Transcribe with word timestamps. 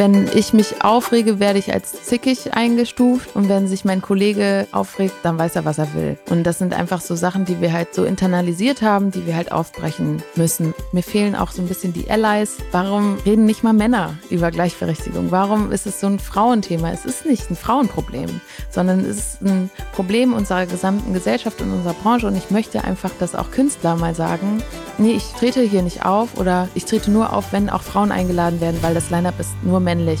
Wenn 0.00 0.30
ich 0.34 0.54
mich 0.54 0.82
aufrege, 0.82 1.40
werde 1.40 1.58
ich 1.58 1.74
als 1.74 2.04
zickig 2.04 2.54
eingestuft. 2.54 3.36
Und 3.36 3.50
wenn 3.50 3.68
sich 3.68 3.84
mein 3.84 4.00
Kollege 4.00 4.66
aufregt, 4.72 5.12
dann 5.22 5.38
weiß 5.38 5.56
er, 5.56 5.66
was 5.66 5.76
er 5.76 5.92
will. 5.92 6.16
Und 6.30 6.44
das 6.44 6.56
sind 6.56 6.72
einfach 6.72 7.02
so 7.02 7.14
Sachen, 7.14 7.44
die 7.44 7.60
wir 7.60 7.74
halt 7.74 7.94
so 7.94 8.06
internalisiert 8.06 8.80
haben, 8.80 9.10
die 9.10 9.26
wir 9.26 9.36
halt 9.36 9.52
aufbrechen 9.52 10.22
müssen. 10.36 10.72
Mir 10.92 11.02
fehlen 11.02 11.36
auch 11.36 11.50
so 11.50 11.60
ein 11.60 11.68
bisschen 11.68 11.92
die 11.92 12.10
Allies. 12.10 12.56
Warum 12.72 13.18
reden 13.26 13.44
nicht 13.44 13.62
mal 13.62 13.74
Männer 13.74 14.14
über 14.30 14.50
Gleichberechtigung? 14.50 15.30
Warum 15.32 15.70
ist 15.70 15.86
es 15.86 16.00
so 16.00 16.06
ein 16.06 16.18
Frauenthema? 16.18 16.90
Es 16.92 17.04
ist 17.04 17.26
nicht 17.26 17.50
ein 17.50 17.56
Frauenproblem, 17.56 18.40
sondern 18.70 19.00
es 19.00 19.18
ist 19.18 19.42
ein 19.42 19.68
Problem 19.92 20.32
unserer 20.32 20.64
gesamten 20.64 21.12
Gesellschaft 21.12 21.60
und 21.60 21.72
unserer 21.72 21.92
Branche. 21.92 22.26
Und 22.26 22.36
ich 22.36 22.50
möchte 22.50 22.84
einfach, 22.84 23.10
dass 23.18 23.34
auch 23.34 23.50
Künstler 23.50 23.96
mal 23.96 24.14
sagen, 24.14 24.62
nee, 24.96 25.12
ich 25.12 25.24
trete 25.38 25.60
hier 25.60 25.82
nicht 25.82 26.06
auf 26.06 26.38
oder 26.38 26.70
ich 26.74 26.86
trete 26.86 27.10
nur 27.10 27.34
auf, 27.34 27.52
wenn 27.52 27.68
auch 27.68 27.82
Frauen 27.82 28.12
eingeladen 28.12 28.62
werden, 28.62 28.82
weil 28.82 28.94
das 28.94 29.10
Line-up 29.10 29.38
ist 29.38 29.50
nur 29.62 29.89
männlich. 29.90 30.20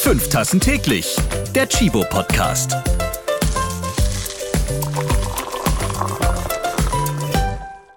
Fünf 0.00 0.28
Tassen 0.28 0.58
täglich. 0.58 1.14
Der 1.54 1.68
Chibo 1.68 2.04
Podcast. 2.10 2.74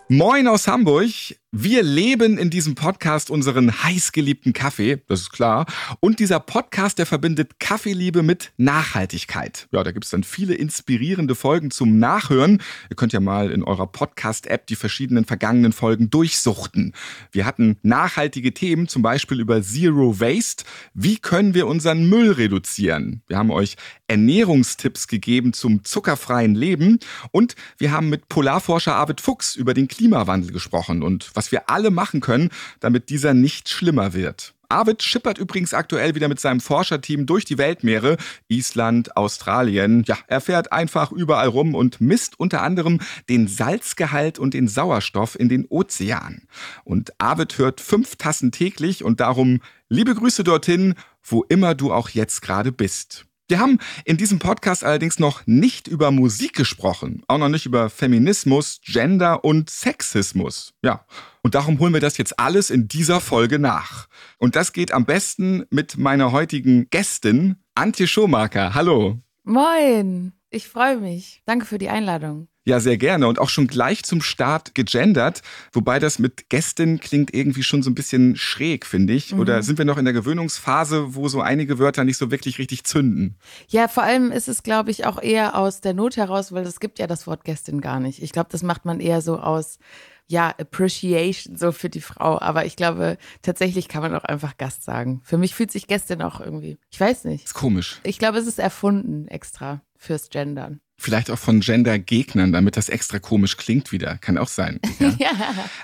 Moin 0.10 0.48
aus 0.48 0.68
Hamburg. 0.68 1.10
Wir 1.54 1.84
leben 1.84 2.38
in 2.38 2.50
diesem 2.50 2.76
Podcast 2.76 3.30
unseren 3.30 3.84
heißgeliebten 3.84 4.54
Kaffee, 4.54 5.02
das 5.08 5.20
ist 5.20 5.32
klar. 5.32 5.66
Und 6.00 6.22
dieser 6.22 6.40
Podcast, 6.40 6.98
der 6.98 7.06
verbindet 7.06 7.60
Kaffeeliebe 7.60 8.24
mit 8.24 8.54
Nachhaltigkeit. 8.56 9.68
Ja, 9.74 9.84
da 9.84 9.92
gibt 9.92 10.06
es 10.06 10.12
dann 10.12 10.24
viele 10.24 10.54
inspirierende 10.54 11.36
Folgen 11.36 11.70
zum 11.70 12.00
Nachhören. 12.00 12.62
Ihr 12.90 12.96
könnt 12.96 13.12
ja 13.12 13.20
mal 13.20 13.52
in 13.52 13.64
eurer 13.66 13.88
Podcast-App 13.88 14.66
die 14.68 14.78
verschiedenen 14.78 15.26
vergangenen 15.26 15.74
Folgen 15.74 16.10
durchsuchten. 16.10 16.94
Wir 17.34 17.46
hatten 17.46 17.76
nachhaltige 17.82 18.54
Themen, 18.54 18.88
zum 18.88 19.02
Beispiel 19.02 19.42
über 19.42 19.62
Zero 19.62 20.22
Waste. 20.22 20.64
Wie 20.94 21.18
können 21.18 21.54
wir 21.54 21.68
unseren 21.68 22.08
Müll 22.08 22.32
reduzieren? 22.32 23.24
Wir 23.28 23.38
haben 23.38 23.52
euch 23.52 23.76
Ernährungstipps 24.08 25.10
gegeben 25.10 25.52
zum 25.52 25.84
zuckerfreien 25.84 26.56
Leben. 26.56 27.00
Und 27.32 27.56
wir 27.78 27.92
haben 27.92 28.08
mit 28.08 28.30
Polarforscher 28.30 28.96
Arvid 28.96 29.20
Fuchs 29.20 29.58
über 29.58 29.74
den 29.74 29.90
Klimawandel 29.90 30.54
gesprochen 30.54 31.04
und 31.04 31.30
was 31.34 31.41
was 31.42 31.52
wir 31.52 31.72
alle 31.72 31.90
machen 31.90 32.22
können, 32.22 32.52
damit 32.82 33.10
dieser 33.10 33.34
nicht 33.34 33.68
schlimmer 33.68 34.14
wird. 34.14 34.54
Arvid 34.70 35.02
schippert 35.02 35.40
übrigens 35.40 35.74
aktuell 35.74 36.14
wieder 36.14 36.28
mit 36.28 36.40
seinem 36.40 36.60
Forscherteam 36.60 37.26
durch 37.26 37.46
die 37.46 37.58
Weltmeere, 37.58 38.18
Island, 38.48 39.18
Australien. 39.18 40.04
Ja, 40.06 40.20
er 40.28 40.40
fährt 40.40 40.72
einfach 40.72 41.12
überall 41.12 41.48
rum 41.48 41.74
und 41.74 42.00
misst 42.00 42.40
unter 42.40 42.62
anderem 42.62 43.00
den 43.28 43.48
Salzgehalt 43.48 44.38
und 44.38 44.54
den 44.54 44.68
Sauerstoff 44.68 45.38
in 45.38 45.50
den 45.50 45.66
Ozeanen. 45.66 46.48
Und 46.84 47.12
Arvid 47.20 47.58
hört 47.58 47.82
fünf 47.82 48.18
Tassen 48.18 48.52
täglich 48.52 49.04
und 49.04 49.20
darum 49.20 49.62
liebe 49.90 50.14
Grüße 50.14 50.44
dorthin, 50.44 50.94
wo 51.24 51.42
immer 51.50 51.74
du 51.74 51.92
auch 51.92 52.10
jetzt 52.10 52.44
gerade 52.44 52.72
bist. 52.72 53.26
Wir 53.52 53.60
haben 53.60 53.80
in 54.06 54.16
diesem 54.16 54.40
Podcast 54.40 54.86
allerdings 54.86 55.20
noch 55.20 55.46
nicht 55.46 55.90
über 55.90 56.12
Musik 56.12 56.54
gesprochen, 56.54 57.24
auch 57.28 57.38
noch 57.38 57.50
nicht 57.50 57.66
über 57.66 57.90
Feminismus, 57.90 58.80
Gender 58.86 59.44
und 59.44 59.70
Sexismus. 59.70 60.74
Ja, 60.82 61.06
und 61.44 61.56
darum 61.56 61.80
holen 61.80 61.94
wir 61.94 62.02
das 62.02 62.18
jetzt 62.18 62.40
alles 62.40 62.70
in 62.70 62.88
dieser 62.88 63.20
Folge 63.20 63.60
nach. 63.60 64.08
Und 64.38 64.56
das 64.56 64.74
geht 64.74 64.92
am 64.92 65.06
besten 65.06 65.66
mit 65.70 65.98
meiner 65.98 66.32
heutigen 66.32 66.90
Gästin, 66.90 67.56
Antje 67.76 68.08
Schomaker. 68.08 68.74
Hallo. 68.74 69.20
Moin, 69.44 70.34
ich 70.50 70.68
freue 70.68 70.98
mich. 70.98 71.42
Danke 71.46 71.66
für 71.66 71.78
die 71.78 71.90
Einladung. 71.90 72.48
Ja, 72.64 72.80
sehr 72.80 72.98
gerne 72.98 73.28
und 73.28 73.40
auch 73.40 73.50
schon 73.50 73.66
gleich 73.66 74.04
zum 74.04 74.22
Start 74.22 74.76
gegendert, 74.76 75.42
wobei 75.72 75.98
das 75.98 76.20
mit 76.20 76.50
Gästin 76.50 77.00
klingt 77.00 77.34
irgendwie 77.34 77.64
schon 77.64 77.82
so 77.82 77.90
ein 77.90 77.96
bisschen 77.96 78.36
schräg, 78.36 78.86
finde 78.86 79.14
ich. 79.14 79.34
Mhm. 79.34 79.40
Oder 79.40 79.64
sind 79.64 79.80
wir 79.80 79.86
noch 79.86 79.98
in 79.98 80.06
der 80.06 80.14
Gewöhnungsphase, 80.14 81.16
wo 81.16 81.28
so 81.28 81.42
einige 81.42 81.80
Wörter 81.80 82.04
nicht 82.04 82.18
so 82.18 82.30
wirklich 82.30 82.60
richtig 82.60 82.84
zünden? 82.84 83.36
Ja, 83.68 83.88
vor 83.88 84.04
allem 84.04 84.32
ist 84.32 84.48
es, 84.48 84.62
glaube 84.62 84.92
ich, 84.92 85.08
auch 85.08 85.20
eher 85.20 85.56
aus 85.56 85.82
der 85.82 85.96
Not 85.96 86.18
heraus, 86.18 86.52
weil 86.52 86.66
es 86.68 86.80
gibt 86.80 87.00
ja 87.00 87.08
das 87.08 87.26
Wort 87.26 87.46
Gästin 87.46 87.82
gar 87.82 88.00
nicht. 88.00 88.22
Ich 88.22 88.32
glaube, 88.32 88.50
das 88.52 88.62
macht 88.62 88.86
man 88.86 89.00
eher 89.00 89.22
so 89.22 89.40
aus 89.40 89.80
ja, 90.28 90.56
Appreciation 90.58 91.58
so 91.58 91.72
für 91.72 91.90
die 91.90 92.00
Frau. 92.00 92.40
Aber 92.40 92.66
ich 92.66 92.76
glaube, 92.76 93.18
tatsächlich 93.42 93.88
kann 93.88 94.02
man 94.02 94.16
auch 94.16 94.24
einfach 94.24 94.58
Gast 94.58 94.84
sagen. 94.84 95.22
Für 95.24 95.38
mich 95.38 95.54
fühlt 95.54 95.72
sich 95.72 95.88
Gästin 95.88 96.22
auch 96.22 96.40
irgendwie. 96.40 96.78
Ich 96.90 97.00
weiß 97.00 97.26
nicht. 97.26 97.46
Ist 97.46 97.54
komisch. 97.54 98.00
Ich 98.04 98.18
glaube, 98.18 98.38
es 98.38 98.48
ist 98.48 98.60
erfunden 98.60 99.28
extra 99.28 99.82
fürs 99.98 100.30
Gendern. 100.30 100.80
Vielleicht 101.04 101.32
auch 101.32 101.40
von 101.40 101.62
Gender-Gegnern, 101.62 102.52
damit 102.52 102.78
das 102.78 102.88
extra 102.88 103.18
komisch 103.18 103.58
klingt 103.58 103.92
wieder. 103.92 104.20
Kann 104.20 104.38
auch 104.38 104.48
sein. 104.48 104.80
Ja? 105.00 105.16
ja. 105.18 105.32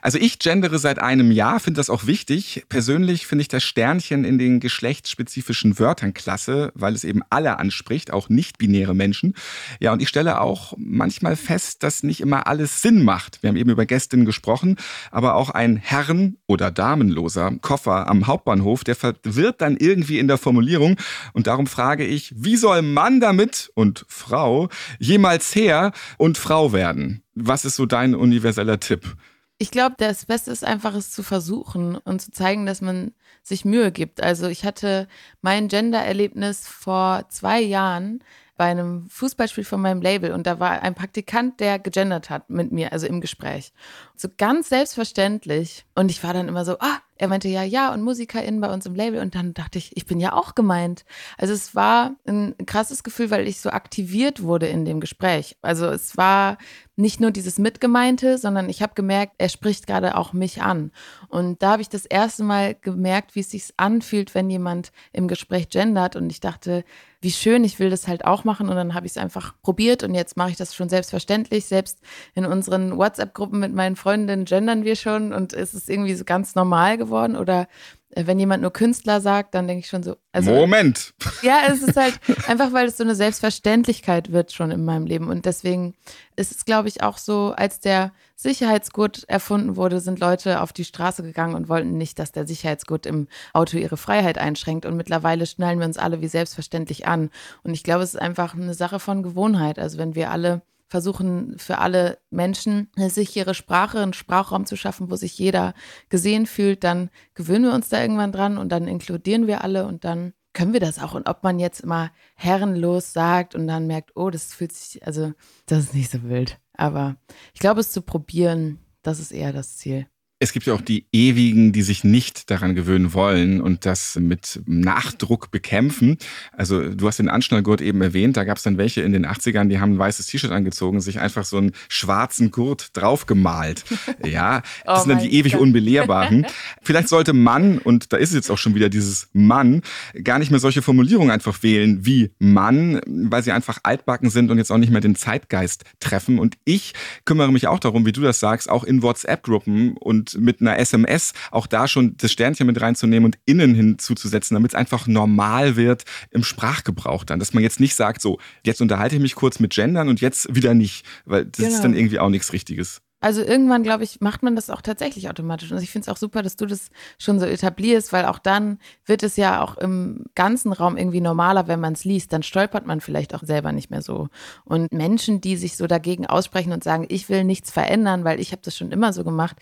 Also 0.03 0.19
ich 0.19 0.37
gendere 0.37 0.77
seit 0.77 0.99
einem 0.99 1.31
Jahr, 1.31 1.59
finde 1.59 1.79
das 1.79 1.89
auch 1.89 2.05
wichtig. 2.05 2.65
Persönlich 2.69 3.25
finde 3.25 3.41
ich 3.41 3.47
das 3.47 3.63
Sternchen 3.63 4.23
in 4.23 4.37
den 4.37 4.59
geschlechtsspezifischen 4.59 5.79
Wörtern 5.79 6.13
klasse, 6.13 6.71
weil 6.75 6.93
es 6.93 7.03
eben 7.03 7.21
alle 7.31 7.57
anspricht, 7.57 8.13
auch 8.13 8.29
nicht-binäre 8.29 8.93
Menschen. 8.93 9.33
Ja, 9.79 9.91
und 9.91 10.03
ich 10.03 10.07
stelle 10.07 10.39
auch 10.39 10.73
manchmal 10.77 11.35
fest, 11.35 11.81
dass 11.81 12.03
nicht 12.03 12.21
immer 12.21 12.45
alles 12.45 12.83
Sinn 12.83 13.03
macht. 13.03 13.41
Wir 13.41 13.47
haben 13.47 13.57
eben 13.57 13.71
über 13.71 13.87
Gästinnen 13.87 14.27
gesprochen, 14.27 14.75
aber 15.09 15.33
auch 15.33 15.49
ein 15.49 15.77
Herren- 15.77 16.37
oder 16.45 16.69
Damenloser 16.69 17.53
Koffer 17.61 18.07
am 18.07 18.27
Hauptbahnhof, 18.27 18.83
der 18.83 18.95
verwirrt 18.95 19.61
dann 19.61 19.77
irgendwie 19.77 20.19
in 20.19 20.27
der 20.27 20.37
Formulierung. 20.37 20.95
Und 21.33 21.47
darum 21.47 21.65
frage 21.65 22.05
ich, 22.05 22.35
wie 22.37 22.55
soll 22.55 22.83
Mann 22.83 23.19
damit 23.19 23.71
und 23.73 24.05
Frau 24.07 24.69
jemals 25.07 25.55
her 25.55 25.91
und 26.17 26.37
Frau 26.37 26.73
werden? 26.73 27.23
Was 27.33 27.65
ist 27.65 27.75
so 27.75 27.85
dein 27.85 28.13
universeller 28.15 28.79
Tipp? 28.79 29.15
Ich 29.59 29.71
glaube, 29.71 29.95
das 29.97 30.25
Beste 30.25 30.51
ist 30.51 30.63
einfach, 30.63 30.93
es 30.93 31.11
zu 31.11 31.23
versuchen 31.23 31.95
und 31.95 32.21
zu 32.21 32.31
zeigen, 32.31 32.67
dass 32.67 32.81
man 32.81 33.13
sich 33.41 33.65
Mühe 33.65 33.91
gibt. 33.91 34.21
Also 34.21 34.47
ich 34.47 34.65
hatte 34.65 35.07
mein 35.41 35.67
Gender-Erlebnis 35.67 36.67
vor 36.67 37.25
zwei 37.29 37.61
Jahren 37.61 38.19
bei 38.57 38.65
einem 38.65 39.07
Fußballspiel 39.09 39.63
von 39.63 39.79
meinem 39.79 40.01
Label 40.01 40.31
und 40.31 40.47
da 40.47 40.59
war 40.59 40.81
ein 40.81 40.95
Praktikant, 40.95 41.59
der 41.59 41.77
gegendert 41.77 42.29
hat 42.31 42.49
mit 42.49 42.71
mir, 42.71 42.91
also 42.91 43.05
im 43.05 43.21
Gespräch. 43.21 43.71
So 44.15 44.27
ganz 44.35 44.69
selbstverständlich. 44.69 45.85
Und 45.93 46.09
ich 46.09 46.23
war 46.23 46.33
dann 46.33 46.47
immer 46.47 46.65
so, 46.65 46.77
ah, 46.79 46.97
er 47.19 47.27
meinte 47.27 47.47
ja, 47.47 47.63
ja, 47.63 47.93
und 47.93 48.03
MusikerInnen 48.03 48.61
bei 48.61 48.71
uns 48.71 48.85
im 48.85 48.95
Label. 48.95 49.21
Und 49.21 49.35
dann 49.35 49.53
dachte 49.53 49.77
ich, 49.77 49.95
ich 49.95 50.05
bin 50.05 50.19
ja 50.19 50.33
auch 50.33 50.55
gemeint. 50.55 51.05
Also 51.37 51.53
es 51.53 51.75
war 51.75 52.15
ein 52.27 52.55
krasses 52.65 53.03
Gefühl, 53.03 53.31
weil 53.31 53.47
ich 53.47 53.59
so 53.59 53.69
aktiviert 53.69 54.43
wurde 54.43 54.67
in 54.67 54.85
dem 54.85 54.99
Gespräch. 54.99 55.57
Also 55.61 55.87
es 55.87 56.17
war 56.17 56.57
nicht 56.95 57.19
nur 57.19 57.31
dieses 57.31 57.59
Mitgemeinte, 57.59 58.37
sondern 58.37 58.69
ich 58.69 58.81
habe 58.81 58.95
gemerkt, 58.95 59.33
er 59.37 59.49
spricht 59.49 59.85
gerade 59.87 60.17
auch 60.17 60.33
mich 60.33 60.61
an. 60.61 60.91
Und 61.27 61.61
da 61.61 61.73
habe 61.73 61.81
ich 61.81 61.89
das 61.89 62.05
erste 62.05 62.43
Mal 62.43 62.75
gemerkt, 62.75 63.35
wie 63.35 63.41
es 63.41 63.51
sich 63.51 63.73
anfühlt, 63.77 64.33
wenn 64.35 64.49
jemand 64.49 64.91
im 65.13 65.27
Gespräch 65.27 65.69
gendert. 65.69 66.15
Und 66.15 66.31
ich 66.31 66.39
dachte, 66.39 66.83
wie 67.21 67.31
schön, 67.31 67.63
ich 67.63 67.79
will 67.79 67.89
das 67.89 68.07
halt 68.07 68.25
auch 68.25 68.43
machen. 68.43 68.69
Und 68.69 68.75
dann 68.75 68.93
habe 68.93 69.05
ich 69.05 69.13
es 69.13 69.17
einfach 69.17 69.53
probiert 69.61 70.03
und 70.03 70.13
jetzt 70.13 70.37
mache 70.37 70.51
ich 70.51 70.57
das 70.57 70.75
schon 70.75 70.89
selbstverständlich. 70.89 71.65
Selbst 71.65 71.99
in 72.35 72.45
unseren 72.45 72.97
WhatsApp-Gruppen 72.97 73.59
mit 73.59 73.73
meinen 73.73 73.95
Freundinnen 73.95 74.45
gendern 74.45 74.83
wir 74.83 74.95
schon 74.95 75.33
und 75.33 75.53
es 75.53 75.73
ist 75.73 75.89
irgendwie 75.89 76.13
so 76.13 76.23
ganz 76.25 76.55
normal 76.55 76.97
geworden. 76.97 77.35
Oder 77.35 77.67
wenn 78.15 78.39
jemand 78.39 78.61
nur 78.61 78.71
Künstler 78.71 79.19
sagt, 79.19 79.53
dann 79.53 79.67
denke 79.67 79.81
ich 79.81 79.89
schon 79.89 80.01
so. 80.01 80.15
Also, 80.31 80.51
Moment. 80.51 81.13
Ja, 81.41 81.61
es 81.67 81.81
ist 81.81 81.97
halt 81.97 82.19
einfach, 82.47 82.71
weil 82.71 82.87
es 82.87 82.97
so 82.97 83.03
eine 83.03 83.15
Selbstverständlichkeit 83.15 84.31
wird 84.31 84.53
schon 84.53 84.71
in 84.71 84.85
meinem 84.85 85.05
Leben. 85.05 85.27
Und 85.27 85.45
deswegen 85.45 85.93
ist 86.35 86.51
es, 86.51 86.65
glaube 86.65 86.87
ich, 86.87 87.03
auch 87.03 87.17
so, 87.17 87.53
als 87.55 87.79
der 87.79 88.13
Sicherheitsgurt 88.35 89.25
erfunden 89.27 89.75
wurde, 89.75 89.99
sind 89.99 90.19
Leute 90.19 90.61
auf 90.61 90.71
die 90.71 90.85
Straße 90.85 91.21
gegangen 91.21 91.55
und 91.55 91.69
wollten 91.69 91.97
nicht, 91.97 92.17
dass 92.17 92.31
der 92.31 92.47
Sicherheitsgurt 92.47 93.05
im 93.05 93.27
Auto 93.53 93.77
ihre 93.77 93.97
Freiheit 93.97 94.37
einschränkt. 94.37 94.85
Und 94.85 94.95
mittlerweile 94.95 95.45
schnallen 95.45 95.79
wir 95.79 95.85
uns 95.85 95.97
alle 95.97 96.21
wie 96.21 96.27
selbstverständlich 96.27 97.07
an. 97.07 97.29
Und 97.63 97.73
ich 97.73 97.83
glaube, 97.83 98.03
es 98.03 98.13
ist 98.13 98.21
einfach 98.21 98.55
eine 98.55 98.73
Sache 98.73 98.99
von 98.99 99.21
Gewohnheit. 99.21 99.79
Also 99.79 99.97
wenn 99.97 100.15
wir 100.15 100.31
alle 100.31 100.61
versuchen 100.87 101.57
für 101.57 101.79
alle 101.79 102.19
Menschen 102.29 102.89
eine 102.95 103.09
sichere 103.09 103.53
Sprache, 103.53 103.99
einen 103.99 104.13
Sprachraum 104.13 104.65
zu 104.65 104.75
schaffen, 104.75 105.11
wo 105.11 105.15
sich 105.15 105.37
jeder 105.37 105.73
gesehen 106.09 106.45
fühlt, 106.45 106.83
dann 106.83 107.09
gewöhnen 107.35 107.65
wir 107.65 107.73
uns 107.73 107.89
da 107.89 108.01
irgendwann 108.01 108.31
dran 108.31 108.57
und 108.57 108.69
dann 108.69 108.87
inkludieren 108.87 109.47
wir 109.47 109.63
alle 109.63 109.85
und 109.85 110.05
dann 110.05 110.33
können 110.53 110.73
wir 110.73 110.79
das 110.79 110.99
auch. 110.99 111.13
Und 111.13 111.27
ob 111.29 111.43
man 111.43 111.59
jetzt 111.59 111.81
immer 111.81 112.11
herrenlos 112.35 113.13
sagt 113.13 113.53
und 113.53 113.67
dann 113.67 113.85
merkt, 113.85 114.11
oh, 114.15 114.29
das 114.29 114.53
fühlt 114.53 114.71
sich, 114.71 115.05
also 115.05 115.33
das 115.67 115.79
ist 115.79 115.93
nicht 115.93 116.11
so 116.11 116.23
wild. 116.23 116.59
Aber 116.73 117.17
ich 117.53 117.59
glaube, 117.59 117.81
es 117.81 117.91
zu 117.91 118.01
probieren, 118.01 118.79
das 119.03 119.19
ist 119.19 119.31
eher 119.31 119.53
das 119.53 119.77
Ziel. 119.77 120.07
Es 120.39 120.53
gibt 120.53 120.67
ja 120.67 120.75
auch 120.75 120.81
die 120.81 121.07
Ewigen, 121.11 121.71
die 121.71 121.81
sich 121.81 122.03
nicht 122.03 122.51
daran 122.51 122.75
gewöhnen 122.75 123.13
wollen 123.13 123.59
und 123.59 123.87
das 123.87 124.17
mit 124.19 124.61
Nachdruck 124.67 125.49
bekämpfen. 125.49 126.17
Also 126.51 126.89
du 126.89 127.07
hast 127.07 127.17
den 127.17 127.27
Anschnallgurt 127.27 127.81
eben 127.81 128.03
erwähnt, 128.03 128.37
da 128.37 128.43
gab 128.43 128.57
es 128.57 128.63
dann 128.63 128.77
welche 128.77 129.01
in 129.01 129.13
den 129.13 129.25
80ern, 129.25 129.67
die 129.67 129.79
haben 129.79 129.93
ein 129.93 129.99
weißes 129.99 130.27
T-Shirt 130.27 130.51
angezogen, 130.51 131.01
sich 131.01 131.19
einfach 131.19 131.43
so 131.43 131.57
einen 131.57 131.71
schwarzen 131.89 132.51
Gurt 132.51 132.95
draufgemalt. 132.95 133.83
Ja, 134.25 134.61
das 134.83 135.01
oh 135.01 135.03
sind 135.03 135.09
dann 135.09 135.23
die 135.23 135.33
ewig 135.33 135.53
Gott. 135.53 135.61
Unbelehrbaren. 135.61 136.45
Vielleicht 136.81 137.07
sollte 137.07 137.33
Mann, 137.33 137.77
und 137.77 138.11
da 138.11 138.17
ist 138.17 138.29
es 138.29 138.35
jetzt 138.35 138.49
auch 138.49 138.57
schon 138.57 138.75
wieder 138.75 138.89
dieses 138.89 139.29
Mann, 139.31 139.83
gar 140.23 140.39
nicht 140.39 140.51
mehr 140.51 140.59
solche 140.59 140.81
Formulierungen 140.81 141.31
einfach 141.31 141.63
wählen 141.63 142.05
wie 142.05 142.31
Mann, 142.39 142.99
weil 143.05 143.43
sie 143.43 143.51
einfach 143.51 143.79
altbacken 143.83 144.29
sind 144.29 144.51
und 144.51 144.57
jetzt 144.57 144.71
auch 144.71 144.77
nicht 144.77 144.91
mehr 144.91 145.01
den 145.01 145.15
Zeitgeist 145.15 145.85
treffen. 145.99 146.39
Und 146.39 146.57
ich 146.65 146.93
kümmere 147.25 147.51
mich 147.51 147.67
auch 147.67 147.79
darum, 147.79 148.05
wie 148.05 148.11
du 148.11 148.21
das 148.21 148.39
sagst, 148.39 148.69
auch 148.69 148.83
in 148.83 149.01
WhatsApp-Gruppen 149.01 149.95
und 149.97 150.26
und 150.35 150.43
mit 150.43 150.61
einer 150.61 150.77
SMS 150.77 151.33
auch 151.51 151.67
da 151.67 151.87
schon 151.87 152.15
das 152.17 152.31
Sternchen 152.31 152.67
mit 152.67 152.79
reinzunehmen 152.81 153.25
und 153.25 153.37
innen 153.45 153.75
hinzuzusetzen, 153.75 154.55
damit 154.55 154.71
es 154.71 154.75
einfach 154.75 155.07
normal 155.07 155.75
wird 155.75 156.03
im 156.31 156.43
Sprachgebrauch 156.43 157.23
dann. 157.23 157.39
Dass 157.39 157.53
man 157.53 157.63
jetzt 157.63 157.79
nicht 157.79 157.95
sagt, 157.95 158.21
so, 158.21 158.39
jetzt 158.63 158.81
unterhalte 158.81 159.15
ich 159.15 159.21
mich 159.21 159.35
kurz 159.35 159.59
mit 159.59 159.73
Gendern 159.73 160.09
und 160.09 160.21
jetzt 160.21 160.53
wieder 160.55 160.73
nicht, 160.73 161.05
weil 161.25 161.45
das 161.45 161.57
genau. 161.57 161.69
ist 161.69 161.81
dann 161.81 161.93
irgendwie 161.93 162.19
auch 162.19 162.29
nichts 162.29 162.53
Richtiges. 162.53 163.01
Also 163.19 163.41
irgendwann, 163.41 163.81
glaube 163.81 164.03
ich, 164.03 164.21
macht 164.21 164.43
man 164.43 164.55
das 164.55 164.69
auch 164.69 164.81
tatsächlich 164.81 165.27
automatisch. 165.27 165.71
Und 165.71 165.81
ich 165.81 165.89
finde 165.89 166.03
es 166.03 166.09
auch 166.09 166.17
super, 166.17 166.43
dass 166.43 166.55
du 166.55 166.67
das 166.67 166.89
schon 167.17 167.39
so 167.39 167.47
etablierst, 167.47 168.13
weil 168.13 168.25
auch 168.25 168.37
dann 168.37 168.77
wird 169.05 169.23
es 169.23 169.37
ja 169.37 169.63
auch 169.63 169.75
im 169.77 170.25
ganzen 170.35 170.71
Raum 170.71 170.97
irgendwie 170.97 171.21
normaler, 171.21 171.67
wenn 171.67 171.79
man 171.79 171.93
es 171.93 172.05
liest. 172.05 172.31
Dann 172.31 172.43
stolpert 172.43 172.85
man 172.85 173.01
vielleicht 173.01 173.33
auch 173.33 173.41
selber 173.41 173.71
nicht 173.71 173.89
mehr 173.89 174.03
so. 174.03 174.29
Und 174.65 174.93
Menschen, 174.93 175.41
die 175.41 175.57
sich 175.57 175.77
so 175.77 175.87
dagegen 175.87 176.27
aussprechen 176.27 176.73
und 176.73 176.83
sagen, 176.83 177.07
ich 177.09 177.27
will 177.27 177.43
nichts 177.43 177.71
verändern, 177.71 178.23
weil 178.23 178.39
ich 178.39 178.51
habe 178.51 178.61
das 178.63 178.77
schon 178.77 178.91
immer 178.91 179.11
so 179.13 179.23
gemacht, 179.23 179.57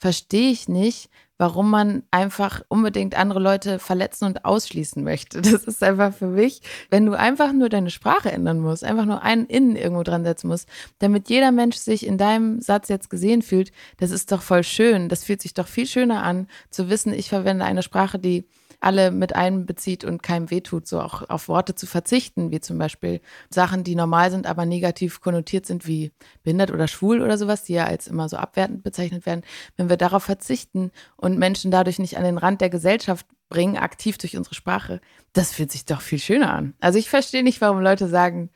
verstehe 0.00 0.50
ich 0.50 0.66
nicht, 0.66 1.10
warum 1.36 1.70
man 1.70 2.02
einfach 2.10 2.62
unbedingt 2.68 3.16
andere 3.16 3.38
Leute 3.38 3.78
verletzen 3.78 4.24
und 4.24 4.44
ausschließen 4.44 5.04
möchte. 5.04 5.42
Das 5.50 5.64
ist 5.64 5.82
einfach 5.82 6.14
für 6.14 6.26
mich, 6.26 6.62
wenn 6.90 7.04
du 7.06 7.12
einfach 7.12 7.52
nur 7.52 7.68
deine 7.68 7.90
Sprache 7.90 8.32
ändern 8.32 8.60
musst, 8.60 8.82
einfach 8.82 9.04
nur 9.04 9.22
einen 9.22 9.46
Innen 9.46 9.76
irgendwo 9.76 10.02
dran 10.02 10.24
setzen 10.24 10.48
musst, 10.48 10.68
damit 11.00 11.28
jeder 11.28 11.52
Mensch 11.52 11.76
sich 11.76 12.06
in 12.06 12.18
deinem 12.18 12.60
Satz 12.60 12.88
jetzt 12.88 13.10
gesehen 13.10 13.42
fühlt, 13.42 13.72
das 13.98 14.10
ist 14.10 14.32
doch 14.32 14.42
voll 14.42 14.64
schön. 14.64 15.08
Das 15.08 15.24
fühlt 15.24 15.42
sich 15.42 15.52
doch 15.52 15.68
viel 15.68 15.86
schöner 15.86 16.22
an, 16.22 16.46
zu 16.70 16.88
wissen, 16.88 17.12
ich 17.12 17.28
verwende 17.28 17.64
eine 17.64 17.82
Sprache, 17.82 18.18
die 18.18 18.46
alle 18.80 19.10
mit 19.10 19.34
einbezieht 19.34 20.04
und 20.04 20.22
keinem 20.22 20.50
wehtut, 20.50 20.86
so 20.86 21.00
auch 21.00 21.28
auf 21.28 21.48
Worte 21.48 21.74
zu 21.74 21.86
verzichten, 21.86 22.50
wie 22.50 22.60
zum 22.60 22.78
Beispiel 22.78 23.20
Sachen, 23.50 23.84
die 23.84 23.94
normal 23.94 24.30
sind, 24.30 24.46
aber 24.46 24.66
negativ 24.66 25.20
konnotiert 25.20 25.66
sind, 25.66 25.86
wie 25.86 26.12
behindert 26.42 26.70
oder 26.70 26.88
schwul 26.88 27.20
oder 27.20 27.38
sowas, 27.38 27.64
die 27.64 27.74
ja 27.74 27.84
als 27.84 28.06
immer 28.06 28.28
so 28.28 28.36
abwertend 28.36 28.82
bezeichnet 28.82 29.26
werden. 29.26 29.42
Wenn 29.76 29.90
wir 29.90 29.96
darauf 29.96 30.24
verzichten 30.24 30.90
und 31.16 31.38
Menschen 31.38 31.70
dadurch 31.70 31.98
nicht 31.98 32.16
an 32.16 32.24
den 32.24 32.38
Rand 32.38 32.60
der 32.60 32.70
Gesellschaft 32.70 33.26
bringen, 33.50 33.76
aktiv 33.76 34.16
durch 34.16 34.36
unsere 34.36 34.54
Sprache, 34.54 35.00
das 35.32 35.52
fühlt 35.52 35.70
sich 35.70 35.84
doch 35.84 36.00
viel 36.00 36.18
schöner 36.18 36.52
an. 36.52 36.74
Also 36.80 36.98
ich 36.98 37.10
verstehe 37.10 37.42
nicht, 37.42 37.60
warum 37.60 37.80
Leute 37.80 38.08
sagen, 38.08 38.50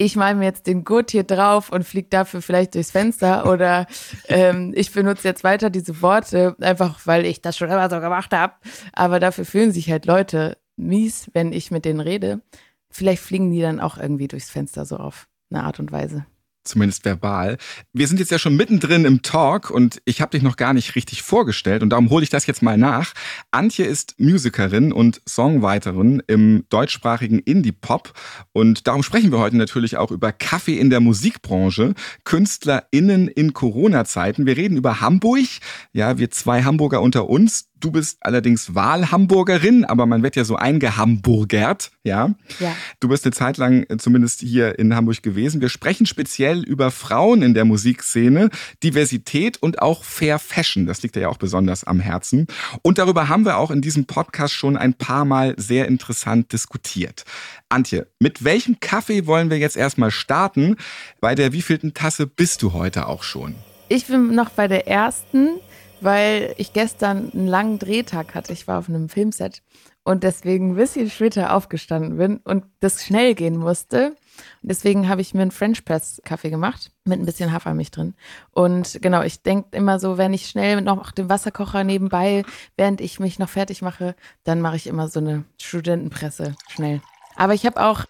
ich 0.00 0.16
male 0.16 0.34
mir 0.34 0.46
jetzt 0.46 0.66
den 0.66 0.82
Gurt 0.84 1.10
hier 1.10 1.24
drauf 1.24 1.70
und 1.70 1.84
fliege 1.84 2.08
dafür 2.08 2.40
vielleicht 2.40 2.74
durchs 2.74 2.90
Fenster 2.90 3.44
oder 3.52 3.86
ähm, 4.28 4.72
ich 4.74 4.92
benutze 4.92 5.28
jetzt 5.28 5.44
weiter 5.44 5.68
diese 5.68 6.00
Worte, 6.00 6.56
einfach 6.60 7.06
weil 7.06 7.26
ich 7.26 7.42
das 7.42 7.58
schon 7.58 7.68
immer 7.68 7.90
so 7.90 8.00
gemacht 8.00 8.32
habe. 8.32 8.54
Aber 8.94 9.20
dafür 9.20 9.44
fühlen 9.44 9.72
sich 9.72 9.90
halt 9.90 10.06
Leute 10.06 10.56
mies, 10.76 11.30
wenn 11.34 11.52
ich 11.52 11.70
mit 11.70 11.84
denen 11.84 12.00
rede. 12.00 12.40
Vielleicht 12.88 13.22
fliegen 13.22 13.50
die 13.50 13.60
dann 13.60 13.78
auch 13.78 13.98
irgendwie 13.98 14.26
durchs 14.26 14.48
Fenster 14.48 14.86
so 14.86 14.96
auf 14.96 15.28
eine 15.50 15.64
Art 15.64 15.78
und 15.78 15.92
Weise 15.92 16.24
zumindest 16.70 17.04
verbal. 17.04 17.58
Wir 17.92 18.08
sind 18.08 18.18
jetzt 18.20 18.30
ja 18.30 18.38
schon 18.38 18.56
mittendrin 18.56 19.04
im 19.04 19.22
Talk 19.22 19.70
und 19.70 20.00
ich 20.04 20.20
habe 20.20 20.30
dich 20.30 20.42
noch 20.42 20.56
gar 20.56 20.72
nicht 20.72 20.94
richtig 20.94 21.22
vorgestellt 21.22 21.82
und 21.82 21.90
darum 21.90 22.10
hole 22.10 22.22
ich 22.22 22.30
das 22.30 22.46
jetzt 22.46 22.62
mal 22.62 22.78
nach. 22.78 23.12
Antje 23.50 23.84
ist 23.84 24.14
Musikerin 24.18 24.92
und 24.92 25.20
Songwriterin 25.28 26.22
im 26.26 26.64
deutschsprachigen 26.68 27.38
Indie-Pop 27.38 28.12
und 28.52 28.86
darum 28.86 29.02
sprechen 29.02 29.32
wir 29.32 29.38
heute 29.38 29.56
natürlich 29.56 29.96
auch 29.96 30.10
über 30.10 30.32
Kaffee 30.32 30.78
in 30.78 30.90
der 30.90 31.00
Musikbranche, 31.00 31.94
KünstlerInnen 32.24 33.28
in 33.28 33.52
Corona-Zeiten. 33.52 34.46
Wir 34.46 34.56
reden 34.56 34.76
über 34.76 35.00
Hamburg, 35.00 35.48
ja, 35.92 36.18
wir 36.18 36.30
zwei 36.30 36.62
Hamburger 36.62 37.02
unter 37.02 37.28
uns. 37.28 37.69
Du 37.80 37.90
bist 37.90 38.18
allerdings 38.20 38.74
Wahlhamburgerin, 38.74 39.86
aber 39.86 40.04
man 40.04 40.22
wird 40.22 40.36
ja 40.36 40.44
so 40.44 40.56
eingehamburgert, 40.56 41.90
ja? 42.04 42.34
ja. 42.58 42.76
Du 43.00 43.08
bist 43.08 43.24
eine 43.24 43.32
Zeit 43.32 43.56
lang 43.56 43.86
zumindest 43.98 44.40
hier 44.40 44.78
in 44.78 44.94
Hamburg 44.94 45.22
gewesen. 45.22 45.62
Wir 45.62 45.70
sprechen 45.70 46.04
speziell 46.04 46.62
über 46.62 46.90
Frauen 46.90 47.40
in 47.40 47.54
der 47.54 47.64
Musikszene, 47.64 48.50
Diversität 48.82 49.56
und 49.62 49.80
auch 49.80 50.04
Fair 50.04 50.38
Fashion. 50.38 50.86
Das 50.86 51.02
liegt 51.02 51.16
ja 51.16 51.30
auch 51.30 51.38
besonders 51.38 51.82
am 51.84 52.00
Herzen. 52.00 52.48
Und 52.82 52.98
darüber 52.98 53.28
haben 53.28 53.46
wir 53.46 53.56
auch 53.56 53.70
in 53.70 53.80
diesem 53.80 54.04
Podcast 54.04 54.52
schon 54.52 54.76
ein 54.76 54.92
paar 54.92 55.24
Mal 55.24 55.54
sehr 55.56 55.88
interessant 55.88 56.52
diskutiert. 56.52 57.24
Antje, 57.70 58.08
mit 58.18 58.44
welchem 58.44 58.78
Kaffee 58.80 59.26
wollen 59.26 59.48
wir 59.48 59.58
jetzt 59.58 59.78
erstmal 59.78 60.10
starten? 60.10 60.76
Bei 61.20 61.34
der 61.34 61.54
wievielten 61.54 61.94
Tasse 61.94 62.26
bist 62.26 62.62
du 62.62 62.74
heute 62.74 63.06
auch 63.06 63.22
schon? 63.22 63.54
Ich 63.88 64.06
bin 64.06 64.34
noch 64.34 64.50
bei 64.50 64.68
der 64.68 64.86
ersten 64.86 65.58
weil 66.00 66.54
ich 66.56 66.72
gestern 66.72 67.30
einen 67.32 67.46
langen 67.46 67.78
Drehtag 67.78 68.34
hatte. 68.34 68.52
Ich 68.52 68.66
war 68.66 68.78
auf 68.78 68.88
einem 68.88 69.08
Filmset 69.08 69.62
und 70.02 70.24
deswegen 70.24 70.72
ein 70.72 70.76
bisschen 70.76 71.10
später 71.10 71.54
aufgestanden 71.54 72.16
bin 72.16 72.38
und 72.38 72.64
das 72.80 73.04
schnell 73.04 73.34
gehen 73.34 73.56
musste. 73.56 74.16
Und 74.62 74.70
deswegen 74.70 75.08
habe 75.08 75.20
ich 75.20 75.34
mir 75.34 75.42
einen 75.42 75.50
French 75.50 75.84
Press 75.84 76.22
Kaffee 76.24 76.50
gemacht 76.50 76.90
mit 77.04 77.20
ein 77.20 77.26
bisschen 77.26 77.52
Hafermilch 77.52 77.90
drin. 77.90 78.14
Und 78.52 78.98
genau, 79.02 79.22
ich 79.22 79.42
denke 79.42 79.76
immer 79.76 79.98
so, 79.98 80.16
wenn 80.16 80.32
ich 80.32 80.48
schnell 80.48 80.80
noch 80.80 81.12
den 81.12 81.28
Wasserkocher 81.28 81.84
nebenbei, 81.84 82.44
während 82.76 83.00
ich 83.00 83.20
mich 83.20 83.38
noch 83.38 83.50
fertig 83.50 83.82
mache, 83.82 84.14
dann 84.44 84.60
mache 84.60 84.76
ich 84.76 84.86
immer 84.86 85.08
so 85.08 85.20
eine 85.20 85.44
Studentenpresse 85.60 86.54
schnell. 86.68 87.02
Aber 87.36 87.54
ich 87.54 87.66
habe 87.66 87.82
auch 87.84 88.06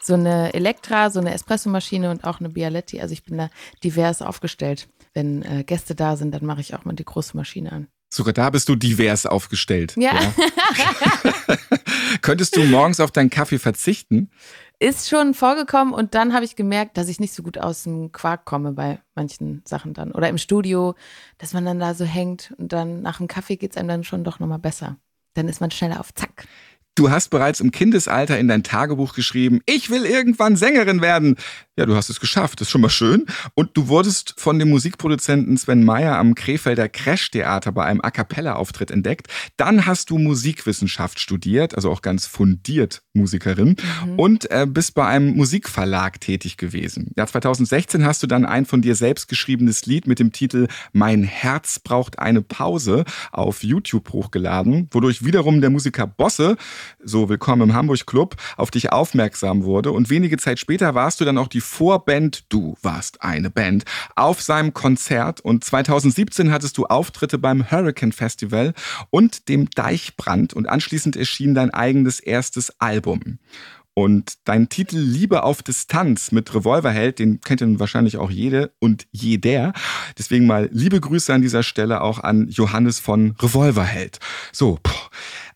so 0.00 0.14
eine 0.14 0.54
Elektra, 0.54 1.10
so 1.10 1.20
eine 1.20 1.32
Espressomaschine 1.34 2.10
und 2.10 2.24
auch 2.24 2.40
eine 2.40 2.48
Bialetti. 2.48 3.00
Also 3.00 3.12
ich 3.12 3.24
bin 3.24 3.38
da 3.38 3.50
divers 3.82 4.22
aufgestellt 4.22 4.88
wenn 5.14 5.42
äh, 5.42 5.64
Gäste 5.64 5.94
da 5.94 6.16
sind, 6.16 6.32
dann 6.32 6.44
mache 6.44 6.60
ich 6.60 6.74
auch 6.74 6.84
mal 6.84 6.94
die 6.94 7.04
große 7.04 7.36
Maschine 7.36 7.72
an. 7.72 7.88
Sogar 8.12 8.34
da 8.34 8.50
bist 8.50 8.68
du 8.68 8.76
divers 8.76 9.24
aufgestellt. 9.24 9.94
Ja. 9.96 10.12
ja. 10.14 11.56
Könntest 12.20 12.56
du 12.56 12.64
morgens 12.64 13.00
auf 13.00 13.10
deinen 13.10 13.30
Kaffee 13.30 13.58
verzichten? 13.58 14.30
Ist 14.78 15.08
schon 15.08 15.32
vorgekommen 15.32 15.94
und 15.94 16.14
dann 16.14 16.34
habe 16.34 16.44
ich 16.44 16.56
gemerkt, 16.56 16.98
dass 16.98 17.08
ich 17.08 17.20
nicht 17.20 17.32
so 17.32 17.42
gut 17.42 17.56
aus 17.56 17.84
dem 17.84 18.12
Quark 18.12 18.44
komme 18.44 18.72
bei 18.72 19.00
manchen 19.14 19.62
Sachen 19.64 19.94
dann. 19.94 20.12
Oder 20.12 20.28
im 20.28 20.36
Studio, 20.36 20.94
dass 21.38 21.54
man 21.54 21.64
dann 21.64 21.78
da 21.78 21.94
so 21.94 22.04
hängt 22.04 22.52
und 22.58 22.72
dann 22.72 23.00
nach 23.00 23.16
dem 23.16 23.28
Kaffee 23.28 23.56
geht 23.56 23.70
es 23.70 23.76
einem 23.78 23.88
dann 23.88 24.04
schon 24.04 24.24
doch 24.24 24.40
nochmal 24.40 24.58
besser. 24.58 24.98
Dann 25.34 25.48
ist 25.48 25.60
man 25.60 25.70
schneller 25.70 26.00
auf 26.00 26.12
Zack. 26.12 26.46
Du 26.94 27.10
hast 27.10 27.30
bereits 27.30 27.60
im 27.60 27.70
Kindesalter 27.70 28.38
in 28.38 28.48
dein 28.48 28.62
Tagebuch 28.62 29.14
geschrieben, 29.14 29.60
ich 29.64 29.88
will 29.88 30.04
irgendwann 30.04 30.56
Sängerin 30.56 31.00
werden. 31.00 31.36
Ja, 31.78 31.86
du 31.86 31.96
hast 31.96 32.10
es 32.10 32.20
geschafft, 32.20 32.60
das 32.60 32.68
ist 32.68 32.70
schon 32.70 32.82
mal 32.82 32.90
schön. 32.90 33.24
Und 33.54 33.78
du 33.78 33.88
wurdest 33.88 34.34
von 34.36 34.58
dem 34.58 34.68
Musikproduzenten 34.68 35.56
Sven 35.56 35.84
Meyer 35.84 36.18
am 36.18 36.34
Krefelder 36.34 36.86
Crash-Theater 36.86 37.72
bei 37.72 37.86
einem 37.86 38.02
A 38.02 38.10
Cappella-Auftritt 38.10 38.90
entdeckt. 38.90 39.28
Dann 39.56 39.86
hast 39.86 40.10
du 40.10 40.18
Musikwissenschaft 40.18 41.18
studiert, 41.18 41.74
also 41.74 41.90
auch 41.90 42.02
ganz 42.02 42.26
fundiert 42.26 43.02
Musikerin, 43.14 43.76
mhm. 44.04 44.18
und 44.18 44.50
äh, 44.50 44.66
bist 44.68 44.94
bei 44.94 45.06
einem 45.06 45.34
Musikverlag 45.34 46.20
tätig 46.20 46.58
gewesen. 46.58 47.10
Ja, 47.16 47.26
2016 47.26 48.04
hast 48.04 48.22
du 48.22 48.26
dann 48.26 48.44
ein 48.44 48.66
von 48.66 48.82
dir 48.82 48.94
selbst 48.94 49.28
geschriebenes 49.28 49.86
Lied 49.86 50.06
mit 50.06 50.18
dem 50.18 50.30
Titel 50.30 50.68
Mein 50.92 51.24
Herz 51.24 51.78
braucht 51.78 52.18
eine 52.18 52.42
Pause 52.42 53.06
auf 53.30 53.62
YouTube 53.62 54.12
hochgeladen, 54.12 54.88
wodurch 54.90 55.24
wiederum 55.24 55.62
der 55.62 55.70
Musiker 55.70 56.06
Bosse 56.06 56.58
so 57.02 57.30
Willkommen 57.30 57.70
im 57.70 57.74
Hamburg 57.74 58.04
Club, 58.04 58.36
auf 58.58 58.70
dich 58.70 58.92
aufmerksam 58.92 59.64
wurde. 59.64 59.90
Und 59.90 60.10
wenige 60.10 60.36
Zeit 60.36 60.58
später 60.58 60.94
warst 60.94 61.18
du 61.20 61.24
dann 61.24 61.38
auch 61.38 61.48
die 61.48 61.61
Vorband, 61.62 62.44
du 62.52 62.76
warst 62.82 63.22
eine 63.22 63.48
Band, 63.48 63.84
auf 64.14 64.42
seinem 64.42 64.74
Konzert. 64.74 65.40
Und 65.40 65.64
2017 65.64 66.52
hattest 66.52 66.76
du 66.76 66.84
Auftritte 66.84 67.38
beim 67.38 67.70
Hurricane 67.70 68.12
Festival 68.12 68.74
und 69.08 69.48
dem 69.48 69.70
Deichbrand. 69.70 70.52
Und 70.52 70.68
anschließend 70.68 71.16
erschien 71.16 71.54
dein 71.54 71.70
eigenes 71.70 72.20
erstes 72.20 72.78
Album. 72.80 73.38
Und 73.94 74.38
dein 74.44 74.70
Titel 74.70 74.96
Liebe 74.96 75.42
auf 75.42 75.62
Distanz 75.62 76.32
mit 76.32 76.54
Revolverheld, 76.54 77.18
den 77.18 77.42
kennt 77.42 77.60
ihr 77.60 77.78
wahrscheinlich 77.78 78.16
auch 78.16 78.30
jede 78.30 78.72
und 78.78 79.06
jeder. 79.12 79.74
Deswegen 80.16 80.46
mal 80.46 80.70
liebe 80.72 80.98
Grüße 80.98 81.32
an 81.32 81.42
dieser 81.42 81.62
Stelle 81.62 82.00
auch 82.00 82.18
an 82.18 82.48
Johannes 82.48 83.00
von 83.00 83.34
Revolverheld. 83.38 84.18
So, 84.50 84.78
poh. 84.82 84.92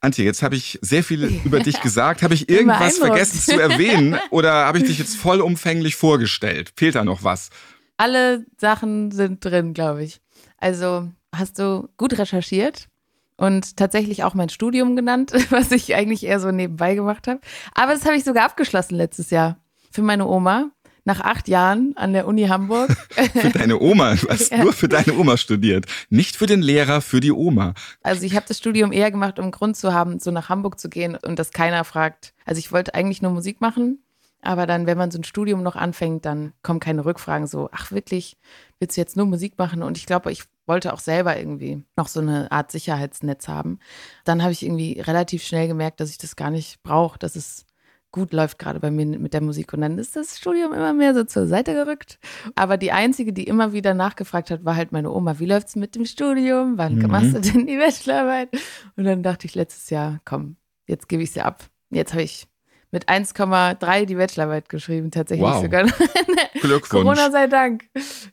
Antje, 0.03 0.25
jetzt 0.25 0.43
habe 0.43 0.55
ich 0.55 0.79
sehr 0.83 1.03
viel 1.03 1.25
über 1.45 1.61
dich 1.61 1.81
gesagt. 1.81 2.23
Habe 2.23 2.35
ich 2.35 2.51
irgendwas 2.51 2.99
vergessen 2.99 3.41
zu 3.41 3.59
erwähnen 3.59 4.19
oder 4.31 4.53
habe 4.67 4.79
ich 4.79 4.85
dich 4.85 4.99
jetzt 4.99 5.17
vollumfänglich 5.17 5.97
vorgestellt? 5.97 6.73
Fehlt 6.77 6.95
da 6.95 7.05
noch 7.05 7.25
was? 7.25 7.49
Alle 7.97 8.45
Sachen 8.59 9.13
sind 9.13 9.43
drin, 9.43 9.73
glaube 9.73 10.05
ich. 10.05 10.21
Also 10.59 11.11
hast 11.35 11.59
du 11.59 11.89
gut 11.97 12.19
recherchiert 12.19 12.89
und 13.37 13.77
tatsächlich 13.77 14.25
auch 14.25 14.35
mein 14.35 14.49
Studium 14.49 14.97
genannt, 14.97 15.33
was 15.51 15.71
ich 15.73 15.95
eigentlich 15.95 16.25
eher 16.25 16.41
so 16.41 16.51
nebenbei 16.51 16.95
gemacht 16.95 17.27
habe. 17.27 17.41
Aber 17.75 17.93
das 17.93 18.05
habe 18.05 18.17
ich 18.17 18.25
sogar 18.25 18.45
abgeschlossen 18.45 18.97
letztes 18.97 19.31
Jahr 19.31 19.59
für 19.91 20.03
meine 20.03 20.27
Oma 20.27 20.71
nach 21.05 21.21
acht 21.21 21.47
Jahren 21.47 21.93
an 21.97 22.13
der 22.13 22.27
Uni 22.27 22.49
Hamburg. 22.49 22.91
für 23.33 23.51
deine 23.51 23.81
Oma, 23.81 24.17
du 24.17 24.29
hast 24.29 24.51
ja. 24.51 24.59
nur 24.59 24.73
für 24.73 24.89
deine 24.89 25.15
Oma 25.15 25.37
studiert. 25.37 25.87
Nicht 26.11 26.37
für 26.37 26.47
den 26.47 26.61
Lehrer, 26.61 27.01
für 27.01 27.21
die 27.21 27.31
Oma. 27.31 27.75
Also 28.03 28.27
ich 28.27 28.35
habe 28.35 28.45
das 28.49 28.59
Studium 28.59 28.91
eher 28.93 29.11
gemacht, 29.13 29.39
um 29.39 29.53
Grund 29.53 29.77
zu 29.77 29.95
haben, 29.95 30.19
so 30.19 30.33
nach 30.33 30.49
Hamburg 30.49 30.81
zu 30.81 30.89
gehen 30.89 31.17
und 31.17 31.39
dass 31.39 31.53
keiner 31.53 31.85
fragt. 31.85 32.35
Also 32.45 32.59
ich 32.59 32.73
wollte 32.73 32.95
eigentlich 32.95 33.23
nur 33.23 33.31
Musik 33.31 33.61
machen, 33.61 34.03
aber 34.43 34.67
dann, 34.67 34.87
wenn 34.87 34.99
man 34.99 35.11
so 35.13 35.19
ein 35.19 35.25
Studium 35.25 35.63
noch 35.63 35.77
anfängt, 35.77 36.25
dann 36.25 36.53
kommen 36.63 36.81
keine 36.81 37.05
Rückfragen 37.05 37.47
so, 37.47 37.69
ach 37.73 37.93
wirklich, 37.93 38.37
willst 38.81 38.97
du 38.97 39.01
jetzt 39.01 39.17
nur 39.17 39.27
Musik 39.27 39.59
machen? 39.59 39.83
Und 39.83 39.97
ich 39.97 40.07
glaube, 40.07 40.33
ich 40.33 40.43
wollte 40.67 40.93
auch 40.93 41.01
selber 41.01 41.37
irgendwie 41.39 41.83
noch 41.97 42.09
so 42.09 42.21
eine 42.21 42.51
Art 42.53 42.71
Sicherheitsnetz 42.73 43.49
haben. 43.49 43.79
Dann 44.25 44.43
habe 44.43 44.53
ich 44.53 44.65
irgendwie 44.65 45.01
relativ 45.01 45.43
schnell 45.45 45.69
gemerkt, 45.69 46.01
dass 46.01 46.11
ich 46.11 46.19
das 46.19 46.37
gar 46.37 46.51
nicht 46.51 46.83
brauche, 46.83 47.19
dass 47.19 47.37
es 47.37 47.65
gut 48.13 48.33
läuft 48.33 48.59
gerade 48.59 48.81
bei 48.81 48.91
mir 48.91 49.05
mit 49.05 49.35
der 49.35 49.43
Musik. 49.43 49.75
Und 49.75 49.83
dann 49.83 49.99
ist 49.99 50.17
das 50.17 50.39
Studium 50.39 50.73
immer 50.73 50.95
mehr 50.95 51.13
so 51.15 51.25
zur 51.25 51.47
Seite 51.47 51.75
gerückt. 51.75 52.19
Aber 52.55 52.79
die 52.79 52.93
einzige, 52.93 53.33
die 53.33 53.45
immer 53.45 53.73
wieder 53.73 53.93
nachgefragt 53.95 54.51
hat, 54.51 54.65
war 54.65 54.75
halt 54.75 54.91
meine 54.93 55.11
Oma. 55.13 55.39
Wie 55.39 55.45
läuft's 55.47 55.77
mit 55.77 55.95
dem 55.95 56.07
Studium? 56.07 56.79
Wann 56.79 56.95
Mhm. 56.97 57.11
machst 57.11 57.35
du 57.35 57.41
denn 57.41 57.67
die 57.67 57.77
Bachelorarbeit? 57.77 58.49
Und 58.97 59.05
dann 59.05 59.23
dachte 59.23 59.47
ich 59.47 59.55
letztes 59.55 59.91
Jahr, 59.91 60.21
komm, 60.25 60.57
jetzt 60.87 61.09
gebe 61.09 61.23
ich 61.23 61.33
sie 61.33 61.43
ab. 61.43 61.65
Jetzt 61.91 62.13
habe 62.13 62.23
ich 62.23 62.47
mit 62.91 63.09
1,3 63.09 64.05
die 64.07 64.15
Bachelorarbeit 64.15 64.69
geschrieben, 64.69 65.11
tatsächlich 65.11 65.47
Wow. 65.47 65.63
sogar. 65.63 65.85
Glückwunsch. 66.61 66.89
Corona 66.89 67.31
sei 67.31 67.47
Dank. 67.47 67.85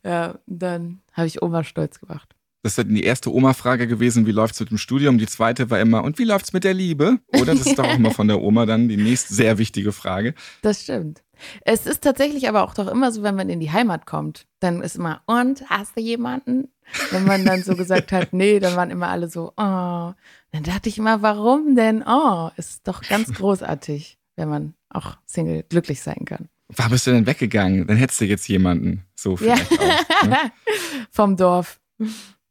Ja, 0.04 0.36
dann 0.46 1.02
habe 1.14 1.28
ich 1.28 1.42
Oma 1.42 1.64
stolz 1.64 2.00
gemacht. 2.00 2.36
Das 2.66 2.78
ist 2.78 2.88
die 2.90 3.04
erste 3.04 3.30
Oma-Frage 3.34 3.88
gewesen, 3.88 4.26
wie 4.26 4.32
läuft's 4.32 4.58
mit 4.62 4.70
dem 4.70 4.78
Studium? 4.78 5.18
Die 5.18 5.26
zweite 5.28 5.70
war 5.70 5.82
immer, 5.82 6.02
und 6.02 6.18
wie 6.18 6.24
läuft's 6.24 6.54
mit 6.54 6.64
der 6.64 6.74
Liebe? 6.74 7.20
Oder 7.28 7.56
das 7.56 7.66
ist 7.68 7.78
doch 7.78 7.84
auch 7.86 7.96
immer 7.98 8.12
von 8.12 8.30
der 8.30 8.42
Oma 8.42 8.66
dann 8.66 8.88
die 8.88 8.96
nächste 8.96 9.34
sehr 9.34 9.58
wichtige 9.58 9.92
Frage. 9.92 10.34
Das 10.62 10.84
stimmt. 10.84 11.24
Es 11.66 11.86
ist 11.86 12.02
tatsächlich 12.04 12.48
aber 12.48 12.64
auch 12.64 12.74
doch 12.74 12.88
immer 12.88 13.12
so, 13.12 13.22
wenn 13.22 13.36
man 13.36 13.50
in 13.50 13.60
die 13.60 13.72
Heimat 13.72 14.06
kommt, 14.06 14.46
dann 14.62 14.82
ist 14.82 14.96
immer, 14.96 15.22
und 15.26 15.70
hast 15.70 15.98
du 15.98 16.02
jemanden? 16.02 16.70
Wenn 17.12 17.26
man 17.26 17.44
dann 17.44 17.64
so 17.64 17.76
gesagt 17.76 18.14
hat, 18.14 18.32
nee, 18.32 18.60
dann 18.60 18.78
waren 18.78 18.92
immer 18.92 19.10
alle 19.10 19.28
so, 19.30 19.52
oh. 19.58 20.14
Dann 20.54 20.64
dachte 20.64 20.88
ich 20.88 20.98
immer, 20.98 21.22
warum 21.22 21.76
denn? 21.76 22.02
Oh, 22.08 22.50
ist 22.56 22.88
doch 22.88 23.02
ganz 23.02 23.34
großartig, 23.34 24.20
wenn 24.36 24.50
man 24.50 24.74
auch 24.90 25.18
Single 25.26 25.64
glücklich 25.70 26.02
sein 26.02 26.26
kann. 26.26 26.50
Warum 26.76 26.92
bist 26.94 27.06
du 27.08 27.12
denn 27.12 27.26
weggegangen? 27.28 27.86
Dann 27.88 27.98
hättest 27.98 28.22
du 28.22 28.26
jetzt 28.26 28.48
jemanden. 28.48 29.04
So 29.16 29.38
vielleicht 29.38 29.72
auch. 29.80 30.26
Ne? 30.28 30.38
vom 31.12 31.38
Dorf. 31.38 31.80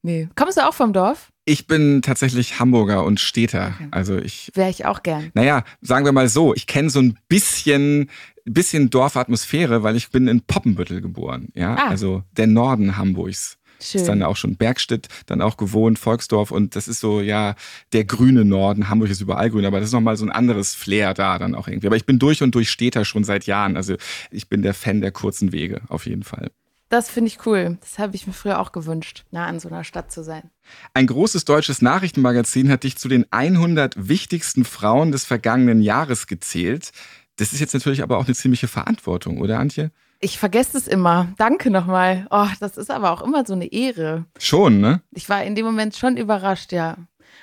Nee. 0.02 0.28
Kommst 0.34 0.58
du 0.58 0.68
auch 0.68 0.74
vom 0.74 0.92
Dorf? 0.92 1.30
Ich 1.44 1.66
bin 1.66 2.02
tatsächlich 2.02 2.60
Hamburger 2.60 3.04
und 3.04 3.18
Städter. 3.18 3.72
Okay. 3.76 3.88
Also 3.90 4.18
ich, 4.18 4.50
Wäre 4.54 4.70
ich 4.70 4.84
auch 4.86 5.02
gern. 5.02 5.30
naja, 5.34 5.64
sagen 5.80 6.04
wir 6.04 6.12
mal 6.12 6.28
so, 6.28 6.54
ich 6.54 6.68
kenne 6.68 6.88
so 6.90 7.00
ein 7.00 7.18
bisschen, 7.28 8.10
bisschen 8.44 8.90
Dorfatmosphäre, 8.90 9.82
weil 9.82 9.96
ich 9.96 10.10
bin 10.10 10.28
in 10.28 10.40
Poppenbüttel 10.42 11.00
geboren. 11.00 11.48
Ja, 11.54 11.74
Ah. 11.74 11.88
also 11.88 12.22
der 12.36 12.46
Norden 12.46 12.96
Hamburgs. 12.96 13.58
Schön. 13.82 14.00
Ist 14.00 14.06
dann 14.06 14.22
auch 14.22 14.36
schon 14.36 14.56
Bergstedt, 14.56 15.08
dann 15.26 15.42
auch 15.42 15.56
gewohnt, 15.56 15.98
Volksdorf 15.98 16.50
und 16.50 16.76
das 16.76 16.88
ist 16.88 17.00
so, 17.00 17.20
ja, 17.20 17.54
der 17.92 18.04
grüne 18.04 18.44
Norden. 18.44 18.88
Hamburg 18.88 19.10
ist 19.10 19.20
überall 19.20 19.50
grün, 19.50 19.66
aber 19.66 19.80
das 19.80 19.88
ist 19.88 19.92
nochmal 19.92 20.16
so 20.16 20.24
ein 20.24 20.30
anderes 20.30 20.74
Flair 20.74 21.14
da 21.14 21.38
dann 21.38 21.54
auch 21.54 21.68
irgendwie. 21.68 21.86
Aber 21.86 21.96
ich 21.96 22.06
bin 22.06 22.18
durch 22.18 22.42
und 22.42 22.54
durch 22.54 22.70
Städter 22.70 23.04
schon 23.04 23.24
seit 23.24 23.46
Jahren. 23.46 23.76
Also 23.76 23.96
ich 24.30 24.48
bin 24.48 24.62
der 24.62 24.74
Fan 24.74 25.00
der 25.00 25.12
kurzen 25.12 25.52
Wege, 25.52 25.82
auf 25.88 26.06
jeden 26.06 26.22
Fall. 26.22 26.50
Das 26.92 27.08
finde 27.08 27.28
ich 27.28 27.46
cool. 27.46 27.78
Das 27.80 27.98
habe 27.98 28.14
ich 28.14 28.26
mir 28.26 28.34
früher 28.34 28.60
auch 28.60 28.70
gewünscht, 28.70 29.24
nah 29.30 29.46
an 29.46 29.58
so 29.58 29.68
einer 29.68 29.82
Stadt 29.82 30.12
zu 30.12 30.22
sein. 30.22 30.50
Ein 30.92 31.06
großes 31.06 31.46
deutsches 31.46 31.80
Nachrichtenmagazin 31.80 32.70
hat 32.70 32.84
dich 32.84 32.98
zu 32.98 33.08
den 33.08 33.24
100 33.30 34.08
wichtigsten 34.08 34.66
Frauen 34.66 35.10
des 35.10 35.24
vergangenen 35.24 35.80
Jahres 35.80 36.26
gezählt. 36.26 36.90
Das 37.36 37.54
ist 37.54 37.60
jetzt 37.60 37.72
natürlich 37.72 38.02
aber 38.02 38.18
auch 38.18 38.26
eine 38.26 38.34
ziemliche 38.34 38.68
Verantwortung, 38.68 39.40
oder 39.40 39.58
Antje? 39.58 39.90
Ich 40.24 40.38
vergesse 40.38 40.78
es 40.78 40.86
immer. 40.86 41.34
Danke 41.36 41.68
nochmal. 41.68 42.28
Oh, 42.30 42.46
das 42.60 42.76
ist 42.76 42.92
aber 42.92 43.10
auch 43.10 43.22
immer 43.22 43.44
so 43.44 43.54
eine 43.54 43.66
Ehre. 43.66 44.24
Schon, 44.38 44.80
ne? 44.80 45.02
Ich 45.10 45.28
war 45.28 45.42
in 45.42 45.56
dem 45.56 45.66
Moment 45.66 45.96
schon 45.96 46.16
überrascht, 46.16 46.70
ja. 46.70 46.96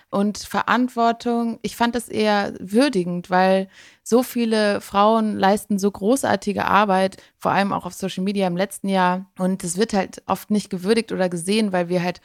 Und 0.09 0.37
Verantwortung, 0.37 1.59
ich 1.61 1.75
fand 1.75 1.93
das 1.93 2.07
eher 2.07 2.53
würdigend, 2.57 3.29
weil 3.29 3.67
so 4.01 4.23
viele 4.23 4.79
Frauen 4.79 5.37
leisten 5.37 5.77
so 5.77 5.91
großartige 5.91 6.65
Arbeit, 6.65 7.17
vor 7.37 7.51
allem 7.51 7.73
auch 7.73 7.85
auf 7.85 7.93
Social 7.93 8.23
Media 8.23 8.47
im 8.47 8.55
letzten 8.55 8.87
Jahr. 8.87 9.25
Und 9.37 9.61
es 9.65 9.77
wird 9.77 9.91
halt 9.91 10.23
oft 10.25 10.49
nicht 10.49 10.69
gewürdigt 10.69 11.11
oder 11.11 11.27
gesehen, 11.27 11.73
weil 11.73 11.89
wir 11.89 12.01
halt 12.01 12.21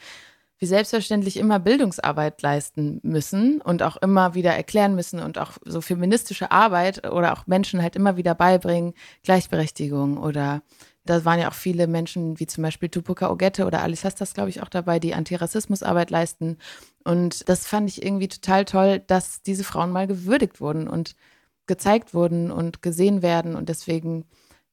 wie 0.57 0.65
selbstverständlich 0.65 1.37
immer 1.37 1.59
Bildungsarbeit 1.59 2.41
leisten 2.41 2.99
müssen 3.03 3.61
und 3.61 3.83
auch 3.83 3.97
immer 3.97 4.35
wieder 4.35 4.53
erklären 4.53 4.95
müssen 4.95 5.19
und 5.19 5.37
auch 5.37 5.51
so 5.65 5.81
feministische 5.81 6.51
Arbeit 6.51 7.09
oder 7.09 7.33
auch 7.33 7.47
Menschen 7.47 7.81
halt 7.81 7.95
immer 7.95 8.17
wieder 8.17 8.35
beibringen, 8.35 8.93
Gleichberechtigung 9.23 10.17
oder 10.17 10.61
da 11.05 11.23
waren 11.23 11.39
ja 11.39 11.49
auch 11.49 11.53
viele 11.53 11.85
Menschen, 11.87 12.39
wie 12.39 12.47
zum 12.47 12.63
Beispiel 12.63 12.89
Tupoka 12.89 13.29
Ogette 13.29 13.65
oder 13.65 13.83
Alice 13.83 14.03
Hastas, 14.03 14.33
glaube 14.33 14.49
ich, 14.49 14.61
auch 14.63 14.69
dabei, 14.69 14.99
die 14.99 15.13
Antirassismusarbeit 15.13 16.09
leisten. 16.09 16.57
Und 17.03 17.47
das 17.47 17.67
fand 17.67 17.89
ich 17.89 18.03
irgendwie 18.03 18.27
total 18.27 18.65
toll, 18.65 18.99
dass 19.05 19.43
diese 19.43 19.63
Frauen 19.63 19.91
mal 19.91 20.07
gewürdigt 20.07 20.59
wurden 20.59 20.87
und 20.87 21.15
gezeigt 21.67 22.15
wurden 22.15 22.49
und 22.51 22.81
gesehen 22.81 23.21
werden. 23.21 23.55
Und 23.55 23.69
deswegen 23.69 24.25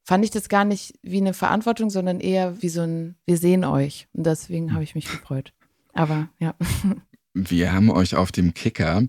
fand 0.05 0.25
ich 0.25 0.31
das 0.31 0.49
gar 0.49 0.65
nicht 0.65 0.99
wie 1.03 1.19
eine 1.19 1.35
Verantwortung, 1.35 1.91
sondern 1.91 2.19
eher 2.19 2.63
wie 2.63 2.71
so 2.71 2.81
ein, 2.81 3.17
wir 3.27 3.37
sehen 3.37 3.65
euch. 3.65 4.09
Und 4.15 4.25
deswegen 4.25 4.73
habe 4.73 4.85
ich 4.85 4.95
mich 4.95 5.11
gefreut. 5.11 5.53
Aber 5.93 6.29
ja. 6.39 6.55
Wir 7.35 7.73
haben 7.73 7.91
euch 7.91 8.15
auf 8.15 8.33
dem 8.33 8.55
Kicker. 8.55 9.05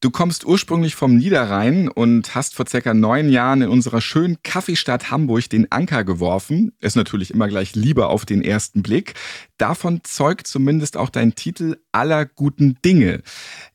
Du 0.00 0.10
kommst 0.10 0.46
ursprünglich 0.46 0.94
vom 0.94 1.16
Niederrhein 1.16 1.88
und 1.88 2.36
hast 2.36 2.54
vor 2.54 2.68
circa 2.68 2.94
neun 2.94 3.30
Jahren 3.30 3.62
in 3.62 3.68
unserer 3.68 4.00
schönen 4.00 4.36
Kaffeestadt 4.44 5.10
Hamburg 5.10 5.50
den 5.50 5.72
Anker 5.72 6.04
geworfen. 6.04 6.70
Ist 6.78 6.94
natürlich 6.94 7.32
immer 7.32 7.48
gleich 7.48 7.74
Liebe 7.74 8.06
auf 8.06 8.24
den 8.24 8.42
ersten 8.44 8.82
Blick. 8.84 9.14
Davon 9.56 10.02
zeugt 10.04 10.46
zumindest 10.46 10.96
auch 10.96 11.10
dein 11.10 11.34
Titel 11.34 11.78
aller 11.90 12.26
guten 12.26 12.78
Dinge. 12.84 13.22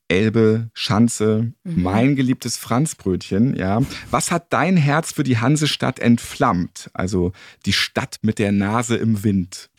Elbe, 0.08 0.70
Schanze, 0.74 1.52
Mhm. 1.66 1.84
mein 1.84 2.16
geliebtes 2.16 2.56
Franzbrötchen, 2.56 3.58
ja. 3.58 3.82
Was 4.10 4.32
hat 4.32 4.54
dein 4.54 4.78
Herz 4.78 5.12
für 5.12 5.24
die 5.24 5.40
Hansestadt 5.40 6.00
entflammt? 6.00 6.90
Also 6.94 7.34
die 7.66 7.74
Stadt 7.74 8.20
mit 8.22 8.40
der 8.40 8.54
Nase 8.54 8.96
im 8.96 9.26
Wind. 9.26 9.70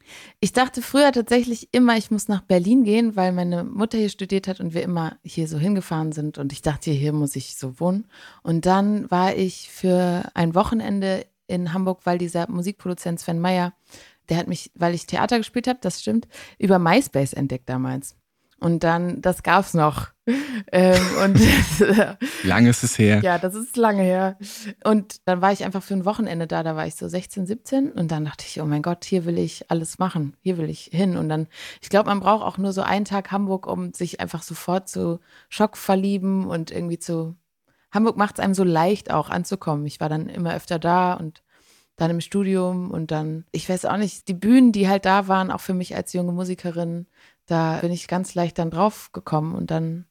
Ich 0.41 0.53
dachte 0.53 0.83
früher 0.83 1.13
tatsächlich 1.13 1.69
immer, 1.73 1.97
ich 1.97 2.11
muss 2.11 2.29
nach 2.29 2.43
Berlin 2.43 2.85
gehen, 2.85 3.17
weil 3.17 3.33
meine 3.33 3.65
Mutter 3.65 3.99
hier 3.99 4.09
studiert 4.09 4.49
hat 4.49 4.61
und 4.61 4.75
wir 4.75 4.83
immer 4.83 5.17
hier 5.23 5.49
so 5.49 5.59
hingefahren 5.59 6.13
sind. 6.13 6.39
Und 6.39 6.53
ich 6.53 6.63
dachte, 6.63 6.91
hier 6.91 7.13
muss 7.13 7.37
ich 7.37 7.57
so 7.57 7.81
wohnen. 7.81 8.07
Und 8.43 8.67
dann 8.67 9.11
war 9.11 9.35
ich 9.35 9.71
für 9.71 10.31
ein 10.35 10.55
Wochenende 10.55 11.27
in 11.47 11.73
Hamburg, 11.73 12.01
weil 12.05 12.19
dieser 12.19 12.51
Musikproduzent 12.51 13.21
Sven 13.21 13.41
Meyer, 13.41 13.73
der 14.29 14.39
hat 14.39 14.49
mich, 14.49 14.71
weil 14.75 14.95
ich 14.95 15.07
Theater 15.07 15.39
gespielt 15.39 15.67
habe, 15.67 15.79
das 15.83 16.01
stimmt, 16.01 16.29
über 16.59 16.79
MySpace 16.79 17.33
entdeckt 17.33 17.69
damals. 17.69 18.17
Und 18.61 18.85
dann, 18.85 19.21
das 19.21 19.43
gab's 19.43 19.75
noch. 19.75 20.09
ähm, 20.73 21.03
und 21.23 21.39
Lang 22.45 22.67
ist 22.67 22.83
es 22.83 22.99
her. 22.99 23.21
ja, 23.23 23.39
das 23.39 23.55
ist 23.55 23.77
lange 23.77 24.03
her. 24.03 24.39
Und 24.83 25.17
dann 25.27 25.43
war 25.43 25.53
ich 25.53 25.65
einfach 25.65 25.83
für 25.83 25.95
ein 25.95 26.07
Wochenende 26.07 26.47
da, 26.47 26.63
da 26.63 26.77
war 26.77 26.87
ich 26.87 26.95
so 26.95 27.07
16, 27.07 27.47
17 27.47 27.93
und 27.93 28.11
dann 28.11 28.25
dachte 28.25 28.47
ich, 28.49 28.61
oh 28.63 28.65
mein 28.65 28.81
Gott, 28.81 29.05
hier 29.05 29.27
will 29.27 29.39
ich 29.39 29.71
alles 29.71 29.99
machen, 29.99 30.37
hier 30.41 30.57
will 30.57 30.71
ich 30.71 30.85
hin. 30.93 31.17
Und 31.17 31.29
dann, 31.29 31.47
ich 31.83 31.91
glaube, 31.91 32.09
man 32.09 32.21
braucht 32.21 32.43
auch 32.45 32.57
nur 32.57 32.73
so 32.73 32.83
einen 32.83 33.05
Tag 33.05 33.33
Hamburg, 33.33 33.67
um 33.67 33.93
sich 33.93 34.21
einfach 34.21 34.43
sofort 34.43 34.89
zu 34.89 35.21
Schock 35.51 35.77
verlieben 35.77 36.47
und 36.47 36.71
irgendwie 36.71 36.99
zu. 36.99 37.37
Hamburg 37.93 38.17
macht 38.17 38.39
es 38.39 38.45
einem 38.45 38.55
so 38.55 38.65
leicht 38.65 39.11
auch 39.11 39.29
anzukommen. 39.29 39.87
Ich 39.87 40.01
war 40.01 40.09
dann 40.09 40.29
immer 40.29 40.55
öfter 40.55 40.79
da 40.79 41.15
und 41.15 41.43
dann 41.97 42.11
im 42.11 42.21
Studium 42.21 42.91
und 42.91 43.11
dann, 43.11 43.45
ich 43.53 43.69
weiß 43.69 43.85
auch 43.85 43.97
nicht, 43.97 44.27
die 44.27 44.35
Bühnen, 44.35 44.73
die 44.73 44.89
halt 44.89 45.05
da 45.05 45.29
waren, 45.29 45.51
auch 45.51 45.61
für 45.61 45.75
mich 45.75 45.95
als 45.95 46.13
junge 46.13 46.33
Musikerin, 46.33 47.07
da 47.47 47.79
bin 47.81 47.93
ich 47.93 48.09
ganz 48.09 48.35
leicht 48.35 48.59
dann 48.59 48.71
drauf 48.71 49.13
gekommen 49.13 49.55
und 49.55 49.71
dann 49.71 50.07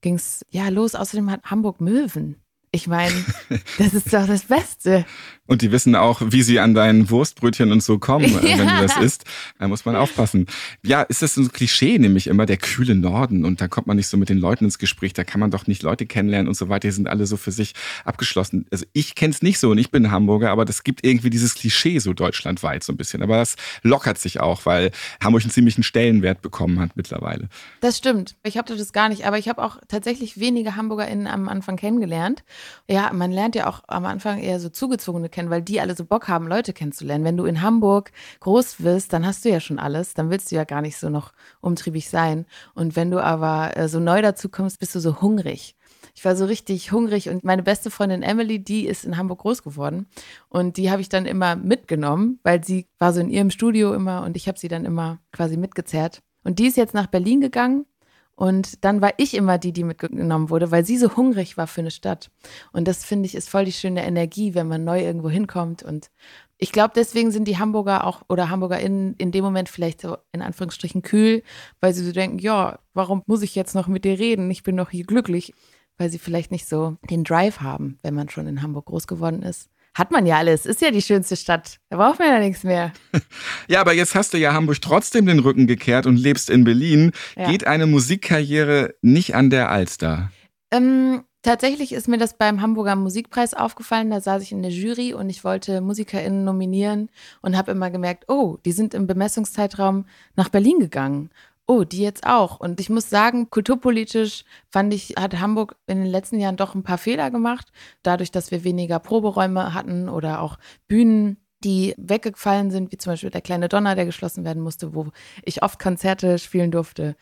ging 0.00 0.14
es 0.16 0.44
ja 0.50 0.68
los. 0.68 0.94
Außerdem 0.94 1.30
hat 1.30 1.44
Hamburg 1.44 1.80
Möwen. 1.80 2.43
Ich 2.74 2.88
meine, 2.88 3.14
das 3.78 3.94
ist 3.94 4.12
doch 4.12 4.26
das 4.26 4.42
Beste. 4.46 5.06
Und 5.46 5.62
die 5.62 5.70
wissen 5.70 5.94
auch, 5.94 6.22
wie 6.24 6.42
sie 6.42 6.58
an 6.58 6.74
deinen 6.74 7.10
Wurstbrötchen 7.10 7.70
und 7.70 7.82
so 7.82 7.98
kommen, 7.98 8.24
äh, 8.24 8.42
wenn 8.58 8.66
du 8.66 8.80
das 8.80 8.96
isst. 8.96 9.24
Da 9.60 9.68
muss 9.68 9.84
man 9.84 9.94
aufpassen. 9.94 10.46
Ja, 10.82 11.02
ist 11.02 11.22
das 11.22 11.34
so 11.34 11.42
ein 11.42 11.52
Klischee, 11.52 11.98
nämlich 11.98 12.26
immer 12.26 12.46
der 12.46 12.56
kühle 12.56 12.96
Norden 12.96 13.44
und 13.44 13.60
da 13.60 13.68
kommt 13.68 13.86
man 13.86 13.96
nicht 13.96 14.08
so 14.08 14.16
mit 14.16 14.28
den 14.28 14.38
Leuten 14.38 14.64
ins 14.64 14.78
Gespräch, 14.78 15.12
da 15.12 15.22
kann 15.22 15.38
man 15.38 15.52
doch 15.52 15.68
nicht 15.68 15.84
Leute 15.84 16.06
kennenlernen 16.06 16.48
und 16.48 16.54
so 16.54 16.68
weiter. 16.68 16.88
Die 16.88 16.92
sind 16.92 17.08
alle 17.08 17.26
so 17.26 17.36
für 17.36 17.52
sich 17.52 17.74
abgeschlossen. 18.04 18.66
Also 18.72 18.86
ich 18.92 19.14
kenne 19.14 19.32
es 19.32 19.40
nicht 19.40 19.60
so 19.60 19.70
und 19.70 19.78
ich 19.78 19.92
bin 19.92 20.10
Hamburger, 20.10 20.50
aber 20.50 20.64
das 20.64 20.82
gibt 20.82 21.04
irgendwie 21.06 21.30
dieses 21.30 21.54
Klischee 21.54 22.00
so 22.00 22.12
deutschlandweit 22.12 22.82
so 22.82 22.92
ein 22.92 22.96
bisschen. 22.96 23.22
Aber 23.22 23.36
das 23.36 23.54
lockert 23.82 24.18
sich 24.18 24.40
auch, 24.40 24.66
weil 24.66 24.90
Hamburg 25.22 25.42
einen 25.42 25.52
ziemlichen 25.52 25.84
Stellenwert 25.84 26.42
bekommen 26.42 26.80
hat 26.80 26.96
mittlerweile. 26.96 27.48
Das 27.80 27.98
stimmt. 27.98 28.34
Ich 28.42 28.56
habe 28.56 28.74
das 28.74 28.92
gar 28.92 29.10
nicht, 29.10 29.26
aber 29.26 29.38
ich 29.38 29.48
habe 29.48 29.62
auch 29.62 29.76
tatsächlich 29.86 30.40
wenige 30.40 30.74
HamburgerInnen 30.74 31.26
am 31.26 31.48
Anfang 31.48 31.76
kennengelernt. 31.76 32.42
Ja, 32.88 33.12
man 33.12 33.32
lernt 33.32 33.54
ja 33.54 33.66
auch 33.66 33.82
am 33.86 34.04
Anfang 34.04 34.38
eher 34.38 34.60
so 34.60 34.68
Zugezogene 34.68 35.28
kennen, 35.28 35.50
weil 35.50 35.62
die 35.62 35.80
alle 35.80 35.94
so 35.94 36.04
Bock 36.04 36.28
haben, 36.28 36.46
Leute 36.46 36.72
kennenzulernen. 36.72 37.24
Wenn 37.24 37.36
du 37.36 37.44
in 37.44 37.62
Hamburg 37.62 38.12
groß 38.40 38.82
wirst, 38.82 39.12
dann 39.12 39.26
hast 39.26 39.44
du 39.44 39.50
ja 39.50 39.60
schon 39.60 39.78
alles. 39.78 40.14
Dann 40.14 40.30
willst 40.30 40.50
du 40.50 40.56
ja 40.56 40.64
gar 40.64 40.82
nicht 40.82 40.96
so 40.96 41.08
noch 41.08 41.32
umtriebig 41.60 42.08
sein. 42.08 42.46
Und 42.74 42.96
wenn 42.96 43.10
du 43.10 43.22
aber 43.22 43.76
äh, 43.76 43.88
so 43.88 44.00
neu 44.00 44.22
dazu 44.22 44.48
kommst, 44.48 44.78
bist 44.78 44.94
du 44.94 45.00
so 45.00 45.20
hungrig. 45.20 45.76
Ich 46.14 46.24
war 46.24 46.36
so 46.36 46.44
richtig 46.44 46.92
hungrig 46.92 47.28
und 47.28 47.44
meine 47.44 47.62
beste 47.62 47.90
Freundin 47.90 48.22
Emily, 48.22 48.62
die 48.62 48.86
ist 48.86 49.04
in 49.04 49.16
Hamburg 49.16 49.40
groß 49.40 49.62
geworden 49.62 50.06
und 50.48 50.76
die 50.76 50.90
habe 50.90 51.00
ich 51.00 51.08
dann 51.08 51.26
immer 51.26 51.56
mitgenommen, 51.56 52.38
weil 52.42 52.62
sie 52.64 52.86
war 52.98 53.12
so 53.12 53.20
in 53.20 53.30
ihrem 53.30 53.50
Studio 53.50 53.94
immer 53.94 54.22
und 54.22 54.36
ich 54.36 54.46
habe 54.46 54.58
sie 54.58 54.68
dann 54.68 54.84
immer 54.84 55.18
quasi 55.32 55.56
mitgezerrt. 55.56 56.22
Und 56.44 56.58
die 56.58 56.66
ist 56.66 56.76
jetzt 56.76 56.94
nach 56.94 57.06
Berlin 57.06 57.40
gegangen 57.40 57.86
und 58.36 58.84
dann 58.84 59.00
war 59.00 59.12
ich 59.18 59.34
immer 59.34 59.58
die, 59.58 59.72
die 59.72 59.84
mitgenommen 59.84 60.50
wurde, 60.50 60.70
weil 60.70 60.84
sie 60.84 60.96
so 60.98 61.16
hungrig 61.16 61.56
war 61.56 61.66
für 61.66 61.82
eine 61.82 61.90
Stadt. 61.90 62.30
Und 62.72 62.88
das 62.88 63.04
finde 63.04 63.26
ich 63.26 63.34
ist 63.34 63.48
voll 63.48 63.64
die 63.64 63.72
schöne 63.72 64.04
Energie, 64.04 64.54
wenn 64.54 64.68
man 64.68 64.84
neu 64.84 65.00
irgendwo 65.02 65.30
hinkommt. 65.30 65.82
Und 65.82 66.10
ich 66.58 66.72
glaube, 66.72 66.94
deswegen 66.96 67.30
sind 67.30 67.46
die 67.46 67.58
Hamburger 67.58 68.04
auch 68.06 68.22
oder 68.28 68.50
HamburgerInnen 68.50 69.14
in 69.18 69.30
dem 69.32 69.44
Moment 69.44 69.68
vielleicht 69.68 70.00
so 70.00 70.16
in 70.32 70.42
Anführungsstrichen 70.42 71.02
kühl, 71.02 71.42
weil 71.80 71.94
sie 71.94 72.04
so 72.04 72.12
denken, 72.12 72.38
ja, 72.38 72.78
warum 72.92 73.22
muss 73.26 73.42
ich 73.42 73.54
jetzt 73.54 73.74
noch 73.74 73.86
mit 73.88 74.04
dir 74.04 74.18
reden? 74.18 74.50
Ich 74.50 74.62
bin 74.62 74.76
doch 74.76 74.90
hier 74.90 75.04
glücklich. 75.04 75.52
weil 75.96 76.10
sie 76.10 76.18
vielleicht 76.18 76.50
nicht 76.50 76.68
so 76.68 76.96
den 77.10 77.24
Drive 77.24 77.60
haben, 77.60 77.98
wenn 78.02 78.14
man 78.14 78.28
schon 78.28 78.46
in 78.48 78.62
Hamburg 78.62 78.86
groß 78.86 79.06
geworden 79.06 79.42
ist. 79.42 79.70
Hat 79.94 80.10
man 80.10 80.26
ja 80.26 80.38
alles, 80.38 80.66
ist 80.66 80.80
ja 80.80 80.90
die 80.90 81.02
schönste 81.02 81.36
Stadt. 81.36 81.78
Da 81.88 81.96
braucht 81.96 82.18
man 82.18 82.28
ja 82.28 82.38
nichts 82.40 82.64
mehr. 82.64 82.92
Ja, 83.68 83.80
aber 83.80 83.94
jetzt 83.94 84.14
hast 84.14 84.34
du 84.34 84.38
ja 84.38 84.52
Hamburg 84.52 84.80
trotzdem 84.82 85.26
den 85.26 85.38
Rücken 85.38 85.66
gekehrt 85.66 86.06
und 86.06 86.16
lebst 86.16 86.50
in 86.50 86.64
Berlin. 86.64 87.12
Ja. 87.36 87.50
Geht 87.50 87.66
eine 87.66 87.86
Musikkarriere 87.86 88.94
nicht 89.00 89.34
an 89.34 89.48
der 89.50 89.70
Alster? 89.70 90.30
Ähm, 90.70 91.22
tatsächlich 91.42 91.92
ist 91.92 92.08
mir 92.08 92.18
das 92.18 92.36
beim 92.36 92.60
Hamburger 92.60 92.96
Musikpreis 92.96 93.54
aufgefallen. 93.54 94.10
Da 94.10 94.20
saß 94.20 94.42
ich 94.42 94.52
in 94.52 94.62
der 94.62 94.70
Jury 94.70 95.14
und 95.14 95.30
ich 95.30 95.44
wollte 95.44 95.80
MusikerInnen 95.80 96.44
nominieren 96.44 97.08
und 97.40 97.56
habe 97.56 97.72
immer 97.72 97.90
gemerkt, 97.90 98.24
oh, 98.28 98.58
die 98.64 98.72
sind 98.72 98.92
im 98.92 99.06
Bemessungszeitraum 99.06 100.06
nach 100.36 100.48
Berlin 100.50 100.78
gegangen. 100.80 101.30
Oh, 101.66 101.84
die 101.84 102.02
jetzt 102.02 102.26
auch. 102.26 102.60
Und 102.60 102.78
ich 102.78 102.90
muss 102.90 103.08
sagen, 103.08 103.48
kulturpolitisch 103.48 104.44
fand 104.70 104.92
ich, 104.92 105.14
hat 105.18 105.40
Hamburg 105.40 105.76
in 105.86 105.98
den 105.98 106.06
letzten 106.06 106.38
Jahren 106.38 106.56
doch 106.56 106.74
ein 106.74 106.82
paar 106.82 106.98
Fehler 106.98 107.30
gemacht. 107.30 107.72
Dadurch, 108.02 108.30
dass 108.30 108.50
wir 108.50 108.64
weniger 108.64 108.98
Proberäume 108.98 109.72
hatten 109.72 110.10
oder 110.10 110.42
auch 110.42 110.58
Bühnen, 110.88 111.38
die 111.64 111.94
weggefallen 111.96 112.70
sind, 112.70 112.92
wie 112.92 112.98
zum 112.98 113.14
Beispiel 113.14 113.30
der 113.30 113.40
kleine 113.40 113.68
Donner, 113.70 113.94
der 113.94 114.04
geschlossen 114.04 114.44
werden 114.44 114.62
musste, 114.62 114.94
wo 114.94 115.08
ich 115.42 115.62
oft 115.62 115.78
Konzerte 115.78 116.38
spielen 116.38 116.70
durfte. 116.70 117.16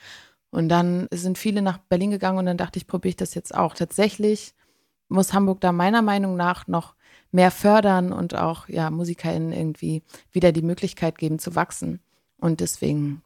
Und 0.51 0.69
dann 0.69 1.07
sind 1.13 1.39
viele 1.39 1.63
nach 1.63 1.79
Berlin 1.79 2.11
gegangen 2.11 2.39
und 2.39 2.47
dann 2.47 2.57
dachte 2.57 2.79
ich, 2.79 2.89
probiere 2.89 3.11
ich 3.11 3.17
das 3.17 3.35
jetzt 3.35 3.55
auch. 3.55 3.75
Tatsächlich 3.75 4.55
muss 5.09 5.33
Hamburg 5.33 5.61
da 5.61 5.71
meiner 5.71 6.03
Meinung 6.03 6.37
nach 6.37 6.67
noch 6.67 6.95
mehr 7.31 7.51
fördern 7.53 8.13
und 8.13 8.35
auch 8.35 8.69
ja, 8.69 8.91
MusikerInnen 8.91 9.53
irgendwie 9.53 10.03
wieder 10.33 10.53
die 10.53 10.63
Möglichkeit 10.63 11.17
geben 11.17 11.39
zu 11.39 11.55
wachsen. 11.55 12.01
Und 12.39 12.61
deswegen 12.61 13.23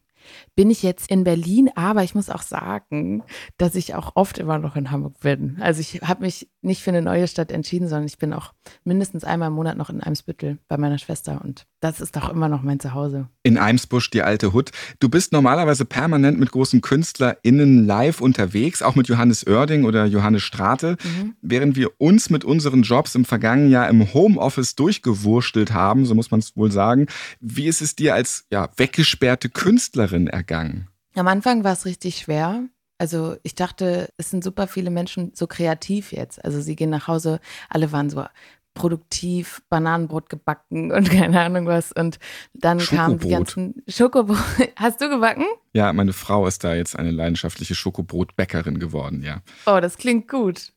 bin 0.55 0.71
ich 0.71 0.83
jetzt 0.83 1.11
in 1.11 1.25
Berlin, 1.25 1.71
aber 1.75 2.03
ich 2.03 2.15
muss 2.15 2.31
auch 2.31 2.43
sagen, 2.43 3.23
dass 3.59 3.75
ich 3.75 3.95
auch 3.95 4.13
oft 4.15 4.39
immer 4.39 4.59
noch 4.59 4.77
in 4.77 4.91
Hamburg 4.91 5.21
bin. 5.21 5.59
Also 5.61 5.81
ich 5.81 6.03
habe 6.03 6.25
mich 6.25 6.49
nicht 6.67 6.83
für 6.83 6.91
eine 6.91 7.03
neue 7.03 7.29
Stadt 7.29 7.51
entschieden, 7.51 7.89
sondern 7.89 8.07
ich 8.07 8.19
bin 8.19 8.33
auch 8.33 8.53
mindestens 8.85 9.25
einmal 9.25 9.49
im 9.49 9.55
Monat 9.55 9.77
noch 9.77 9.89
in 9.89 10.03
Eimsbüttel 10.03 10.59
bei 10.69 10.77
meiner 10.77 10.99
Schwester 10.99 11.41
und 11.43 11.67
das 11.81 12.01
ist 12.01 12.17
doch 12.17 12.29
immer 12.29 12.49
noch 12.49 12.63
mein 12.63 12.81
Zuhause. 12.81 13.29
In 13.43 13.59
Eimsbusch, 13.59 14.11
die 14.11 14.23
alte 14.23 14.53
Hut. 14.53 14.71
Du 14.99 15.09
bist 15.09 15.33
normalerweise 15.33 15.85
permanent 15.85 16.39
mit 16.39 16.51
großen 16.51 16.81
KünstlerInnen 16.81 17.87
live 17.87 18.21
unterwegs, 18.21 18.83
auch 18.83 18.97
mit 18.97 19.09
Johannes 19.09 19.47
Oerding 19.47 19.85
oder 19.85 20.05
Johannes 20.07 20.43
Strate. 20.43 20.97
Mhm. 21.03 21.37
Während 21.43 21.77
wir 21.77 21.91
uns 21.99 22.29
mit 22.31 22.45
unseren 22.45 22.83
Jobs 22.83 23.15
im 23.15 23.25
vergangenen 23.25 23.71
Jahr 23.71 23.89
im 23.89 24.13
Homeoffice 24.13 24.75
durchgewurstelt 24.75 25.73
haben, 25.73 26.07
so 26.07 26.15
muss 26.15 26.31
man 26.31 26.41
es 26.41 26.57
wohl 26.57 26.73
sagen. 26.73 27.07
Wie 27.41 27.67
ist 27.67 27.83
es 27.83 27.95
dir 27.95 28.15
als 28.15 28.47
ja, 28.51 28.69
weggesperrte 28.77 29.49
Künstlerin 29.49 30.27
ergangen? 30.27 30.89
Am 31.15 31.29
Anfang 31.29 31.65
war 31.65 31.73
es 31.73 31.87
richtig 31.87 32.19
schwer. 32.19 32.65
Also 32.99 33.37
ich 33.43 33.55
dachte, 33.55 34.09
es 34.17 34.31
sind 34.31 34.43
super 34.43 34.67
viele 34.67 34.91
Menschen 34.91 35.33
so 35.35 35.47
kreativ 35.47 36.13
jetzt. 36.13 36.43
Also 36.45 36.61
sie 36.61 36.77
gehen 36.77 36.91
nach 36.91 37.09
Hause, 37.09 37.41
alle 37.69 37.93
waren 37.93 38.11
so 38.11 38.25
produktiv, 38.77 39.63
Bananenbrot 39.69 40.29
gebacken 40.29 40.93
und 40.93 41.11
keine 41.11 41.41
Ahnung 41.41 41.67
was. 41.67 41.91
Und 41.91 42.21
dann 42.55 42.79
kamen 42.79 43.19
die 43.19 43.31
ganzen 43.31 43.83
Schokobrot. 43.89 44.39
Hast 44.77 45.01
du 45.01 45.09
gebacken? 45.09 45.45
Ja, 45.73 45.93
meine 45.93 46.13
Frau 46.13 46.47
ist 46.47 46.63
da 46.63 46.75
jetzt 46.75 46.97
eine 46.97 47.11
leidenschaftliche 47.11 47.75
Schokobrotbäckerin 47.75 48.79
geworden, 48.79 49.23
ja. 49.23 49.43
Oh, 49.67 49.81
das 49.81 49.97
klingt 49.99 50.29
gut. 50.29 50.73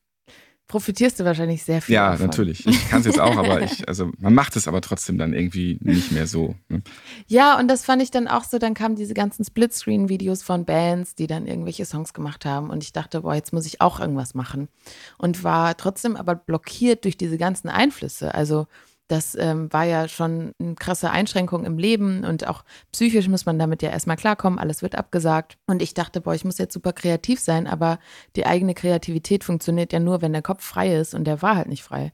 Profitierst 0.70 1.20
du 1.20 1.26
wahrscheinlich 1.26 1.64
sehr 1.64 1.82
viel 1.82 1.96
Ja, 1.96 2.12
davon. 2.12 2.28
natürlich. 2.28 2.66
Ich 2.66 2.90
kann 2.90 3.00
es 3.00 3.08
jetzt 3.08 3.20
auch, 3.20 3.36
aber 3.36 3.62
ich, 3.64 3.88
also 3.90 4.12
man 4.20 4.36
macht 4.36 4.56
es 4.56 4.68
aber 4.68 4.82
trotzdem 4.82 5.18
dann 5.18 5.34
irgendwie 5.34 5.80
nicht 5.82 6.12
mehr 6.12 6.28
so. 6.28 6.54
Ne? 6.70 6.84
Ja, 7.28 7.58
und 7.58 7.68
das 7.68 7.84
fand 7.84 8.04
ich 8.04 8.12
dann 8.12 8.28
auch 8.28 8.44
so, 8.44 8.60
dann 8.60 8.76
kamen 8.76 8.96
diese 8.96 9.16
ganzen 9.16 9.44
Splitscreen-Videos 9.44 10.44
von 10.44 10.66
Bands, 10.66 11.16
die 11.16 11.26
dann 11.26 11.48
irgendwelche 11.48 11.86
Songs 11.86 12.14
gemacht 12.14 12.46
haben 12.46 12.70
und 12.70 12.84
ich 12.84 12.94
dachte, 12.94 13.22
boah, 13.22 13.34
jetzt 13.34 13.52
muss 13.52 13.66
ich 13.66 13.82
auch 13.82 14.00
irgendwas 14.00 14.36
machen. 14.36 14.68
Und 15.18 15.44
war 15.44 15.76
trotzdem 15.76 16.16
aber 16.16 16.36
blockiert 16.36 17.04
durch 17.04 17.18
diese 17.18 17.40
ganzen 17.40 17.68
Einflüsse. 17.70 18.36
Also 18.36 18.68
das 19.10 19.36
ähm, 19.36 19.74
war 19.74 19.84
ja 19.84 20.08
schon 20.08 20.54
eine 20.60 20.76
krasse 20.76 21.10
Einschränkung 21.10 21.66
im 21.66 21.78
Leben 21.78 22.24
und 22.24 22.48
auch 22.48 22.64
psychisch 22.92 23.28
muss 23.28 23.46
man 23.46 23.58
damit 23.58 23.82
ja 23.82 23.90
erstmal 23.90 24.18
klarkommen, 24.18 24.60
alles 24.60 24.82
wird 24.84 24.96
abgesagt. 24.96 25.58
Und 25.66 25.82
ich 25.82 25.96
dachte, 25.96 26.22
boah, 26.22 26.36
ich 26.36 26.46
muss 26.46 26.60
jetzt 26.60 26.74
super 26.74 26.94
kreativ 26.94 27.40
sein, 27.40 27.66
aber 27.68 28.00
die 28.36 28.46
eigene 28.46 28.76
Kreativität 28.76 29.44
funktioniert 29.44 29.92
ja 29.92 30.00
nur, 30.00 30.22
wenn 30.22 30.32
der 30.32 30.44
Kopf 30.44 30.64
frei 30.64 30.96
ist 30.96 31.16
und 31.16 31.26
der 31.26 31.42
war 31.42 31.56
halt 31.56 31.68
nicht 31.68 31.84
frei. 31.84 32.14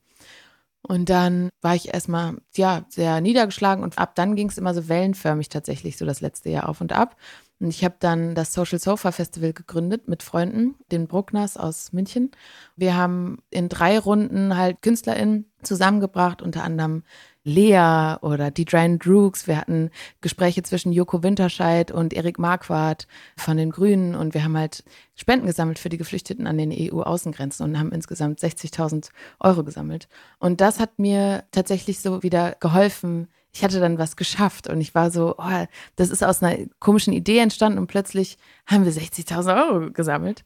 Und 0.88 1.10
dann 1.10 1.50
war 1.62 1.76
ich 1.76 1.94
erstmal, 1.94 2.38
ja, 2.54 2.86
sehr 2.90 3.20
niedergeschlagen 3.20 3.84
und 3.84 3.98
ab 3.98 4.16
dann 4.16 4.36
ging 4.36 4.50
es 4.50 4.58
immer 4.58 4.74
so 4.74 4.88
wellenförmig 4.88 5.50
tatsächlich, 5.50 5.98
so 5.98 6.06
das 6.06 6.22
letzte 6.22 6.50
Jahr 6.50 6.70
auf 6.70 6.80
und 6.80 6.94
ab. 6.94 7.18
Und 7.60 7.70
ich 7.70 7.86
habe 7.86 7.96
dann 8.00 8.36
das 8.36 8.54
Social 8.54 8.80
Sofa 8.80 9.12
Festival 9.12 9.54
gegründet 9.54 10.08
mit 10.08 10.24
Freunden, 10.24 10.76
den 10.92 11.08
Bruckners 11.08 11.56
aus 11.56 11.94
München. 11.94 12.32
Wir 12.76 12.98
haben 12.98 13.38
in 13.50 13.70
drei 13.70 13.98
Runden 13.98 14.58
halt 14.58 14.82
KünstlerInnen 14.82 15.50
zusammengebracht, 15.64 16.42
unter 16.42 16.64
anderem 16.64 17.04
Lea 17.46 18.16
oder 18.22 18.50
die 18.50 18.66
Giant 18.66 19.06
Droogs. 19.06 19.48
Wir 19.48 19.58
hatten 19.58 19.92
Gespräche 20.20 20.64
zwischen 20.64 20.92
Joko 20.92 21.24
Winterscheid 21.24 21.92
und 21.92 22.12
Erik 22.12 22.40
Marquardt 22.40 23.08
von 23.38 23.56
den 23.56 23.70
Grünen 23.70 24.16
und 24.16 24.34
wir 24.34 24.44
haben 24.44 24.58
halt 24.58 24.84
Spenden 25.14 25.46
gesammelt 25.46 25.80
für 25.80 25.90
die 25.90 26.00
Geflüchteten 26.00 26.48
an 26.48 26.58
den 26.58 26.74
EU-Außengrenzen 26.74 27.64
und 27.64 27.80
haben 27.80 27.92
insgesamt 27.92 28.40
60.000 28.40 29.12
Euro 29.40 29.64
gesammelt. 29.64 30.10
Und 30.40 30.60
das 30.60 30.80
hat 30.80 30.98
mir 30.98 31.44
tatsächlich 31.52 32.00
so 32.00 32.24
wieder 32.24 32.56
geholfen. 32.60 33.28
Ich 33.54 33.64
hatte 33.64 33.80
dann 33.80 34.00
was 34.00 34.16
geschafft 34.16 34.68
und 34.68 34.82
ich 34.82 34.96
war 34.96 35.12
so, 35.12 35.36
oh, 35.38 35.66
das 35.96 36.10
ist 36.10 36.24
aus 36.24 36.42
einer 36.42 36.66
komischen 36.80 37.14
Idee 37.14 37.38
entstanden 37.38 37.78
und 37.78 37.88
plötzlich 37.88 38.38
haben 38.66 38.86
wir 38.86 38.92
60.000 38.92 39.70
Euro 39.70 39.92
gesammelt. 39.92 40.44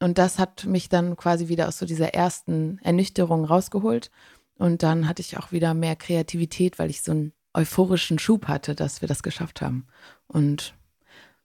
Und 0.00 0.18
das 0.18 0.38
hat 0.38 0.66
mich 0.66 0.88
dann 0.88 1.16
quasi 1.16 1.48
wieder 1.48 1.68
aus 1.68 1.78
so 1.78 1.86
dieser 1.86 2.12
ersten 2.12 2.78
Ernüchterung 2.82 3.44
rausgeholt. 3.44 4.10
Und 4.62 4.84
dann 4.84 5.08
hatte 5.08 5.22
ich 5.22 5.36
auch 5.38 5.50
wieder 5.50 5.74
mehr 5.74 5.96
Kreativität, 5.96 6.78
weil 6.78 6.88
ich 6.88 7.02
so 7.02 7.10
einen 7.10 7.32
euphorischen 7.52 8.20
Schub 8.20 8.46
hatte, 8.46 8.76
dass 8.76 9.00
wir 9.00 9.08
das 9.08 9.24
geschafft 9.24 9.60
haben. 9.60 9.88
Und 10.28 10.76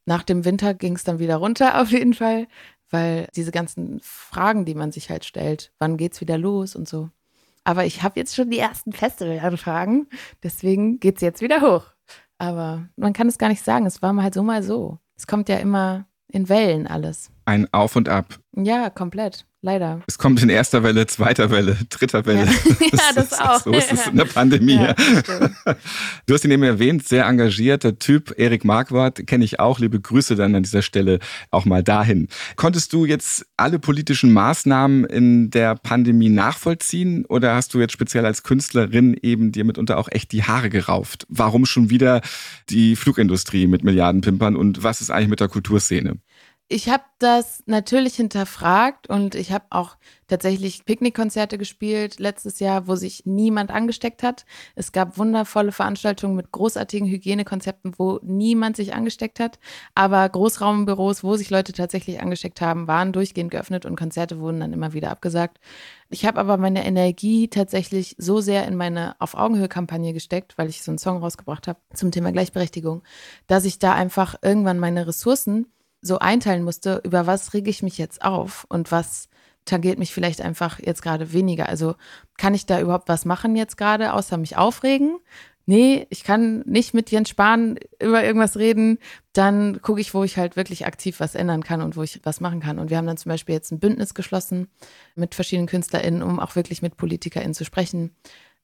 nach 0.06 0.22
dem 0.22 0.46
Winter 0.46 0.76
ging 0.76 0.96
es 0.96 1.04
dann 1.04 1.18
wieder 1.18 1.38
runter 1.38 1.82
auf 1.82 1.90
jeden 1.90 2.14
Fall, 2.14 2.48
weil 2.92 3.28
diese 3.36 3.50
ganzen 3.50 4.00
Fragen, 4.04 4.66
die 4.66 4.76
man 4.76 4.92
sich 4.92 5.10
halt 5.10 5.26
stellt, 5.26 5.72
wann 5.80 5.98
geht's 5.98 6.22
wieder 6.22 6.38
los 6.38 6.76
und 6.76 6.88
so. 6.88 7.10
Aber 7.64 7.86
ich 7.86 8.04
habe 8.04 8.20
jetzt 8.20 8.36
schon 8.36 8.52
die 8.52 8.60
ersten 8.60 8.94
Festivalanfragen, 8.94 10.06
deswegen 10.44 11.00
geht's 11.00 11.22
jetzt 11.22 11.42
wieder 11.42 11.62
hoch. 11.62 11.86
Aber 12.38 12.88
man 12.98 13.14
kann 13.14 13.28
es 13.28 13.40
gar 13.40 13.50
nicht 13.50 13.64
sagen, 13.64 13.88
es 13.88 14.04
war 14.04 14.14
mal 14.14 14.26
halt 14.26 14.36
so 14.36 14.44
mal 14.44 14.62
so. 14.62 15.00
Es 15.16 15.26
kommt 15.26 15.50
ja 15.50 15.58
immer 15.58 16.06
in 16.28 16.50
Wellen 16.50 16.86
alles. 16.86 17.32
Ein 17.46 17.68
Auf 17.74 17.96
und 17.96 18.10
Ab. 18.10 18.38
Ja, 18.56 18.92
komplett. 18.92 19.48
Leider. 19.68 20.00
Es 20.08 20.18
kommt 20.18 20.42
in 20.42 20.48
erster 20.48 20.82
Welle, 20.82 21.08
zweiter 21.08 21.52
Welle, 21.52 21.76
dritter 21.90 22.26
Welle. 22.26 22.46
Ja, 22.46 22.52
ja 22.94 23.00
das 23.14 23.34
ist- 23.34 23.42
auch. 23.42 23.60
So 23.62 23.74
ist 23.74 23.92
es 23.92 24.08
in 24.08 24.16
der 24.16 24.24
Pandemie. 24.24 24.76
Ja. 24.76 24.96
Du 26.26 26.34
hast 26.34 26.44
ihn 26.46 26.52
eben 26.52 26.64
erwähnt, 26.64 27.08
sehr 27.08 27.26
engagierter 27.26 28.00
Typ. 28.00 28.34
Erik 28.38 28.64
Marquardt 28.66 29.28
kenne 29.28 29.44
ich 29.46 29.60
auch. 29.60 29.80
Liebe 29.80 30.00
Grüße 30.00 30.36
dann 30.36 30.56
an 30.56 30.64
dieser 30.64 30.82
Stelle 30.82 31.20
auch 31.52 31.66
mal 31.66 31.84
dahin. 31.84 32.28
Konntest 32.56 32.92
du 32.94 33.06
jetzt 33.06 33.46
alle 33.58 33.80
politischen 33.80 34.32
Maßnahmen 34.34 35.06
in 35.06 35.52
der 35.52 35.76
Pandemie 35.76 36.30
nachvollziehen 36.30 37.26
oder 37.26 37.56
hast 37.56 37.74
du 37.74 37.80
jetzt 37.80 37.94
speziell 37.94 38.26
als 38.26 38.44
Künstlerin 38.44 39.18
eben 39.22 39.52
dir 39.52 39.64
mitunter 39.64 39.98
auch 39.98 40.10
echt 40.12 40.32
die 40.32 40.44
Haare 40.44 40.70
gerauft? 40.70 41.26
Warum 41.30 41.66
schon 41.66 41.90
wieder 41.90 42.22
die 42.70 42.96
Flugindustrie 42.96 43.68
mit 43.68 43.84
Milliardenpimpern 43.84 44.56
und 44.56 44.84
was 44.84 45.02
ist 45.02 45.10
eigentlich 45.12 45.30
mit 45.30 45.40
der 45.40 45.48
Kulturszene? 45.50 46.18
Ich 46.70 46.90
habe 46.90 47.04
das 47.20 47.64
natürlich 47.66 48.16
hinterfragt 48.16 49.08
und 49.10 49.36
ich 49.36 49.54
habe 49.54 49.64
auch 49.70 49.96
tatsächlich 50.28 50.84
Picknickkonzerte 50.84 51.58
gespielt 51.58 52.20
letztes 52.20 52.60
Jahr, 52.60 52.90
wo 52.90 52.96
sich 52.96 53.26
niemand 53.26 53.72
angesteckt 53.72 54.22
hat. 54.22 54.46
Es 54.76 54.92
gab 54.92 55.18
wundervolle 55.18 55.72
Veranstaltungen 55.72 56.36
mit 56.36 56.52
großartigen 56.52 57.08
Hygienekonzepten, 57.08 57.94
wo 57.98 58.20
niemand 58.22 58.76
sich 58.76 58.94
angesteckt 58.94 59.40
hat. 59.40 59.60
Aber 59.96 60.28
Großraumbüros, 60.28 61.24
wo 61.24 61.38
sich 61.38 61.50
Leute 61.50 61.72
tatsächlich 61.72 62.20
angesteckt 62.20 62.60
haben, 62.60 62.86
waren 62.86 63.14
durchgehend 63.14 63.52
geöffnet 63.52 63.86
und 63.86 63.96
Konzerte 63.96 64.42
wurden 64.42 64.60
dann 64.60 64.74
immer 64.74 64.92
wieder 64.92 65.10
abgesagt. 65.10 65.62
Ich 66.10 66.26
habe 66.26 66.38
aber 66.38 66.58
meine 66.58 66.86
Energie 66.86 67.48
tatsächlich 67.48 68.18
so 68.18 68.42
sehr 68.42 68.68
in 68.68 68.76
meine 68.76 69.16
Auf 69.20 69.36
Augenhöhe-Kampagne 69.36 70.12
gesteckt, 70.12 70.58
weil 70.58 70.68
ich 70.68 70.84
so 70.84 70.92
einen 70.92 70.98
Song 70.98 71.20
rausgebracht 71.20 71.70
habe 71.70 71.80
zum 71.94 72.12
Thema 72.12 72.34
Gleichberechtigung, 72.34 73.04
dass 73.48 73.64
ich 73.64 73.80
da 73.80 73.94
einfach 73.94 74.36
irgendwann 74.42 74.80
meine 74.80 75.08
Ressourcen 75.08 75.68
so 76.02 76.20
einteilen 76.20 76.64
musste, 76.64 77.02
über 77.04 77.28
was 77.28 77.54
rege 77.54 77.70
ich 77.70 77.84
mich 77.84 77.98
jetzt 77.98 78.24
auf 78.24 78.66
und 78.70 78.92
was 78.92 79.30
tangiert 79.66 80.00
mich 80.00 80.14
vielleicht 80.14 80.42
einfach 80.42 80.80
jetzt 80.80 81.02
gerade 81.02 81.34
weniger. 81.34 81.68
Also 81.70 81.96
kann 82.38 82.54
ich 82.54 82.66
da 82.66 82.80
überhaupt 82.80 83.10
was 83.10 83.26
machen 83.26 83.56
jetzt 83.56 83.78
gerade, 83.78 84.14
außer 84.14 84.38
mich 84.38 84.58
aufregen? 84.58 85.20
Nee, 85.70 86.08
ich 86.10 86.24
kann 86.24 86.60
nicht 86.60 86.94
mit 86.94 87.12
Jens 87.12 87.28
Spahn 87.28 87.78
über 88.02 88.24
irgendwas 88.24 88.56
reden. 88.56 89.00
Dann 89.34 89.82
gucke 89.82 90.00
ich, 90.00 90.14
wo 90.14 90.24
ich 90.24 90.38
halt 90.38 90.56
wirklich 90.56 90.86
aktiv 90.86 91.20
was 91.20 91.36
ändern 91.36 91.62
kann 91.62 91.82
und 91.82 91.98
wo 91.98 92.04
ich 92.04 92.22
was 92.24 92.40
machen 92.40 92.62
kann. 92.62 92.80
Und 92.80 92.90
wir 92.90 92.96
haben 92.96 93.06
dann 93.06 93.18
zum 93.18 93.30
Beispiel 93.30 93.54
jetzt 93.54 93.72
ein 93.72 93.80
Bündnis 93.80 94.14
geschlossen 94.14 94.70
mit 95.16 95.36
verschiedenen 95.36 95.68
KünstlerInnen, 95.68 96.24
um 96.24 96.40
auch 96.40 96.56
wirklich 96.56 96.82
mit 96.82 96.96
PolitikerInnen 96.96 97.54
zu 97.54 97.66
sprechen. 97.66 98.16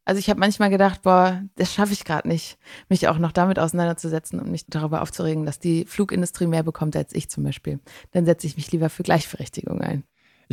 Also 0.06 0.20
ich 0.20 0.30
habe 0.30 0.40
manchmal 0.40 0.70
gedacht, 0.70 1.04
boah, 1.04 1.44
das 1.56 1.74
schaffe 1.74 1.94
ich 1.94 2.04
gerade 2.04 2.28
nicht, 2.28 2.58
mich 2.90 3.08
auch 3.08 3.18
noch 3.18 3.32
damit 3.32 3.58
auseinanderzusetzen 3.58 4.40
und 4.40 4.52
mich 4.52 4.66
darüber 4.68 5.02
aufzuregen, 5.02 5.46
dass 5.46 5.60
die 5.60 5.86
Flugindustrie 5.86 6.48
mehr 6.48 6.64
bekommt 6.64 6.96
als 6.98 7.14
ich 7.14 7.30
zum 7.30 7.44
Beispiel. 7.44 7.80
Dann 8.12 8.26
setze 8.26 8.48
ich 8.48 8.58
mich 8.58 8.72
lieber 8.72 8.90
für 8.90 9.04
Gleichberechtigung 9.04 9.82
ein. 9.82 10.04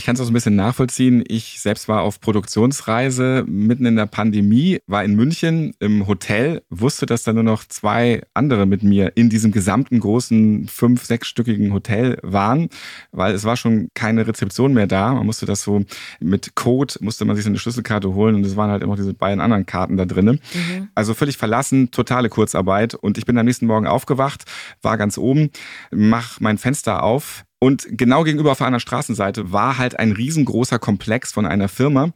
Ich 0.00 0.06
kann 0.06 0.14
es 0.14 0.20
auch 0.22 0.24
so 0.24 0.30
ein 0.30 0.32
bisschen 0.34 0.56
nachvollziehen. 0.56 1.22
Ich 1.28 1.60
selbst 1.60 1.86
war 1.86 2.00
auf 2.00 2.22
Produktionsreise 2.22 3.44
mitten 3.46 3.84
in 3.84 3.96
der 3.96 4.06
Pandemie, 4.06 4.78
war 4.86 5.04
in 5.04 5.14
München 5.14 5.74
im 5.78 6.06
Hotel, 6.06 6.62
wusste, 6.70 7.04
dass 7.04 7.24
da 7.24 7.34
nur 7.34 7.42
noch 7.42 7.66
zwei 7.66 8.22
andere 8.32 8.64
mit 8.64 8.82
mir 8.82 9.12
in 9.14 9.28
diesem 9.28 9.52
gesamten 9.52 10.00
großen 10.00 10.68
fünf-, 10.68 11.04
sechsstöckigen 11.04 11.74
Hotel 11.74 12.16
waren, 12.22 12.70
weil 13.12 13.34
es 13.34 13.44
war 13.44 13.58
schon 13.58 13.88
keine 13.92 14.26
Rezeption 14.26 14.72
mehr 14.72 14.86
da. 14.86 15.12
Man 15.12 15.26
musste 15.26 15.44
das 15.44 15.64
so 15.64 15.84
mit 16.18 16.54
Code, 16.54 16.94
musste 17.00 17.26
man 17.26 17.36
sich 17.36 17.44
so 17.44 17.50
eine 17.50 17.58
Schlüsselkarte 17.58 18.14
holen 18.14 18.36
und 18.36 18.46
es 18.46 18.56
waren 18.56 18.70
halt 18.70 18.82
immer 18.82 18.96
diese 18.96 19.12
beiden 19.12 19.42
anderen 19.42 19.66
Karten 19.66 19.98
da 19.98 20.06
drinnen. 20.06 20.40
Mhm. 20.54 20.88
Also 20.94 21.12
völlig 21.12 21.36
verlassen, 21.36 21.90
totale 21.90 22.30
Kurzarbeit 22.30 22.94
und 22.94 23.18
ich 23.18 23.26
bin 23.26 23.36
am 23.36 23.44
nächsten 23.44 23.66
Morgen 23.66 23.86
aufgewacht, 23.86 24.44
war 24.80 24.96
ganz 24.96 25.18
oben, 25.18 25.50
mach 25.90 26.40
mein 26.40 26.56
Fenster 26.56 27.02
auf, 27.02 27.44
und 27.62 27.86
genau 27.90 28.24
gegenüber 28.24 28.52
auf 28.52 28.62
einer 28.62 28.80
Straßenseite 28.80 29.52
war 29.52 29.76
halt 29.76 29.98
ein 29.98 30.12
riesengroßer 30.12 30.78
Komplex 30.78 31.30
von 31.30 31.44
einer 31.44 31.68
Firma. 31.68 32.10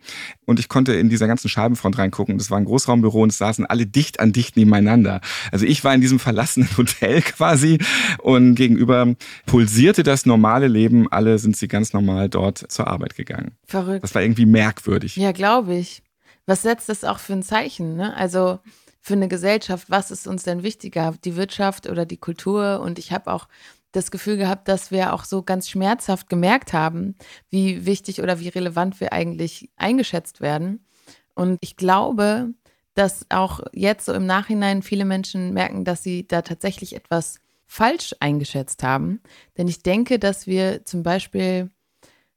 Und 0.46 0.58
ich 0.58 0.70
konnte 0.70 0.94
in 0.94 1.10
dieser 1.10 1.26
ganzen 1.26 1.50
Scheibenfront 1.50 1.98
reingucken. 1.98 2.38
Das 2.38 2.50
war 2.50 2.56
ein 2.56 2.64
Großraumbüro 2.64 3.22
und 3.22 3.30
es 3.30 3.36
saßen 3.36 3.66
alle 3.66 3.84
dicht 3.84 4.20
an 4.20 4.32
dicht 4.32 4.56
nebeneinander. 4.56 5.20
Also 5.52 5.66
ich 5.66 5.84
war 5.84 5.94
in 5.94 6.00
diesem 6.00 6.18
verlassenen 6.18 6.68
Hotel 6.78 7.20
quasi 7.20 7.78
und 8.22 8.54
gegenüber 8.54 9.14
pulsierte 9.44 10.02
das 10.02 10.24
normale 10.24 10.66
Leben. 10.66 11.12
Alle 11.12 11.38
sind 11.38 11.58
sie 11.58 11.68
ganz 11.68 11.92
normal 11.92 12.30
dort 12.30 12.64
zur 12.72 12.88
Arbeit 12.88 13.14
gegangen. 13.14 13.52
Verrückt. 13.66 14.02
Das 14.02 14.14
war 14.14 14.22
irgendwie 14.22 14.46
merkwürdig. 14.46 15.16
Ja, 15.16 15.32
glaube 15.32 15.74
ich. 15.74 16.02
Was 16.46 16.62
setzt 16.62 16.88
das 16.88 17.04
auch 17.04 17.18
für 17.18 17.34
ein 17.34 17.42
Zeichen? 17.42 17.96
Ne? 17.96 18.16
Also 18.16 18.60
für 19.02 19.12
eine 19.12 19.28
Gesellschaft, 19.28 19.90
was 19.90 20.10
ist 20.10 20.26
uns 20.26 20.44
denn 20.44 20.62
wichtiger, 20.62 21.14
die 21.22 21.36
Wirtschaft 21.36 21.86
oder 21.86 22.06
die 22.06 22.16
Kultur? 22.16 22.80
Und 22.80 22.98
ich 22.98 23.12
habe 23.12 23.30
auch 23.30 23.46
das 23.94 24.10
Gefühl 24.10 24.36
gehabt, 24.36 24.68
dass 24.68 24.90
wir 24.90 25.12
auch 25.12 25.24
so 25.24 25.42
ganz 25.42 25.68
schmerzhaft 25.68 26.28
gemerkt 26.28 26.72
haben, 26.72 27.14
wie 27.48 27.86
wichtig 27.86 28.20
oder 28.20 28.40
wie 28.40 28.48
relevant 28.48 29.00
wir 29.00 29.12
eigentlich 29.12 29.70
eingeschätzt 29.76 30.40
werden. 30.40 30.86
Und 31.34 31.58
ich 31.60 31.76
glaube, 31.76 32.52
dass 32.94 33.26
auch 33.30 33.60
jetzt 33.72 34.06
so 34.06 34.12
im 34.12 34.26
Nachhinein 34.26 34.82
viele 34.82 35.04
Menschen 35.04 35.52
merken, 35.52 35.84
dass 35.84 36.02
sie 36.02 36.26
da 36.26 36.42
tatsächlich 36.42 36.94
etwas 36.94 37.40
falsch 37.66 38.14
eingeschätzt 38.20 38.82
haben. 38.82 39.20
Denn 39.56 39.68
ich 39.68 39.82
denke, 39.82 40.18
dass 40.18 40.46
wir 40.46 40.84
zum 40.84 41.02
Beispiel 41.02 41.70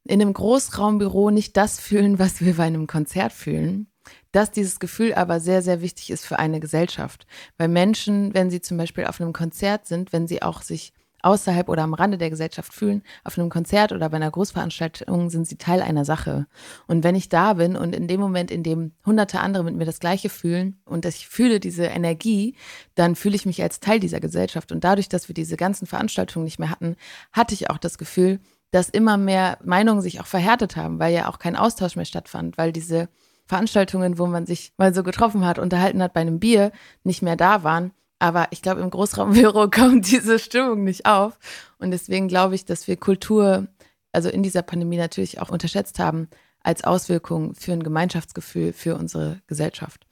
in 0.04 0.22
einem 0.22 0.34
Großraumbüro 0.34 1.32
nicht 1.32 1.58
das 1.58 1.80
fühlen, 1.80 2.20
was 2.20 2.42
wir 2.42 2.56
bei 2.56 2.64
einem 2.64 2.88
Konzert 2.88 3.34
fühlen. 3.34 3.88
Dass 4.32 4.52
dieses 4.52 4.80
Gefühl 4.80 5.14
aber 5.14 5.40
sehr, 5.40 5.62
sehr 5.62 5.82
wichtig 5.82 6.12
ist 6.12 6.26
für 6.26 6.40
eine 6.40 6.60
Gesellschaft. 6.60 7.28
Weil 7.58 7.68
Menschen, 7.68 8.34
wenn 8.34 8.50
sie 8.50 8.62
zum 8.62 8.78
Beispiel 8.78 9.06
auf 9.06 9.20
einem 9.20 9.34
Konzert 9.34 9.86
sind, 9.86 10.14
wenn 10.14 10.28
sie 10.28 10.42
auch 10.42 10.62
sich 10.62 10.94
außerhalb 11.28 11.68
oder 11.68 11.84
am 11.84 11.94
Rande 11.94 12.18
der 12.18 12.30
Gesellschaft 12.30 12.74
fühlen. 12.74 13.04
Auf 13.26 13.38
einem 13.38 13.50
Konzert 13.50 13.92
oder 13.92 14.10
bei 14.10 14.16
einer 14.16 14.32
Großveranstaltung 14.32 15.30
sind 15.30 15.46
sie 15.46 15.58
Teil 15.58 15.82
einer 15.82 16.06
Sache. 16.06 16.48
Und 16.88 17.04
wenn 17.04 17.16
ich 17.16 17.28
da 17.28 17.54
bin 17.54 17.76
und 17.76 17.94
in 17.94 18.08
dem 18.08 18.22
Moment, 18.22 18.50
in 18.50 18.64
dem 18.64 18.94
hunderte 19.06 19.42
andere 19.42 19.66
mit 19.66 19.76
mir 19.76 19.86
das 19.86 20.00
Gleiche 20.00 20.30
fühlen 20.30 20.80
und 20.86 21.06
ich 21.06 21.28
fühle 21.28 21.60
diese 21.60 21.86
Energie, 21.86 22.56
dann 22.96 23.16
fühle 23.16 23.36
ich 23.36 23.46
mich 23.46 23.62
als 23.62 23.82
Teil 23.82 24.00
dieser 24.00 24.22
Gesellschaft. 24.22 24.72
Und 24.72 24.86
dadurch, 24.86 25.10
dass 25.10 25.28
wir 25.28 25.34
diese 25.34 25.58
ganzen 25.58 25.86
Veranstaltungen 25.86 26.46
nicht 26.46 26.60
mehr 26.60 26.72
hatten, 26.72 26.96
hatte 27.34 27.54
ich 27.54 27.70
auch 27.70 27.78
das 27.78 27.98
Gefühl, 27.98 28.40
dass 28.72 28.90
immer 28.90 29.18
mehr 29.18 29.58
Meinungen 29.64 30.02
sich 30.02 30.22
auch 30.22 30.28
verhärtet 30.28 30.78
haben, 30.78 31.00
weil 31.00 31.14
ja 31.14 31.30
auch 31.30 31.40
kein 31.40 31.58
Austausch 31.58 31.98
mehr 31.98 32.06
stattfand, 32.06 32.58
weil 32.58 32.72
diese 32.72 33.10
Veranstaltungen, 33.46 34.18
wo 34.18 34.28
man 34.28 34.46
sich 34.46 34.74
mal 34.78 34.94
so 34.94 35.04
getroffen 35.04 35.46
hat, 35.46 35.60
unterhalten 35.60 36.02
hat 36.02 36.14
bei 36.14 36.22
einem 36.22 36.40
Bier, 36.40 36.72
nicht 37.04 37.22
mehr 37.22 37.36
da 37.36 37.64
waren 37.64 37.92
aber 38.20 38.48
ich 38.52 38.62
glaube, 38.62 38.82
im 38.82 38.90
Großraumbüro 38.90 39.70
kommt 39.74 40.10
diese 40.12 40.40
Stimmung 40.40 40.84
nicht 40.84 41.06
auf. 41.06 41.38
Und 41.78 41.92
deswegen 41.92 42.28
glaube 42.28 42.56
ich, 42.56 42.66
dass 42.66 42.88
wir 42.88 42.98
Kultur, 42.98 43.68
also 44.12 44.30
in 44.30 44.44
dieser 44.44 44.62
Pandemie 44.62 44.98
natürlich 44.98 45.40
auch 45.40 45.50
unterschätzt 45.50 46.00
haben, 46.00 46.30
als 46.62 46.84
Auswirkung 46.84 47.56
für 47.56 47.74
ein 47.74 47.84
Gemeinschaftsgefühl 47.84 48.74
für 48.74 48.96
unsere 48.96 49.42
Gesellschaft. 49.48 50.06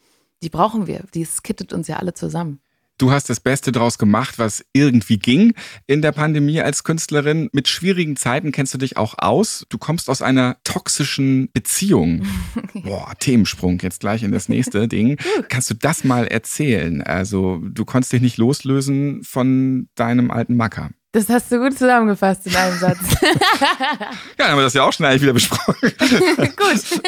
Die 0.43 0.49
brauchen 0.49 0.87
wir. 0.87 1.03
Die 1.13 1.27
kittet 1.43 1.73
uns 1.73 1.87
ja 1.87 1.97
alle 1.97 2.13
zusammen. 2.13 2.61
Du 2.97 3.11
hast 3.11 3.29
das 3.29 3.41
Beste 3.41 3.73
draus 3.73 3.97
gemacht, 3.97 4.39
was 4.39 4.63
irgendwie 4.71 5.17
ging 5.17 5.53
in 5.85 6.01
der 6.01 6.13
Pandemie 6.13 6.61
als 6.61 6.85
Künstlerin. 6.85 7.49
Mit 7.51 7.67
schwierigen 7.67 8.15
Zeiten 8.15 8.53
kennst 8.53 8.73
du 8.73 8.77
dich 8.77 8.95
auch 8.95 9.15
aus. 9.17 9.65
Du 9.67 9.77
kommst 9.77 10.09
aus 10.09 10.21
einer 10.21 10.55
toxischen 10.63 11.49
Beziehung. 11.51 12.25
Boah, 12.73 13.11
Themensprung 13.19 13.79
jetzt 13.81 13.99
gleich 13.99 14.23
in 14.23 14.31
das 14.31 14.47
nächste 14.47 14.87
Ding. 14.87 15.17
Kannst 15.49 15.69
du 15.69 15.73
das 15.73 16.05
mal 16.05 16.25
erzählen? 16.27 17.01
Also, 17.01 17.61
du 17.61 17.83
konntest 17.83 18.13
dich 18.13 18.21
nicht 18.21 18.37
loslösen 18.37 19.23
von 19.23 19.89
deinem 19.95 20.31
alten 20.31 20.55
Macker. 20.55 20.91
Das 21.15 21.29
hast 21.29 21.49
du 21.49 21.59
gut 21.59 21.77
zusammengefasst 21.77 22.45
in 22.45 22.53
einem 22.53 22.77
Satz. 22.77 22.99
ja, 23.21 24.09
dann 24.35 24.49
haben 24.49 24.57
wir 24.57 24.63
das 24.63 24.73
ja 24.73 24.83
auch 24.83 24.91
schon 24.91 25.05
eigentlich 25.05 25.21
wieder 25.21 25.31
besprochen. 25.31 25.75
gut. 26.57 27.01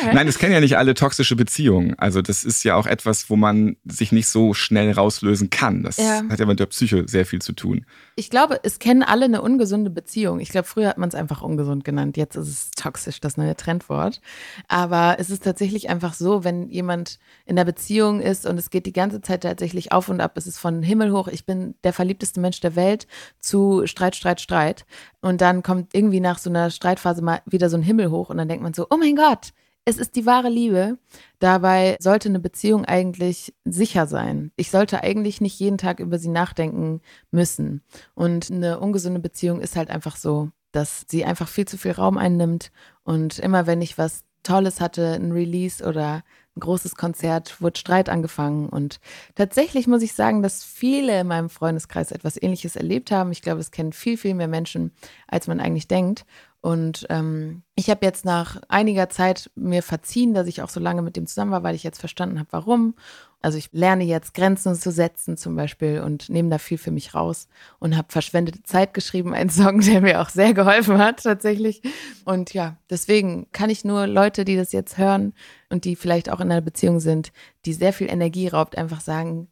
Nein, 0.14 0.28
es 0.28 0.38
kennen 0.38 0.52
ja 0.52 0.60
nicht 0.60 0.78
alle 0.78 0.94
toxische 0.94 1.34
Beziehungen. 1.34 1.98
Also 1.98 2.22
das 2.22 2.44
ist 2.44 2.62
ja 2.62 2.76
auch 2.76 2.86
etwas, 2.86 3.28
wo 3.30 3.34
man 3.34 3.76
sich 3.84 4.12
nicht 4.12 4.28
so 4.28 4.54
schnell 4.54 4.92
rauslösen 4.92 5.50
kann. 5.50 5.82
Das 5.82 5.96
ja. 5.96 6.22
hat 6.28 6.38
ja 6.38 6.46
mit 6.46 6.60
der 6.60 6.66
Psyche 6.66 7.08
sehr 7.08 7.26
viel 7.26 7.42
zu 7.42 7.52
tun. 7.52 7.84
Ich 8.14 8.30
glaube, 8.30 8.60
es 8.62 8.78
kennen 8.78 9.02
alle 9.02 9.24
eine 9.24 9.42
ungesunde 9.42 9.90
Beziehung. 9.90 10.38
Ich 10.38 10.50
glaube, 10.50 10.68
früher 10.68 10.90
hat 10.90 10.98
man 10.98 11.08
es 11.08 11.16
einfach 11.16 11.42
ungesund 11.42 11.84
genannt. 11.84 12.16
Jetzt 12.16 12.36
ist 12.36 12.48
es 12.48 12.70
toxisch, 12.70 13.20
das 13.20 13.36
neue 13.36 13.56
Trendwort. 13.56 14.20
Aber 14.68 15.16
es 15.18 15.30
ist 15.30 15.42
tatsächlich 15.42 15.90
einfach 15.90 16.14
so, 16.14 16.44
wenn 16.44 16.68
jemand 16.68 17.18
in 17.44 17.56
der 17.56 17.64
Beziehung 17.64 18.20
ist 18.20 18.46
und 18.46 18.56
es 18.56 18.70
geht 18.70 18.86
die 18.86 18.92
ganze 18.92 19.20
Zeit 19.20 19.42
tatsächlich 19.42 19.90
auf 19.90 20.08
und 20.08 20.20
ab, 20.20 20.36
es 20.36 20.46
ist 20.46 20.58
von 20.58 20.84
Himmel 20.84 21.10
hoch, 21.10 21.26
ich 21.26 21.44
bin 21.44 21.74
der 21.82 21.92
verliebteste 21.92 22.38
Mensch 22.38 22.60
der 22.60 22.76
Welt 22.76 23.08
zu 23.48 23.86
Streit, 23.86 24.14
Streit, 24.14 24.40
Streit. 24.40 24.84
Und 25.20 25.40
dann 25.40 25.62
kommt 25.62 25.94
irgendwie 25.94 26.20
nach 26.20 26.38
so 26.38 26.50
einer 26.50 26.70
Streitphase 26.70 27.22
mal 27.22 27.40
wieder 27.46 27.70
so 27.70 27.76
ein 27.76 27.82
Himmel 27.82 28.10
hoch 28.10 28.30
und 28.30 28.36
dann 28.36 28.48
denkt 28.48 28.62
man 28.62 28.74
so, 28.74 28.86
oh 28.90 28.96
mein 28.96 29.16
Gott, 29.16 29.52
es 29.84 29.96
ist 29.96 30.16
die 30.16 30.26
wahre 30.26 30.50
Liebe. 30.50 30.98
Dabei 31.38 31.96
sollte 31.98 32.28
eine 32.28 32.40
Beziehung 32.40 32.84
eigentlich 32.84 33.54
sicher 33.64 34.06
sein. 34.06 34.52
Ich 34.56 34.70
sollte 34.70 35.02
eigentlich 35.02 35.40
nicht 35.40 35.58
jeden 35.58 35.78
Tag 35.78 35.98
über 35.98 36.18
sie 36.18 36.28
nachdenken 36.28 37.00
müssen. 37.30 37.82
Und 38.14 38.50
eine 38.50 38.80
ungesunde 38.80 39.20
Beziehung 39.20 39.60
ist 39.60 39.76
halt 39.76 39.88
einfach 39.88 40.16
so, 40.16 40.50
dass 40.72 41.06
sie 41.08 41.24
einfach 41.24 41.48
viel 41.48 41.66
zu 41.66 41.78
viel 41.78 41.92
Raum 41.92 42.18
einnimmt. 42.18 42.70
Und 43.02 43.38
immer 43.38 43.66
wenn 43.66 43.80
ich 43.80 43.96
was 43.96 44.24
Tolles 44.42 44.80
hatte, 44.80 45.14
ein 45.14 45.32
Release 45.32 45.82
oder 45.82 46.22
ein 46.58 46.60
großes 46.60 46.96
Konzert, 46.96 47.60
wurde 47.60 47.78
Streit 47.78 48.08
angefangen. 48.08 48.68
Und 48.68 49.00
tatsächlich 49.34 49.86
muss 49.86 50.02
ich 50.02 50.12
sagen, 50.12 50.42
dass 50.42 50.64
viele 50.64 51.20
in 51.20 51.26
meinem 51.28 51.48
Freundeskreis 51.48 52.12
etwas 52.12 52.40
Ähnliches 52.40 52.76
erlebt 52.76 53.10
haben. 53.10 53.32
Ich 53.32 53.42
glaube, 53.42 53.60
es 53.60 53.70
kennen 53.70 53.92
viel, 53.92 54.18
viel 54.18 54.34
mehr 54.34 54.48
Menschen, 54.48 54.92
als 55.26 55.46
man 55.46 55.60
eigentlich 55.60 55.88
denkt. 55.88 56.24
Und 56.60 57.06
ähm, 57.08 57.62
ich 57.76 57.88
habe 57.88 58.04
jetzt 58.04 58.24
nach 58.24 58.60
einiger 58.68 59.08
Zeit 59.08 59.50
mir 59.54 59.82
verziehen, 59.82 60.34
dass 60.34 60.48
ich 60.48 60.60
auch 60.60 60.68
so 60.68 60.80
lange 60.80 61.02
mit 61.02 61.14
dem 61.14 61.26
zusammen 61.26 61.52
war, 61.52 61.62
weil 61.62 61.76
ich 61.76 61.84
jetzt 61.84 62.00
verstanden 62.00 62.40
habe, 62.40 62.48
warum. 62.50 62.94
Also 63.40 63.56
ich 63.56 63.68
lerne 63.70 64.02
jetzt 64.02 64.34
Grenzen 64.34 64.74
zu 64.74 64.90
setzen 64.90 65.36
zum 65.36 65.54
Beispiel 65.54 66.00
und 66.00 66.28
nehme 66.28 66.50
da 66.50 66.58
viel 66.58 66.76
für 66.76 66.90
mich 66.90 67.14
raus 67.14 67.46
und 67.78 67.96
habe 67.96 68.08
verschwendete 68.10 68.64
Zeit 68.64 68.92
geschrieben, 68.94 69.32
einen 69.32 69.50
Song, 69.50 69.80
der 69.82 70.00
mir 70.00 70.20
auch 70.20 70.30
sehr 70.30 70.52
geholfen 70.52 70.98
hat 70.98 71.22
tatsächlich. 71.22 71.80
Und 72.24 72.52
ja, 72.52 72.76
deswegen 72.90 73.46
kann 73.52 73.70
ich 73.70 73.84
nur 73.84 74.08
Leute, 74.08 74.44
die 74.44 74.56
das 74.56 74.72
jetzt 74.72 74.98
hören 74.98 75.34
und 75.70 75.84
die 75.84 75.96
vielleicht 75.96 76.30
auch 76.30 76.40
in 76.40 76.50
einer 76.50 76.60
Beziehung 76.60 77.00
sind, 77.00 77.32
die 77.64 77.72
sehr 77.72 77.92
viel 77.92 78.10
Energie 78.10 78.48
raubt, 78.48 78.76
einfach 78.76 79.00
sagen, 79.00 79.48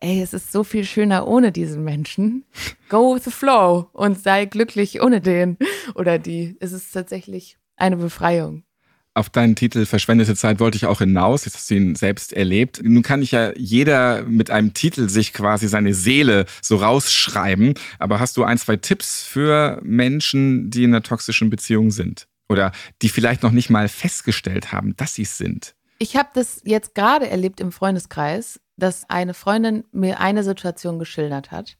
ey, 0.00 0.22
es 0.22 0.32
ist 0.32 0.52
so 0.52 0.64
viel 0.64 0.84
schöner 0.84 1.26
ohne 1.26 1.52
diesen 1.52 1.84
Menschen. 1.84 2.44
Go 2.88 3.14
with 3.14 3.24
the 3.24 3.30
flow 3.30 3.88
und 3.92 4.18
sei 4.22 4.44
glücklich 4.44 5.02
ohne 5.02 5.20
den 5.20 5.58
oder 5.94 6.18
die. 6.18 6.56
Es 6.60 6.72
ist 6.72 6.92
tatsächlich 6.92 7.58
eine 7.76 7.96
Befreiung. 7.96 8.64
Auf 9.14 9.30
deinen 9.30 9.56
Titel 9.56 9.84
Verschwendete 9.84 10.36
Zeit 10.36 10.60
wollte 10.60 10.76
ich 10.76 10.86
auch 10.86 11.00
hinaus. 11.00 11.44
Jetzt 11.44 11.56
hast 11.56 11.70
du 11.70 11.74
ihn 11.74 11.96
selbst 11.96 12.32
erlebt. 12.32 12.80
Nun 12.84 13.02
kann 13.02 13.20
ich 13.20 13.32
ja 13.32 13.52
jeder 13.56 14.22
mit 14.22 14.52
einem 14.52 14.74
Titel 14.74 15.08
sich 15.08 15.32
quasi 15.32 15.66
seine 15.66 15.92
Seele 15.92 16.46
so 16.62 16.76
rausschreiben. 16.76 17.74
Aber 17.98 18.20
hast 18.20 18.36
du 18.36 18.44
ein, 18.44 18.58
zwei 18.58 18.76
Tipps 18.76 19.24
für 19.24 19.80
Menschen, 19.82 20.70
die 20.70 20.84
in 20.84 20.94
einer 20.94 21.02
toxischen 21.02 21.50
Beziehung 21.50 21.90
sind? 21.90 22.27
Oder 22.48 22.72
die 23.02 23.08
vielleicht 23.08 23.42
noch 23.42 23.52
nicht 23.52 23.70
mal 23.70 23.88
festgestellt 23.88 24.72
haben, 24.72 24.96
dass 24.96 25.14
sie 25.14 25.22
es 25.22 25.36
sind? 25.36 25.74
Ich 25.98 26.16
habe 26.16 26.28
das 26.32 26.62
jetzt 26.64 26.94
gerade 26.94 27.28
erlebt 27.28 27.60
im 27.60 27.72
Freundeskreis 27.72 28.60
dass 28.78 29.10
eine 29.10 29.34
Freundin 29.34 29.84
mir 29.92 30.20
eine 30.20 30.44
Situation 30.44 30.98
geschildert 30.98 31.50
hat. 31.50 31.76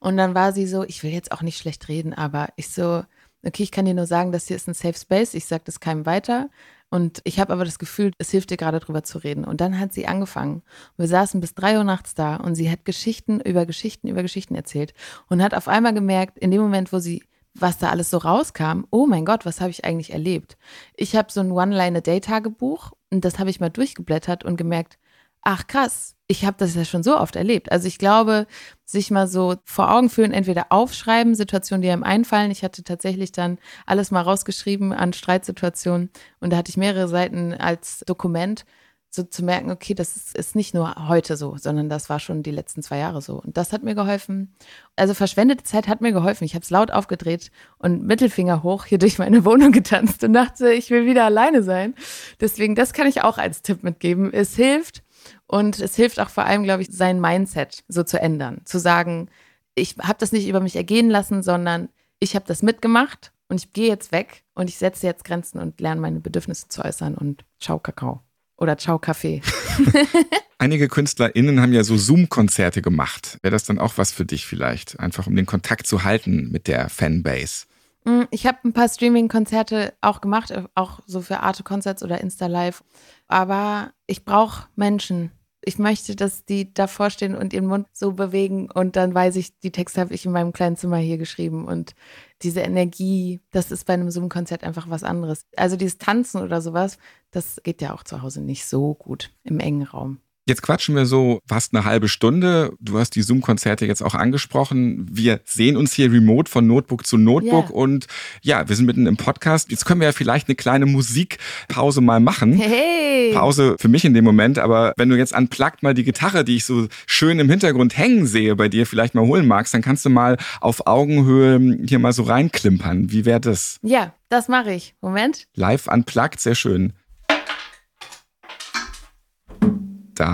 Und 0.00 0.16
dann 0.16 0.34
war 0.34 0.52
sie 0.52 0.66
so, 0.66 0.84
ich 0.84 1.02
will 1.02 1.12
jetzt 1.12 1.32
auch 1.32 1.40
nicht 1.40 1.56
schlecht 1.56 1.88
reden, 1.88 2.12
aber 2.12 2.48
ich 2.56 2.68
so, 2.68 3.04
okay, 3.44 3.62
ich 3.62 3.70
kann 3.70 3.86
dir 3.86 3.94
nur 3.94 4.06
sagen, 4.06 4.32
das 4.32 4.48
hier 4.48 4.56
ist 4.56 4.68
ein 4.68 4.74
Safe 4.74 4.98
Space, 4.98 5.34
ich 5.34 5.46
sage 5.46 5.62
das 5.64 5.80
keinem 5.80 6.04
weiter. 6.04 6.50
Und 6.90 7.22
ich 7.24 7.40
habe 7.40 7.54
aber 7.54 7.64
das 7.64 7.78
Gefühl, 7.78 8.10
es 8.18 8.30
hilft 8.30 8.50
dir 8.50 8.58
gerade 8.58 8.80
drüber 8.80 9.02
zu 9.02 9.16
reden. 9.16 9.44
Und 9.44 9.62
dann 9.62 9.78
hat 9.78 9.94
sie 9.94 10.06
angefangen. 10.06 10.62
Wir 10.98 11.08
saßen 11.08 11.40
bis 11.40 11.54
drei 11.54 11.78
Uhr 11.78 11.84
nachts 11.84 12.14
da 12.14 12.36
und 12.36 12.54
sie 12.54 12.70
hat 12.70 12.84
Geschichten 12.84 13.40
über 13.40 13.64
Geschichten 13.64 14.08
über 14.08 14.20
Geschichten 14.20 14.54
erzählt 14.54 14.92
und 15.28 15.42
hat 15.42 15.54
auf 15.54 15.68
einmal 15.68 15.94
gemerkt, 15.94 16.38
in 16.38 16.50
dem 16.50 16.60
Moment, 16.60 16.92
wo 16.92 16.98
sie 16.98 17.22
was 17.54 17.78
da 17.78 17.90
alles 17.90 18.10
so 18.10 18.18
rauskam, 18.18 18.84
oh 18.90 19.06
mein 19.06 19.24
Gott, 19.24 19.44
was 19.44 19.60
habe 19.60 19.70
ich 19.70 19.84
eigentlich 19.84 20.12
erlebt? 20.12 20.56
Ich 20.96 21.16
habe 21.16 21.30
so 21.30 21.40
ein 21.40 21.52
One-Line-A-Day-Tagebuch 21.52 22.92
und 23.10 23.24
das 23.24 23.38
habe 23.38 23.50
ich 23.50 23.60
mal 23.60 23.70
durchgeblättert 23.70 24.44
und 24.44 24.56
gemerkt, 24.56 24.98
ach 25.42 25.66
krass, 25.66 26.14
ich 26.28 26.44
habe 26.44 26.56
das 26.58 26.74
ja 26.74 26.84
schon 26.84 27.02
so 27.02 27.18
oft 27.18 27.36
erlebt. 27.36 27.70
Also 27.70 27.88
ich 27.88 27.98
glaube, 27.98 28.46
sich 28.84 29.10
mal 29.10 29.26
so 29.26 29.56
vor 29.64 29.92
Augen 29.92 30.08
führen, 30.08 30.32
entweder 30.32 30.66
aufschreiben, 30.70 31.34
Situationen, 31.34 31.82
die 31.82 31.90
einem 31.90 32.04
einfallen. 32.04 32.50
Ich 32.50 32.62
hatte 32.64 32.84
tatsächlich 32.84 33.32
dann 33.32 33.58
alles 33.84 34.10
mal 34.10 34.22
rausgeschrieben 34.22 34.92
an 34.92 35.12
Streitsituationen 35.12 36.10
und 36.40 36.50
da 36.50 36.56
hatte 36.56 36.70
ich 36.70 36.76
mehrere 36.76 37.08
Seiten 37.08 37.52
als 37.52 38.04
Dokument, 38.06 38.64
so 39.14 39.22
zu 39.24 39.44
merken, 39.44 39.70
okay, 39.70 39.92
das 39.92 40.16
ist, 40.16 40.34
ist 40.34 40.56
nicht 40.56 40.72
nur 40.72 41.08
heute 41.08 41.36
so, 41.36 41.58
sondern 41.58 41.90
das 41.90 42.08
war 42.08 42.18
schon 42.18 42.42
die 42.42 42.50
letzten 42.50 42.82
zwei 42.82 42.96
Jahre 42.96 43.20
so. 43.20 43.34
Und 43.42 43.58
das 43.58 43.74
hat 43.74 43.82
mir 43.82 43.94
geholfen. 43.94 44.54
Also 44.96 45.12
verschwendete 45.12 45.64
Zeit 45.64 45.86
hat 45.86 46.00
mir 46.00 46.12
geholfen. 46.12 46.44
Ich 46.44 46.54
habe 46.54 46.62
es 46.62 46.70
laut 46.70 46.90
aufgedreht 46.90 47.50
und 47.76 48.06
Mittelfinger 48.06 48.62
hoch 48.62 48.86
hier 48.86 48.96
durch 48.96 49.18
meine 49.18 49.44
Wohnung 49.44 49.70
getanzt 49.72 50.24
und 50.24 50.32
dachte, 50.32 50.72
ich 50.72 50.88
will 50.88 51.04
wieder 51.04 51.26
alleine 51.26 51.62
sein. 51.62 51.94
Deswegen, 52.40 52.74
das 52.74 52.94
kann 52.94 53.06
ich 53.06 53.22
auch 53.22 53.36
als 53.36 53.60
Tipp 53.60 53.82
mitgeben. 53.82 54.32
Es 54.32 54.56
hilft 54.56 55.02
und 55.46 55.78
es 55.78 55.94
hilft 55.94 56.18
auch 56.18 56.30
vor 56.30 56.44
allem, 56.46 56.62
glaube 56.62 56.80
ich, 56.80 56.88
sein 56.90 57.20
Mindset 57.20 57.84
so 57.88 58.04
zu 58.04 58.18
ändern. 58.18 58.62
Zu 58.64 58.78
sagen, 58.78 59.28
ich 59.74 59.96
habe 59.98 60.16
das 60.18 60.32
nicht 60.32 60.48
über 60.48 60.60
mich 60.60 60.74
ergehen 60.74 61.10
lassen, 61.10 61.42
sondern 61.42 61.90
ich 62.18 62.34
habe 62.34 62.46
das 62.48 62.62
mitgemacht 62.62 63.32
und 63.48 63.62
ich 63.62 63.74
gehe 63.74 63.88
jetzt 63.88 64.10
weg 64.10 64.44
und 64.54 64.70
ich 64.70 64.78
setze 64.78 65.06
jetzt 65.06 65.24
Grenzen 65.24 65.58
und 65.58 65.82
lerne 65.82 66.00
meine 66.00 66.20
Bedürfnisse 66.20 66.68
zu 66.68 66.82
äußern 66.82 67.14
und 67.14 67.44
ciao 67.60 67.78
Kakao 67.78 68.22
oder 68.62 68.78
ciao 68.78 68.98
Kaffee. 68.98 69.42
Einige 70.58 70.88
KünstlerInnen 70.88 71.60
haben 71.60 71.72
ja 71.72 71.82
so 71.82 71.96
Zoom-Konzerte 71.96 72.80
gemacht. 72.80 73.38
Wäre 73.42 73.50
das 73.50 73.64
dann 73.64 73.80
auch 73.80 73.94
was 73.98 74.12
für 74.12 74.24
dich 74.24 74.46
vielleicht? 74.46 75.00
Einfach 75.00 75.26
um 75.26 75.34
den 75.34 75.46
Kontakt 75.46 75.86
zu 75.88 76.04
halten 76.04 76.50
mit 76.52 76.68
der 76.68 76.88
Fanbase. 76.88 77.66
Mm, 78.04 78.22
ich 78.30 78.46
habe 78.46 78.58
ein 78.64 78.72
paar 78.72 78.88
Streaming-Konzerte 78.88 79.92
auch 80.00 80.20
gemacht, 80.20 80.52
äh, 80.52 80.62
auch 80.76 81.00
so 81.06 81.20
für 81.20 81.40
Arte 81.40 81.64
Concerts 81.64 82.02
oder 82.04 82.20
Insta 82.20 82.46
Live. 82.46 82.84
Aber 83.26 83.92
ich 84.06 84.24
brauche 84.24 84.68
Menschen. 84.76 85.32
Ich 85.64 85.78
möchte, 85.78 86.16
dass 86.16 86.44
die 86.44 86.72
davor 86.72 87.10
stehen 87.10 87.34
und 87.34 87.52
ihren 87.52 87.66
Mund 87.66 87.86
so 87.92 88.12
bewegen 88.12 88.68
und 88.70 88.96
dann 88.96 89.14
weiß 89.14 89.36
ich, 89.36 89.58
die 89.60 89.70
Texte 89.70 90.00
habe 90.00 90.12
ich 90.12 90.26
in 90.26 90.32
meinem 90.32 90.52
kleinen 90.52 90.76
Zimmer 90.76 90.96
hier 90.96 91.18
geschrieben 91.18 91.66
und 91.66 91.94
diese 92.42 92.60
Energie, 92.60 93.40
das 93.50 93.70
ist 93.70 93.84
bei 93.86 93.94
einem 93.94 94.10
Zoom-Konzert 94.10 94.64
einfach 94.64 94.88
was 94.90 95.04
anderes. 95.04 95.46
Also 95.56 95.76
dieses 95.76 95.98
Tanzen 95.98 96.42
oder 96.42 96.60
sowas, 96.60 96.98
das 97.30 97.60
geht 97.62 97.80
ja 97.82 97.94
auch 97.94 98.02
zu 98.02 98.22
Hause 98.22 98.40
nicht 98.40 98.66
so 98.66 98.94
gut 98.94 99.30
im 99.44 99.60
engen 99.60 99.82
Raum. 99.82 100.20
Jetzt 100.44 100.62
quatschen 100.62 100.96
wir 100.96 101.06
so 101.06 101.40
fast 101.46 101.72
eine 101.72 101.84
halbe 101.84 102.08
Stunde. 102.08 102.72
Du 102.80 102.98
hast 102.98 103.10
die 103.10 103.22
Zoom-Konzerte 103.22 103.86
jetzt 103.86 104.02
auch 104.02 104.16
angesprochen. 104.16 105.06
Wir 105.08 105.40
sehen 105.44 105.76
uns 105.76 105.92
hier 105.92 106.10
remote 106.10 106.50
von 106.50 106.66
Notebook 106.66 107.06
zu 107.06 107.16
Notebook 107.16 107.70
yeah. 107.70 107.78
und 107.78 108.06
ja, 108.42 108.68
wir 108.68 108.74
sind 108.74 108.86
mitten 108.86 109.06
im 109.06 109.16
Podcast. 109.16 109.70
Jetzt 109.70 109.84
können 109.84 110.00
wir 110.00 110.08
ja 110.08 110.12
vielleicht 110.12 110.48
eine 110.48 110.56
kleine 110.56 110.86
Musikpause 110.86 112.00
mal 112.00 112.18
machen. 112.18 112.54
Hey. 112.54 113.32
Pause 113.32 113.76
für 113.78 113.86
mich 113.86 114.04
in 114.04 114.14
dem 114.14 114.24
Moment, 114.24 114.58
aber 114.58 114.94
wenn 114.96 115.08
du 115.08 115.16
jetzt 115.16 115.32
unplugged 115.32 115.84
mal 115.84 115.94
die 115.94 116.02
Gitarre, 116.02 116.44
die 116.44 116.56
ich 116.56 116.64
so 116.64 116.88
schön 117.06 117.38
im 117.38 117.48
Hintergrund 117.48 117.96
hängen 117.96 118.26
sehe, 118.26 118.56
bei 118.56 118.68
dir 118.68 118.84
vielleicht 118.84 119.14
mal 119.14 119.24
holen 119.24 119.46
magst, 119.46 119.72
dann 119.74 119.82
kannst 119.82 120.04
du 120.04 120.10
mal 120.10 120.38
auf 120.60 120.88
Augenhöhe 120.88 121.78
hier 121.86 122.00
mal 122.00 122.12
so 122.12 122.24
reinklimpern. 122.24 123.12
Wie 123.12 123.24
wäre 123.24 123.40
das? 123.40 123.78
Ja, 123.82 124.12
das 124.28 124.48
mache 124.48 124.72
ich. 124.72 124.96
Moment. 125.00 125.46
Live 125.54 125.86
unplugged, 125.86 126.40
sehr 126.40 126.56
schön. 126.56 126.94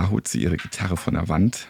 Da 0.09 0.13
holt 0.13 0.27
sie 0.27 0.43
ihre 0.43 0.57
Gitarre 0.57 0.97
von 0.97 1.13
der 1.13 1.29
Wand. 1.29 1.69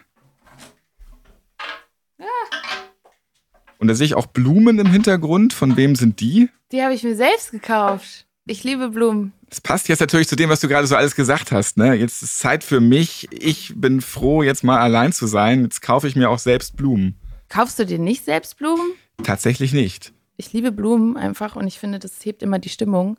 Und 3.80 3.88
da 3.88 3.94
sehe 3.94 4.06
ich 4.06 4.14
auch 4.14 4.26
Blumen 4.26 4.78
im 4.78 4.86
Hintergrund. 4.86 5.52
Von 5.52 5.76
wem 5.76 5.96
sind 5.96 6.20
die? 6.20 6.48
Die 6.70 6.80
habe 6.80 6.94
ich 6.94 7.02
mir 7.02 7.16
selbst 7.16 7.50
gekauft. 7.50 8.26
Ich 8.46 8.62
liebe 8.62 8.90
Blumen. 8.90 9.32
Das 9.48 9.60
passt 9.60 9.88
jetzt 9.88 9.98
natürlich 9.98 10.28
zu 10.28 10.36
dem, 10.36 10.50
was 10.50 10.60
du 10.60 10.68
gerade 10.68 10.86
so 10.86 10.94
alles 10.94 11.16
gesagt 11.16 11.50
hast. 11.50 11.78
Ne? 11.78 11.94
Jetzt 11.94 12.22
ist 12.22 12.38
Zeit 12.38 12.62
für 12.62 12.78
mich. 12.80 13.26
Ich 13.32 13.72
bin 13.74 14.00
froh, 14.00 14.44
jetzt 14.44 14.62
mal 14.62 14.78
allein 14.78 15.12
zu 15.12 15.26
sein. 15.26 15.64
Jetzt 15.64 15.82
kaufe 15.82 16.06
ich 16.06 16.14
mir 16.14 16.30
auch 16.30 16.38
selbst 16.38 16.76
Blumen. 16.76 17.18
Kaufst 17.48 17.80
du 17.80 17.86
dir 17.86 17.98
nicht 17.98 18.24
selbst 18.24 18.56
Blumen? 18.56 18.92
Tatsächlich 19.24 19.72
nicht. 19.72 20.12
Ich 20.36 20.52
liebe 20.52 20.70
Blumen 20.70 21.16
einfach 21.16 21.56
und 21.56 21.66
ich 21.66 21.80
finde, 21.80 21.98
das 21.98 22.24
hebt 22.24 22.44
immer 22.44 22.60
die 22.60 22.68
Stimmung. 22.68 23.18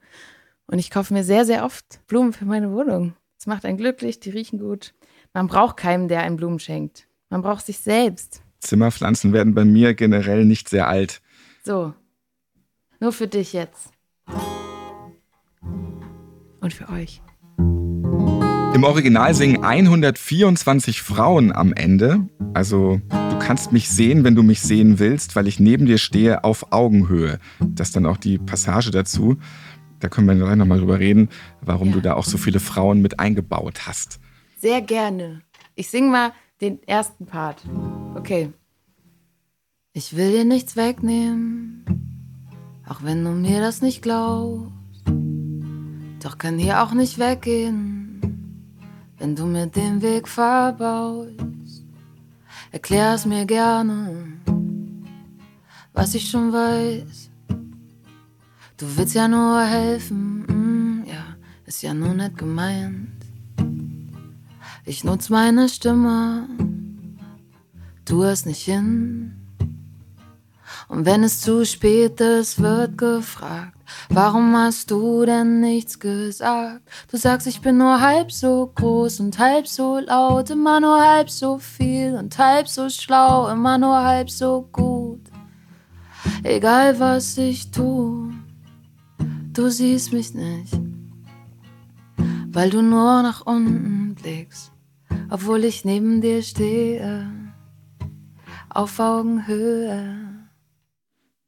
Und 0.66 0.80
ich 0.80 0.90
kaufe 0.90 1.14
mir 1.14 1.26
sehr, 1.26 1.44
sehr 1.44 1.66
oft 1.66 2.00
Blumen 2.08 2.32
für 2.32 2.46
meine 2.46 2.72
Wohnung. 2.72 3.16
Es 3.38 3.48
macht 3.48 3.66
einen 3.66 3.78
glücklich, 3.78 4.20
die 4.22 4.30
riechen 4.30 4.60
gut. 4.60 4.94
Man 5.34 5.48
braucht 5.48 5.78
keinen, 5.78 6.08
der 6.08 6.22
einen 6.22 6.38
Blumen 6.38 6.60
schenkt. 6.60 7.08
Man 7.30 7.44
braucht 7.44 7.65
sich 7.65 7.78
selbst. 7.78 8.42
Zimmerpflanzen 8.62 9.32
werden 9.32 9.54
bei 9.54 9.63
mir 9.63 9.94
generell 9.94 10.44
nicht 10.44 10.70
sehr 10.70 10.88
alt. 10.88 11.22
So. 11.63 11.94
Nur 13.00 13.13
für 13.13 13.28
dich 13.28 13.54
jetzt. 13.54 13.92
Und 16.60 16.74
für 16.74 16.89
euch. 16.89 17.22
Im 18.74 18.84
Original 18.84 19.34
singen 19.36 19.63
124 19.63 21.02
Frauen 21.02 21.52
am 21.52 21.74
Ende. 21.74 22.28
Also 22.56 23.00
du 23.10 23.39
kannst 23.39 23.72
mich 23.72 23.88
sehen, 23.88 24.24
wenn 24.24 24.36
du 24.36 24.42
mich 24.42 24.62
sehen 24.62 24.98
willst, 24.98 25.36
weil 25.36 25.48
ich 25.48 25.60
neben 25.60 25.86
dir 25.86 26.00
stehe 26.00 26.44
auf 26.44 26.72
Augenhöhe. 26.72 27.39
Das 27.60 27.89
ist 27.89 27.96
dann 27.96 28.08
auch 28.08 28.18
die 28.18 28.39
Passage 28.39 28.89
dazu. 28.89 29.38
Da 30.00 30.10
können 30.10 30.28
wir 30.28 30.36
gleich 30.36 30.56
nochmal 30.56 30.80
drüber 30.80 31.00
reden, 31.00 31.30
warum 31.62 31.89
ja. 31.89 31.94
du 31.96 32.02
da 32.02 32.13
auch 32.15 32.26
so 32.26 32.38
viele 32.38 32.60
Frauen 32.60 33.02
mit 33.02 33.20
eingebaut 33.20 33.86
hast. 33.86 34.20
Sehr 34.62 34.82
gerne. 34.82 35.41
Ich 35.76 35.89
singe 35.89 36.10
mal 36.10 36.32
den 36.60 36.84
ersten 36.84 37.26
Part. 37.26 37.63
Okay. 38.15 38.52
Ich 39.93 40.17
will 40.17 40.32
dir 40.32 40.43
nichts 40.43 40.76
wegnehmen, 40.76 41.86
auch 42.88 43.02
wenn 43.04 43.24
du 43.24 43.32
mir 43.32 43.62
das 43.62 43.82
nicht 43.82 44.02
glaubst. 44.02 44.74
Doch 46.22 46.38
kann 46.38 46.58
hier 46.58 46.84
auch 46.84 46.93
nicht 46.93 47.17
weggehen, 47.17 48.22
wenn 49.17 49.36
du 49.36 49.45
mir 49.45 49.67
den 49.67 50.02
Weg 50.02 50.28
verbaust. 50.28 51.39
Erklär's 52.72 53.26
mir 53.26 53.45
gerne, 53.45 54.39
was 55.93 56.15
ich 56.15 56.30
schon 56.30 56.52
weiß 56.52 57.30
Du 58.80 58.86
willst 58.95 59.13
ja 59.13 59.28
nur 59.28 59.62
helfen, 59.62 60.45
mm, 60.48 61.04
ja, 61.06 61.36
ist 61.65 61.82
ja 61.82 61.93
nur 61.93 62.13
nicht 62.13 62.38
gemeint. 62.38 63.19
Ich 64.89 65.04
nutz 65.04 65.30
meine 65.30 65.69
Stimme, 65.69 66.49
tu 68.06 68.23
es 68.23 68.47
nicht 68.47 68.63
hin. 68.63 69.36
Und 70.88 71.06
wenn 71.06 71.21
es 71.21 71.41
zu 71.41 71.63
spät 71.63 72.19
ist, 72.19 72.60
wird 72.60 72.97
gefragt, 72.97 73.78
warum 74.10 74.58
hast 74.58 74.89
du 74.89 75.23
denn 75.28 75.60
nichts 75.60 75.99
gesagt? 75.99 76.82
Du 77.12 77.17
sagst, 77.17 77.45
ich 77.45 77.62
bin 77.62 77.78
nur 77.78 78.02
halb 78.02 78.32
so 78.32 78.71
groß 78.73 79.19
und 79.19 79.38
halb 79.38 79.67
so 79.67 79.99
laut, 79.99 80.49
immer 80.49 80.80
nur 80.80 80.99
halb 80.99 81.30
so 81.30 81.60
viel 81.60 82.15
und 82.15 82.36
halb 82.39 82.67
so 82.67 82.89
schlau, 82.89 83.47
immer 83.52 83.78
nur 83.78 83.95
halb 83.95 84.32
so 84.32 84.67
gut. 84.71 85.21
Egal 86.41 86.99
was 86.99 87.38
ich 87.38 87.69
tue 87.69 88.34
du 89.54 89.69
siehst 89.69 90.13
mich 90.13 90.34
nicht, 90.34 90.73
weil 92.47 92.71
du 92.71 92.82
nur 92.82 93.21
nach 93.21 93.45
unten 93.45 94.15
blickst, 94.15 94.71
obwohl 95.30 95.63
ich 95.63 95.86
neben 95.86 96.22
dir 96.22 96.42
stehe, 96.42 97.28
auf 98.70 99.00
Augenhöhe. 99.00 100.18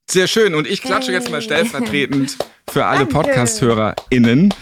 Sehr 0.09 0.27
schön 0.27 0.55
und 0.55 0.67
ich 0.67 0.81
klatsche 0.81 1.11
hey. 1.11 1.15
jetzt 1.19 1.31
mal 1.31 1.41
stellvertretend 1.41 2.37
für 2.69 2.85
alle 2.85 3.05
Podcast-HörerInnen. 3.05 4.53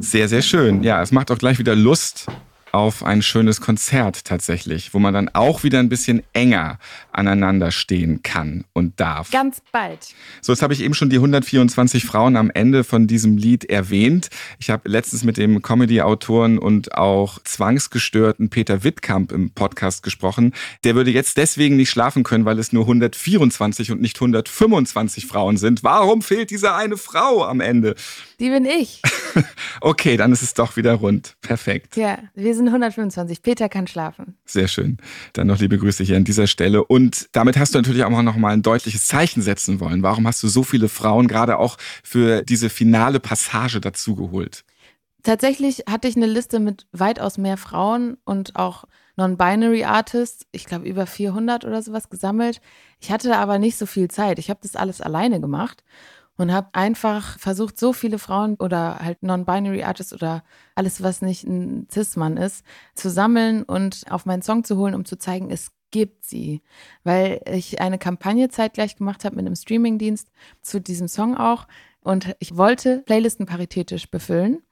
Sehr, 0.00 0.28
sehr 0.28 0.42
schön. 0.42 0.82
Ja, 0.82 1.02
es 1.02 1.12
macht 1.12 1.30
auch 1.30 1.38
gleich 1.38 1.58
wieder 1.58 1.74
Lust, 1.74 2.26
auf 2.72 3.02
ein 3.02 3.22
schönes 3.22 3.60
Konzert 3.60 4.24
tatsächlich, 4.24 4.94
wo 4.94 4.98
man 4.98 5.14
dann 5.14 5.28
auch 5.30 5.62
wieder 5.62 5.78
ein 5.78 5.88
bisschen 5.88 6.22
enger 6.32 6.78
aneinander 7.12 7.70
stehen 7.70 8.22
kann 8.22 8.64
und 8.72 9.00
darf. 9.00 9.30
Ganz 9.30 9.62
bald. 9.72 10.14
So, 10.40 10.52
jetzt 10.52 10.62
habe 10.62 10.72
ich 10.72 10.82
eben 10.82 10.94
schon 10.94 11.10
die 11.10 11.16
124 11.16 12.04
Frauen 12.04 12.36
am 12.36 12.50
Ende 12.50 12.84
von 12.84 13.06
diesem 13.06 13.36
Lied 13.36 13.64
erwähnt. 13.64 14.28
Ich 14.58 14.70
habe 14.70 14.88
letztens 14.88 15.24
mit 15.24 15.36
dem 15.36 15.62
Comedy-Autoren 15.62 16.58
und 16.58 16.94
auch 16.94 17.38
zwangsgestörten 17.44 18.50
Peter 18.50 18.84
Wittkamp 18.84 19.32
im 19.32 19.50
Podcast 19.50 20.02
gesprochen. 20.02 20.52
Der 20.84 20.94
würde 20.94 21.10
jetzt 21.10 21.36
deswegen 21.36 21.76
nicht 21.76 21.90
schlafen 21.90 22.22
können, 22.22 22.44
weil 22.44 22.58
es 22.58 22.72
nur 22.72 22.84
124 22.84 23.92
und 23.92 24.00
nicht 24.00 24.16
125 24.16 25.26
Frauen 25.26 25.56
sind. 25.56 25.82
Warum 25.82 26.22
fehlt 26.22 26.50
diese 26.50 26.74
eine 26.74 26.96
Frau 26.96 27.44
am 27.44 27.60
Ende? 27.60 27.94
Die 28.40 28.50
bin 28.50 28.64
ich. 28.64 29.02
okay, 29.80 30.16
dann 30.16 30.32
ist 30.32 30.42
es 30.42 30.54
doch 30.54 30.76
wieder 30.76 30.94
rund. 30.94 31.34
Perfekt. 31.40 31.96
Ja, 31.96 32.18
wir 32.34 32.54
sind 32.58 32.68
125. 32.68 33.42
Peter 33.42 33.68
kann 33.68 33.86
schlafen. 33.86 34.36
Sehr 34.44 34.68
schön. 34.68 34.98
Dann 35.32 35.46
noch 35.46 35.58
liebe 35.58 35.78
Grüße 35.78 36.04
hier 36.04 36.16
an 36.16 36.24
dieser 36.24 36.46
Stelle. 36.46 36.84
Und 36.84 37.28
damit 37.32 37.58
hast 37.58 37.74
du 37.74 37.78
natürlich 37.78 38.04
auch 38.04 38.22
noch 38.22 38.36
mal 38.36 38.52
ein 38.52 38.62
deutliches 38.62 39.06
Zeichen 39.06 39.40
setzen 39.40 39.80
wollen. 39.80 40.02
Warum 40.02 40.26
hast 40.26 40.42
du 40.42 40.48
so 40.48 40.62
viele 40.62 40.88
Frauen 40.88 41.26
gerade 41.28 41.58
auch 41.58 41.78
für 42.02 42.42
diese 42.42 42.68
finale 42.68 43.20
Passage 43.20 43.80
dazugeholt? 43.80 44.64
Tatsächlich 45.22 45.84
hatte 45.88 46.08
ich 46.08 46.16
eine 46.16 46.26
Liste 46.26 46.60
mit 46.60 46.86
weitaus 46.92 47.38
mehr 47.38 47.56
Frauen 47.56 48.18
und 48.24 48.56
auch 48.56 48.84
Non-Binary 49.16 49.84
Artists, 49.84 50.46
ich 50.52 50.64
glaube 50.64 50.88
über 50.88 51.06
400 51.06 51.64
oder 51.64 51.82
sowas 51.82 52.08
gesammelt. 52.08 52.60
Ich 53.00 53.10
hatte 53.10 53.36
aber 53.36 53.58
nicht 53.58 53.76
so 53.76 53.86
viel 53.86 54.08
Zeit. 54.08 54.38
Ich 54.38 54.48
habe 54.48 54.60
das 54.62 54.76
alles 54.76 55.00
alleine 55.00 55.40
gemacht 55.40 55.82
und 56.38 56.52
habe 56.52 56.68
einfach 56.72 57.38
versucht, 57.38 57.78
so 57.78 57.92
viele 57.92 58.18
Frauen 58.18 58.54
oder 58.54 59.00
halt 59.00 59.22
Non-Binary 59.22 59.82
Artists 59.82 60.12
oder 60.12 60.44
alles, 60.74 61.02
was 61.02 61.20
nicht 61.20 61.44
ein 61.44 61.88
Cis-Mann 61.90 62.36
ist, 62.36 62.64
zu 62.94 63.10
sammeln 63.10 63.64
und 63.64 64.04
auf 64.08 64.24
meinen 64.24 64.42
Song 64.42 64.64
zu 64.64 64.78
holen, 64.78 64.94
um 64.94 65.04
zu 65.04 65.18
zeigen, 65.18 65.50
es 65.50 65.72
gibt 65.90 66.24
sie. 66.24 66.62
Weil 67.02 67.40
ich 67.52 67.80
eine 67.80 67.98
Kampagne 67.98 68.48
zeitgleich 68.48 68.96
gemacht 68.96 69.24
habe 69.24 69.36
mit 69.36 69.46
einem 69.46 69.56
Streamingdienst 69.56 70.30
zu 70.62 70.80
diesem 70.80 71.08
Song 71.08 71.36
auch. 71.36 71.66
Und 72.00 72.34
ich 72.38 72.56
wollte 72.56 73.02
Playlisten 73.04 73.44
paritätisch 73.44 74.10
befüllen 74.10 74.62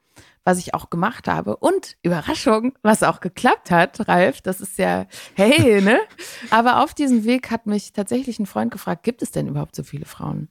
was 0.43 0.59
ich 0.59 0.73
auch 0.73 0.89
gemacht 0.89 1.27
habe. 1.27 1.57
Und 1.57 1.97
Überraschung, 2.03 2.71
was 2.81 3.03
auch 3.03 3.19
geklappt 3.19 3.69
hat, 3.69 4.07
Ralf, 4.07 4.39
das 4.39 4.61
ist 4.61 4.77
ja, 4.77 5.05
hey, 5.35 5.81
ne? 5.81 5.99
Aber 6.51 6.81
auf 6.85 6.93
diesem 6.93 7.25
Weg 7.25 7.51
hat 7.51 7.65
mich 7.65 7.91
tatsächlich 7.91 8.39
ein 8.39 8.45
Freund 8.45 8.71
gefragt, 8.71 9.03
gibt 9.03 9.21
es 9.21 9.31
denn 9.31 9.49
überhaupt 9.49 9.75
so 9.75 9.83
viele 9.83 10.05
Frauen? 10.05 10.47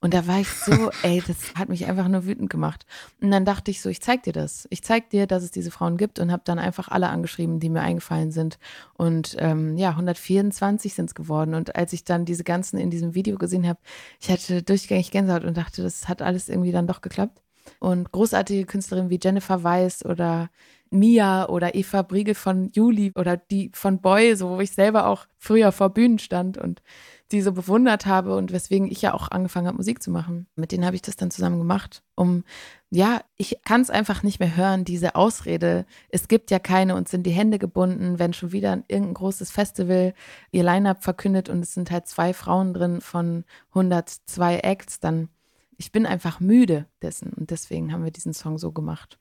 Und 0.00 0.14
da 0.14 0.26
war 0.26 0.40
ich 0.40 0.48
so, 0.48 0.90
ey, 1.02 1.22
das 1.26 1.54
hat 1.54 1.68
mich 1.68 1.86
einfach 1.86 2.08
nur 2.08 2.26
wütend 2.26 2.50
gemacht. 2.50 2.86
Und 3.20 3.30
dann 3.30 3.44
dachte 3.44 3.70
ich 3.70 3.80
so, 3.80 3.88
ich 3.88 4.00
zeig 4.00 4.22
dir 4.22 4.32
das. 4.32 4.66
Ich 4.70 4.82
zeig 4.82 5.10
dir, 5.10 5.26
dass 5.26 5.42
es 5.42 5.50
diese 5.50 5.70
Frauen 5.70 5.96
gibt 5.96 6.18
und 6.18 6.32
habe 6.32 6.42
dann 6.44 6.58
einfach 6.58 6.88
alle 6.88 7.08
angeschrieben, 7.08 7.60
die 7.60 7.68
mir 7.68 7.80
eingefallen 7.80 8.30
sind. 8.30 8.58
Und 8.94 9.36
ähm, 9.38 9.76
ja, 9.76 9.90
124 9.90 10.94
sind 10.94 11.06
es 11.06 11.14
geworden. 11.14 11.54
Und 11.54 11.76
als 11.76 11.92
ich 11.92 12.04
dann 12.04 12.24
diese 12.24 12.44
ganzen 12.44 12.78
in 12.78 12.90
diesem 12.90 13.14
Video 13.14 13.36
gesehen 13.38 13.66
habe, 13.66 13.78
ich 14.20 14.30
hatte 14.30 14.62
durchgängig 14.62 15.10
Gänsehaut 15.10 15.44
und 15.44 15.56
dachte, 15.56 15.82
das 15.82 16.08
hat 16.08 16.22
alles 16.22 16.48
irgendwie 16.48 16.72
dann 16.72 16.86
doch 16.86 17.00
geklappt. 17.00 17.42
Und 17.80 18.12
großartige 18.12 18.64
Künstlerinnen 18.64 19.10
wie 19.10 19.18
Jennifer 19.22 19.62
Weiss 19.64 20.04
oder 20.04 20.50
Mia 20.90 21.48
oder 21.48 21.74
Eva 21.74 22.02
Briegel 22.02 22.34
von 22.34 22.70
Juli 22.72 23.12
oder 23.14 23.36
die 23.36 23.70
von 23.74 24.00
Boy, 24.00 24.36
so 24.36 24.50
wo 24.50 24.60
ich 24.60 24.70
selber 24.70 25.06
auch 25.06 25.26
früher 25.36 25.72
vor 25.72 25.90
Bühnen 25.90 26.18
stand 26.18 26.58
und 26.58 26.80
die 27.32 27.42
so 27.42 27.52
bewundert 27.52 28.06
habe 28.06 28.36
und 28.36 28.52
weswegen 28.52 28.90
ich 28.90 29.02
ja 29.02 29.12
auch 29.12 29.30
angefangen 29.30 29.66
habe, 29.66 29.76
Musik 29.76 30.02
zu 30.02 30.10
machen. 30.10 30.46
Mit 30.54 30.70
denen 30.70 30.84
habe 30.84 30.94
ich 30.94 31.02
das 31.02 31.16
dann 31.16 31.30
zusammen 31.30 31.58
gemacht, 31.58 32.02
um, 32.14 32.44
ja, 32.90 33.20
ich 33.36 33.58
kann 33.64 33.80
es 33.80 33.90
einfach 33.90 34.22
nicht 34.22 34.38
mehr 34.38 34.56
hören, 34.56 34.84
diese 34.84 35.16
Ausrede, 35.16 35.86
es 36.08 36.28
gibt 36.28 36.50
ja 36.50 36.58
keine 36.60 36.94
und 36.94 37.08
sind 37.08 37.24
die 37.24 37.32
Hände 37.32 37.58
gebunden, 37.58 38.18
wenn 38.18 38.32
schon 38.32 38.52
wieder 38.52 38.82
irgendein 38.88 39.14
großes 39.14 39.50
Festival 39.50 40.14
ihr 40.52 40.62
Line-up 40.62 41.02
verkündet 41.02 41.48
und 41.48 41.60
es 41.60 41.74
sind 41.74 41.90
halt 41.90 42.06
zwei 42.06 42.32
Frauen 42.32 42.72
drin 42.72 43.00
von 43.00 43.44
102 43.70 44.58
Acts, 44.58 45.00
dann 45.00 45.28
ich 45.78 45.92
bin 45.92 46.06
einfach 46.06 46.40
müde 46.40 46.86
dessen 47.02 47.32
und 47.32 47.50
deswegen 47.50 47.92
haben 47.92 48.04
wir 48.04 48.10
diesen 48.10 48.32
Song 48.32 48.56
so 48.56 48.72
gemacht. 48.72 49.18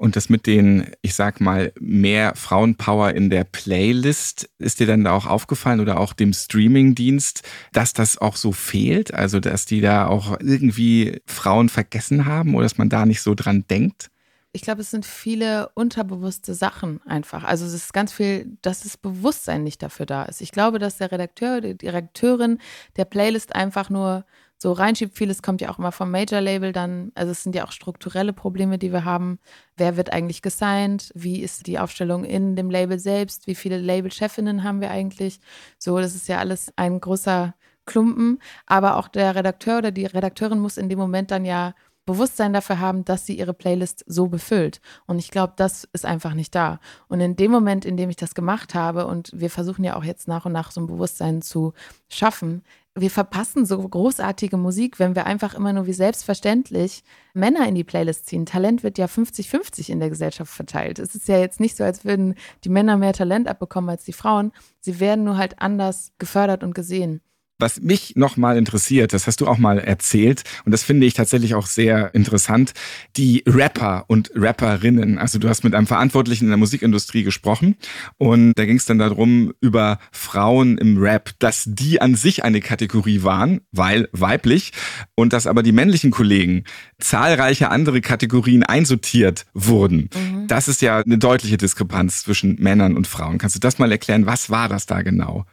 Und 0.00 0.16
das 0.16 0.30
mit 0.30 0.46
den, 0.46 0.86
ich 1.02 1.12
sag 1.12 1.42
mal, 1.42 1.74
mehr 1.78 2.34
Frauenpower 2.34 3.10
in 3.10 3.28
der 3.28 3.44
Playlist, 3.44 4.48
ist 4.56 4.80
dir 4.80 4.86
dann 4.86 5.04
da 5.04 5.12
auch 5.12 5.26
aufgefallen 5.26 5.78
oder 5.78 6.00
auch 6.00 6.14
dem 6.14 6.32
Streamingdienst, 6.32 7.42
dass 7.74 7.92
das 7.92 8.16
auch 8.16 8.36
so 8.36 8.52
fehlt? 8.52 9.12
Also, 9.12 9.40
dass 9.40 9.66
die 9.66 9.82
da 9.82 10.06
auch 10.06 10.40
irgendwie 10.40 11.20
Frauen 11.26 11.68
vergessen 11.68 12.24
haben 12.24 12.54
oder 12.54 12.62
dass 12.62 12.78
man 12.78 12.88
da 12.88 13.04
nicht 13.04 13.20
so 13.20 13.34
dran 13.34 13.66
denkt? 13.68 14.10
Ich 14.52 14.62
glaube, 14.62 14.80
es 14.80 14.90
sind 14.90 15.04
viele 15.04 15.68
unterbewusste 15.74 16.54
Sachen 16.54 17.02
einfach. 17.06 17.44
Also 17.44 17.66
es 17.66 17.74
ist 17.74 17.92
ganz 17.92 18.10
viel, 18.10 18.56
dass 18.62 18.84
das 18.84 18.96
Bewusstsein 18.96 19.64
nicht 19.64 19.82
dafür 19.82 20.06
da 20.06 20.22
ist. 20.22 20.40
Ich 20.40 20.50
glaube, 20.50 20.78
dass 20.78 20.96
der 20.96 21.12
Redakteur, 21.12 21.60
die 21.60 21.86
Redakteurin 21.86 22.58
der 22.96 23.04
Playlist 23.04 23.54
einfach 23.54 23.90
nur 23.90 24.24
so 24.62 24.72
reinschiebt. 24.72 25.16
Vieles 25.16 25.42
kommt 25.42 25.62
ja 25.62 25.70
auch 25.70 25.78
immer 25.78 25.90
vom 25.90 26.10
Major-Label 26.10 26.72
dann. 26.72 27.12
Also 27.14 27.32
es 27.32 27.42
sind 27.42 27.54
ja 27.54 27.64
auch 27.64 27.72
strukturelle 27.72 28.34
Probleme, 28.34 28.78
die 28.78 28.92
wir 28.92 29.04
haben. 29.04 29.38
Wer 29.76 29.96
wird 29.96 30.12
eigentlich 30.12 30.42
gesigned? 30.42 31.10
Wie 31.14 31.40
ist 31.40 31.66
die 31.66 31.78
Aufstellung 31.78 32.24
in 32.24 32.56
dem 32.56 32.68
Label 32.68 32.98
selbst? 32.98 33.46
Wie 33.46 33.54
viele 33.54 33.78
Label-Chefinnen 33.78 34.62
haben 34.62 34.82
wir 34.82 34.90
eigentlich? 34.90 35.40
So, 35.78 35.98
das 35.98 36.14
ist 36.14 36.28
ja 36.28 36.38
alles 36.38 36.72
ein 36.76 37.00
großer 37.00 37.54
Klumpen. 37.86 38.38
Aber 38.66 38.96
auch 38.96 39.08
der 39.08 39.34
Redakteur 39.34 39.78
oder 39.78 39.92
die 39.92 40.04
Redakteurin 40.04 40.58
muss 40.58 40.76
in 40.76 40.90
dem 40.90 40.98
Moment 40.98 41.30
dann 41.30 41.46
ja 41.46 41.74
Bewusstsein 42.06 42.52
dafür 42.52 42.80
haben, 42.80 43.04
dass 43.04 43.26
sie 43.26 43.38
ihre 43.38 43.54
Playlist 43.54 44.04
so 44.06 44.28
befüllt. 44.28 44.80
Und 45.06 45.18
ich 45.18 45.30
glaube, 45.30 45.52
das 45.56 45.88
ist 45.92 46.06
einfach 46.06 46.34
nicht 46.34 46.54
da. 46.54 46.80
Und 47.08 47.20
in 47.20 47.36
dem 47.36 47.50
Moment, 47.50 47.84
in 47.84 47.96
dem 47.96 48.10
ich 48.10 48.16
das 48.16 48.34
gemacht 48.34 48.74
habe, 48.74 49.06
und 49.06 49.30
wir 49.34 49.50
versuchen 49.50 49.84
ja 49.84 49.96
auch 49.96 50.04
jetzt 50.04 50.26
nach 50.26 50.46
und 50.46 50.52
nach 50.52 50.70
so 50.70 50.80
ein 50.80 50.86
Bewusstsein 50.86 51.42
zu 51.42 51.72
schaffen, 52.08 52.62
wir 52.96 53.10
verpassen 53.10 53.66
so 53.66 53.78
großartige 53.78 54.56
Musik, 54.56 54.98
wenn 54.98 55.14
wir 55.14 55.24
einfach 55.24 55.54
immer 55.54 55.72
nur 55.72 55.86
wie 55.86 55.92
selbstverständlich 55.92 57.04
Männer 57.34 57.66
in 57.68 57.76
die 57.76 57.84
Playlist 57.84 58.26
ziehen. 58.26 58.46
Talent 58.46 58.82
wird 58.82 58.98
ja 58.98 59.06
50-50 59.06 59.90
in 59.90 60.00
der 60.00 60.10
Gesellschaft 60.10 60.52
verteilt. 60.52 60.98
Es 60.98 61.14
ist 61.14 61.28
ja 61.28 61.38
jetzt 61.38 61.60
nicht 61.60 61.76
so, 61.76 61.84
als 61.84 62.04
würden 62.04 62.34
die 62.64 62.68
Männer 62.68 62.96
mehr 62.96 63.12
Talent 63.12 63.46
abbekommen 63.46 63.90
als 63.90 64.04
die 64.04 64.12
Frauen. 64.12 64.52
Sie 64.80 64.98
werden 64.98 65.24
nur 65.24 65.36
halt 65.36 65.60
anders 65.62 66.12
gefördert 66.18 66.64
und 66.64 66.74
gesehen. 66.74 67.20
Was 67.60 67.80
mich 67.80 68.14
nochmal 68.16 68.56
interessiert, 68.56 69.12
das 69.12 69.26
hast 69.26 69.40
du 69.40 69.46
auch 69.46 69.58
mal 69.58 69.78
erzählt 69.78 70.42
und 70.64 70.72
das 70.72 70.82
finde 70.82 71.06
ich 71.06 71.14
tatsächlich 71.14 71.54
auch 71.54 71.66
sehr 71.66 72.14
interessant, 72.14 72.72
die 73.16 73.42
Rapper 73.46 74.04
und 74.08 74.30
Rapperinnen. 74.34 75.18
Also 75.18 75.38
du 75.38 75.48
hast 75.48 75.64
mit 75.64 75.74
einem 75.74 75.86
Verantwortlichen 75.86 76.44
in 76.44 76.50
der 76.50 76.56
Musikindustrie 76.56 77.22
gesprochen 77.22 77.76
und 78.18 78.54
da 78.54 78.64
ging 78.64 78.76
es 78.76 78.86
dann 78.86 78.98
darum, 78.98 79.52
über 79.60 79.98
Frauen 80.12 80.78
im 80.78 80.98
Rap, 80.98 81.32
dass 81.38 81.64
die 81.66 82.00
an 82.00 82.14
sich 82.14 82.44
eine 82.44 82.60
Kategorie 82.60 83.22
waren, 83.22 83.60
weil 83.72 84.08
weiblich 84.12 84.72
und 85.14 85.32
dass 85.32 85.46
aber 85.46 85.62
die 85.62 85.72
männlichen 85.72 86.10
Kollegen 86.10 86.64
zahlreiche 86.98 87.70
andere 87.70 88.00
Kategorien 88.00 88.62
einsortiert 88.62 89.46
wurden. 89.54 90.10
Mhm. 90.14 90.46
Das 90.46 90.68
ist 90.68 90.82
ja 90.82 90.98
eine 90.98 91.18
deutliche 91.18 91.56
Diskrepanz 91.56 92.22
zwischen 92.22 92.56
Männern 92.56 92.96
und 92.96 93.06
Frauen. 93.06 93.38
Kannst 93.38 93.56
du 93.56 93.60
das 93.60 93.78
mal 93.78 93.92
erklären? 93.92 94.26
Was 94.26 94.50
war 94.50 94.68
das 94.68 94.86
da 94.86 95.02
genau? 95.02 95.44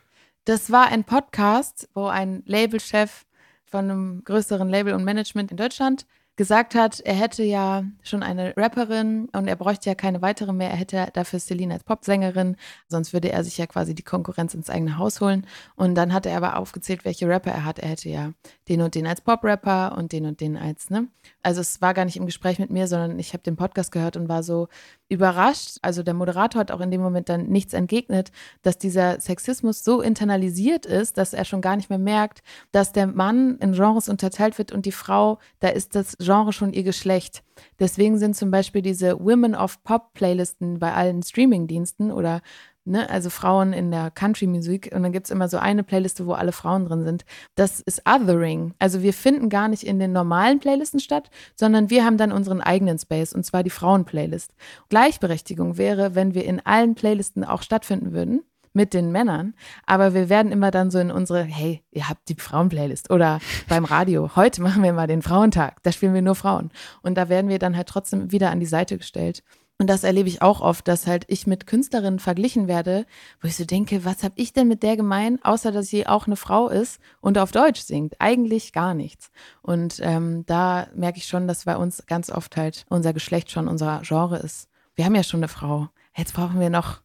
Das 0.47 0.71
war 0.71 0.87
ein 0.87 1.03
Podcast, 1.03 1.89
wo 1.93 2.05
ein 2.05 2.41
Labelchef 2.45 3.25
von 3.65 3.91
einem 3.91 4.23
größeren 4.23 4.69
Label 4.69 4.93
und 4.93 5.03
Management 5.03 5.51
in 5.51 5.57
Deutschland 5.57 6.05
gesagt 6.37 6.75
hat, 6.75 6.99
er 6.99 7.15
hätte 7.15 7.43
ja 7.43 7.83
schon 8.03 8.21
eine 8.21 8.55
Rapperin 8.55 9.27
und 9.33 9.47
er 9.47 9.55
bräuchte 9.55 9.89
ja 9.89 9.95
keine 9.95 10.21
weitere 10.21 10.53
mehr. 10.53 10.69
Er 10.69 10.77
hätte 10.77 11.07
dafür 11.13 11.39
Celine 11.39 11.73
als 11.73 11.83
Popsängerin, 11.83 12.55
sonst 12.87 13.11
würde 13.11 13.31
er 13.31 13.43
sich 13.43 13.57
ja 13.57 13.65
quasi 13.65 13.95
die 13.95 14.03
Konkurrenz 14.03 14.53
ins 14.53 14.69
eigene 14.69 14.99
Haus 14.99 15.19
holen. 15.19 15.47
Und 15.75 15.95
dann 15.95 16.13
hat 16.13 16.27
er 16.27 16.37
aber 16.37 16.57
aufgezählt, 16.57 17.05
welche 17.05 17.27
Rapper 17.27 17.51
er 17.51 17.65
hat. 17.65 17.79
Er 17.79 17.89
hätte 17.89 18.09
ja 18.09 18.33
den 18.69 18.81
und 18.81 18.93
den 18.93 19.07
als 19.07 19.19
Pop-Rapper 19.19 19.97
und 19.97 20.11
den 20.11 20.27
und 20.27 20.39
den 20.39 20.55
als, 20.55 20.91
ne? 20.91 21.07
Also 21.41 21.59
es 21.59 21.81
war 21.81 21.95
gar 21.95 22.05
nicht 22.05 22.17
im 22.17 22.27
Gespräch 22.27 22.59
mit 22.59 22.69
mir, 22.69 22.87
sondern 22.87 23.17
ich 23.17 23.33
habe 23.33 23.43
den 23.43 23.55
Podcast 23.55 23.91
gehört 23.91 24.15
und 24.15 24.29
war 24.29 24.43
so 24.43 24.67
überrascht. 25.09 25.77
Also 25.81 26.03
der 26.03 26.13
Moderator 26.13 26.59
hat 26.59 26.71
auch 26.71 26.81
in 26.81 26.91
dem 26.91 27.01
Moment 27.01 27.29
dann 27.29 27.47
nichts 27.47 27.73
entgegnet, 27.73 28.31
dass 28.61 28.77
dieser 28.77 29.19
Sexismus 29.19 29.83
so 29.83 30.01
internalisiert 30.01 30.85
ist, 30.85 31.17
dass 31.17 31.33
er 31.33 31.45
schon 31.45 31.61
gar 31.61 31.75
nicht 31.75 31.89
mehr 31.89 31.99
merkt, 31.99 32.41
dass 32.71 32.91
der 32.91 33.07
Mann 33.07 33.57
in 33.59 33.73
Genres 33.73 34.09
unterteilt 34.09 34.57
wird 34.57 34.71
und 34.71 34.85
die 34.85 34.91
Frau, 34.91 35.39
da 35.59 35.69
ist 35.69 35.95
das 35.95 36.17
Genre 36.19 36.53
schon 36.53 36.73
ihr 36.73 36.83
Geschlecht. 36.83 37.43
Deswegen 37.79 38.17
sind 38.17 38.35
zum 38.35 38.51
Beispiel 38.51 38.81
diese 38.81 39.19
Women 39.19 39.55
of 39.55 39.83
Pop 39.83 40.13
Playlisten 40.13 40.79
bei 40.79 40.93
allen 40.93 41.23
Streamingdiensten 41.23 42.11
oder 42.11 42.41
Ne, 42.89 43.09
also 43.09 43.29
Frauen 43.29 43.73
in 43.73 43.91
der 43.91 44.11
Country-Musik 44.11 44.91
und 44.95 45.03
dann 45.03 45.11
gibt 45.11 45.27
es 45.27 45.31
immer 45.31 45.49
so 45.49 45.57
eine 45.57 45.83
Playliste, 45.83 46.25
wo 46.25 46.31
alle 46.31 46.53
Frauen 46.53 46.85
drin 46.85 47.03
sind. 47.03 47.25
Das 47.55 47.81
ist 47.81 48.03
Othering. 48.07 48.75
Also 48.79 49.01
wir 49.01 49.13
finden 49.13 49.49
gar 49.49 49.67
nicht 49.67 49.83
in 49.83 49.99
den 49.99 50.13
normalen 50.13 50.59
Playlisten 50.59 51.01
statt, 51.01 51.29
sondern 51.53 51.89
wir 51.89 52.05
haben 52.05 52.15
dann 52.15 52.31
unseren 52.31 52.61
eigenen 52.61 52.97
Space 52.97 53.33
und 53.33 53.45
zwar 53.45 53.63
die 53.63 53.71
Frauen-Playlist. 53.71 54.53
Gleichberechtigung 54.87 55.77
wäre, 55.77 56.15
wenn 56.15 56.33
wir 56.33 56.45
in 56.45 56.65
allen 56.65 56.95
Playlisten 56.95 57.43
auch 57.43 57.61
stattfinden 57.61 58.13
würden 58.13 58.43
mit 58.71 58.93
den 58.93 59.11
Männern, 59.11 59.53
aber 59.85 60.13
wir 60.13 60.29
werden 60.29 60.53
immer 60.53 60.71
dann 60.71 60.89
so 60.89 60.99
in 60.99 61.11
unsere, 61.11 61.43
hey, 61.43 61.83
ihr 61.91 62.07
habt 62.07 62.29
die 62.29 62.35
Frauen-Playlist 62.35 63.11
oder 63.11 63.41
beim 63.67 63.83
Radio, 63.83 64.37
heute 64.37 64.61
machen 64.61 64.81
wir 64.81 64.93
mal 64.93 65.07
den 65.07 65.21
Frauentag, 65.21 65.83
da 65.83 65.91
spielen 65.91 66.13
wir 66.13 66.21
nur 66.21 66.35
Frauen 66.35 66.71
und 67.01 67.15
da 67.15 67.27
werden 67.27 67.49
wir 67.49 67.59
dann 67.59 67.75
halt 67.75 67.89
trotzdem 67.89 68.31
wieder 68.31 68.49
an 68.49 68.61
die 68.61 68.65
Seite 68.65 68.97
gestellt. 68.97 69.43
Und 69.79 69.87
das 69.87 70.03
erlebe 70.03 70.27
ich 70.27 70.41
auch 70.41 70.61
oft, 70.61 70.87
dass 70.87 71.05
halt 71.05 71.25
ich 71.27 71.45
mit 71.45 71.67
Künstlerinnen 71.67 72.17
verglichen 72.17 72.67
werde, 72.67 73.05
wo 73.41 73.47
ich 73.47 73.55
so 73.55 73.63
denke, 73.63 74.05
was 74.05 74.23
habe 74.23 74.33
ich 74.37 74.51
denn 74.51 74.67
mit 74.67 74.81
der 74.81 74.97
gemein, 74.97 75.37
außer 75.43 75.71
dass 75.71 75.87
sie 75.87 76.07
auch 76.07 76.25
eine 76.25 76.35
Frau 76.35 76.67
ist 76.67 76.99
und 77.21 77.37
auf 77.37 77.51
Deutsch 77.51 77.81
singt? 77.81 78.15
Eigentlich 78.19 78.73
gar 78.73 78.95
nichts. 78.95 79.29
Und 79.61 79.99
ähm, 80.01 80.45
da 80.47 80.87
merke 80.95 81.19
ich 81.19 81.27
schon, 81.27 81.47
dass 81.47 81.65
bei 81.65 81.77
uns 81.77 82.07
ganz 82.07 82.31
oft 82.31 82.57
halt 82.57 82.85
unser 82.89 83.13
Geschlecht 83.13 83.51
schon 83.51 83.67
unser 83.67 84.01
Genre 84.03 84.37
ist. 84.37 84.67
Wir 84.95 85.05
haben 85.05 85.13
ja 85.13 85.21
schon 85.21 85.41
eine 85.41 85.47
Frau. 85.47 85.89
Jetzt 86.15 86.33
brauchen 86.33 86.59
wir 86.59 86.71
noch 86.71 87.01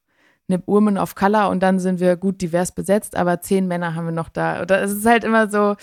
eine 0.49 0.63
Woman 0.67 0.97
of 0.97 1.15
Color 1.15 1.51
und 1.51 1.63
dann 1.63 1.79
sind 1.79 2.01
wir 2.01 2.17
gut 2.17 2.41
divers 2.41 2.73
besetzt, 2.73 3.17
aber 3.17 3.43
zehn 3.43 3.69
Männer 3.69 3.95
haben 3.95 4.07
wir 4.07 4.13
noch 4.13 4.31
da. 4.31 4.63
Oder 4.63 4.81
es 4.81 4.93
ist 4.93 5.05
halt 5.05 5.25
immer 5.25 5.51
so, 5.51 5.77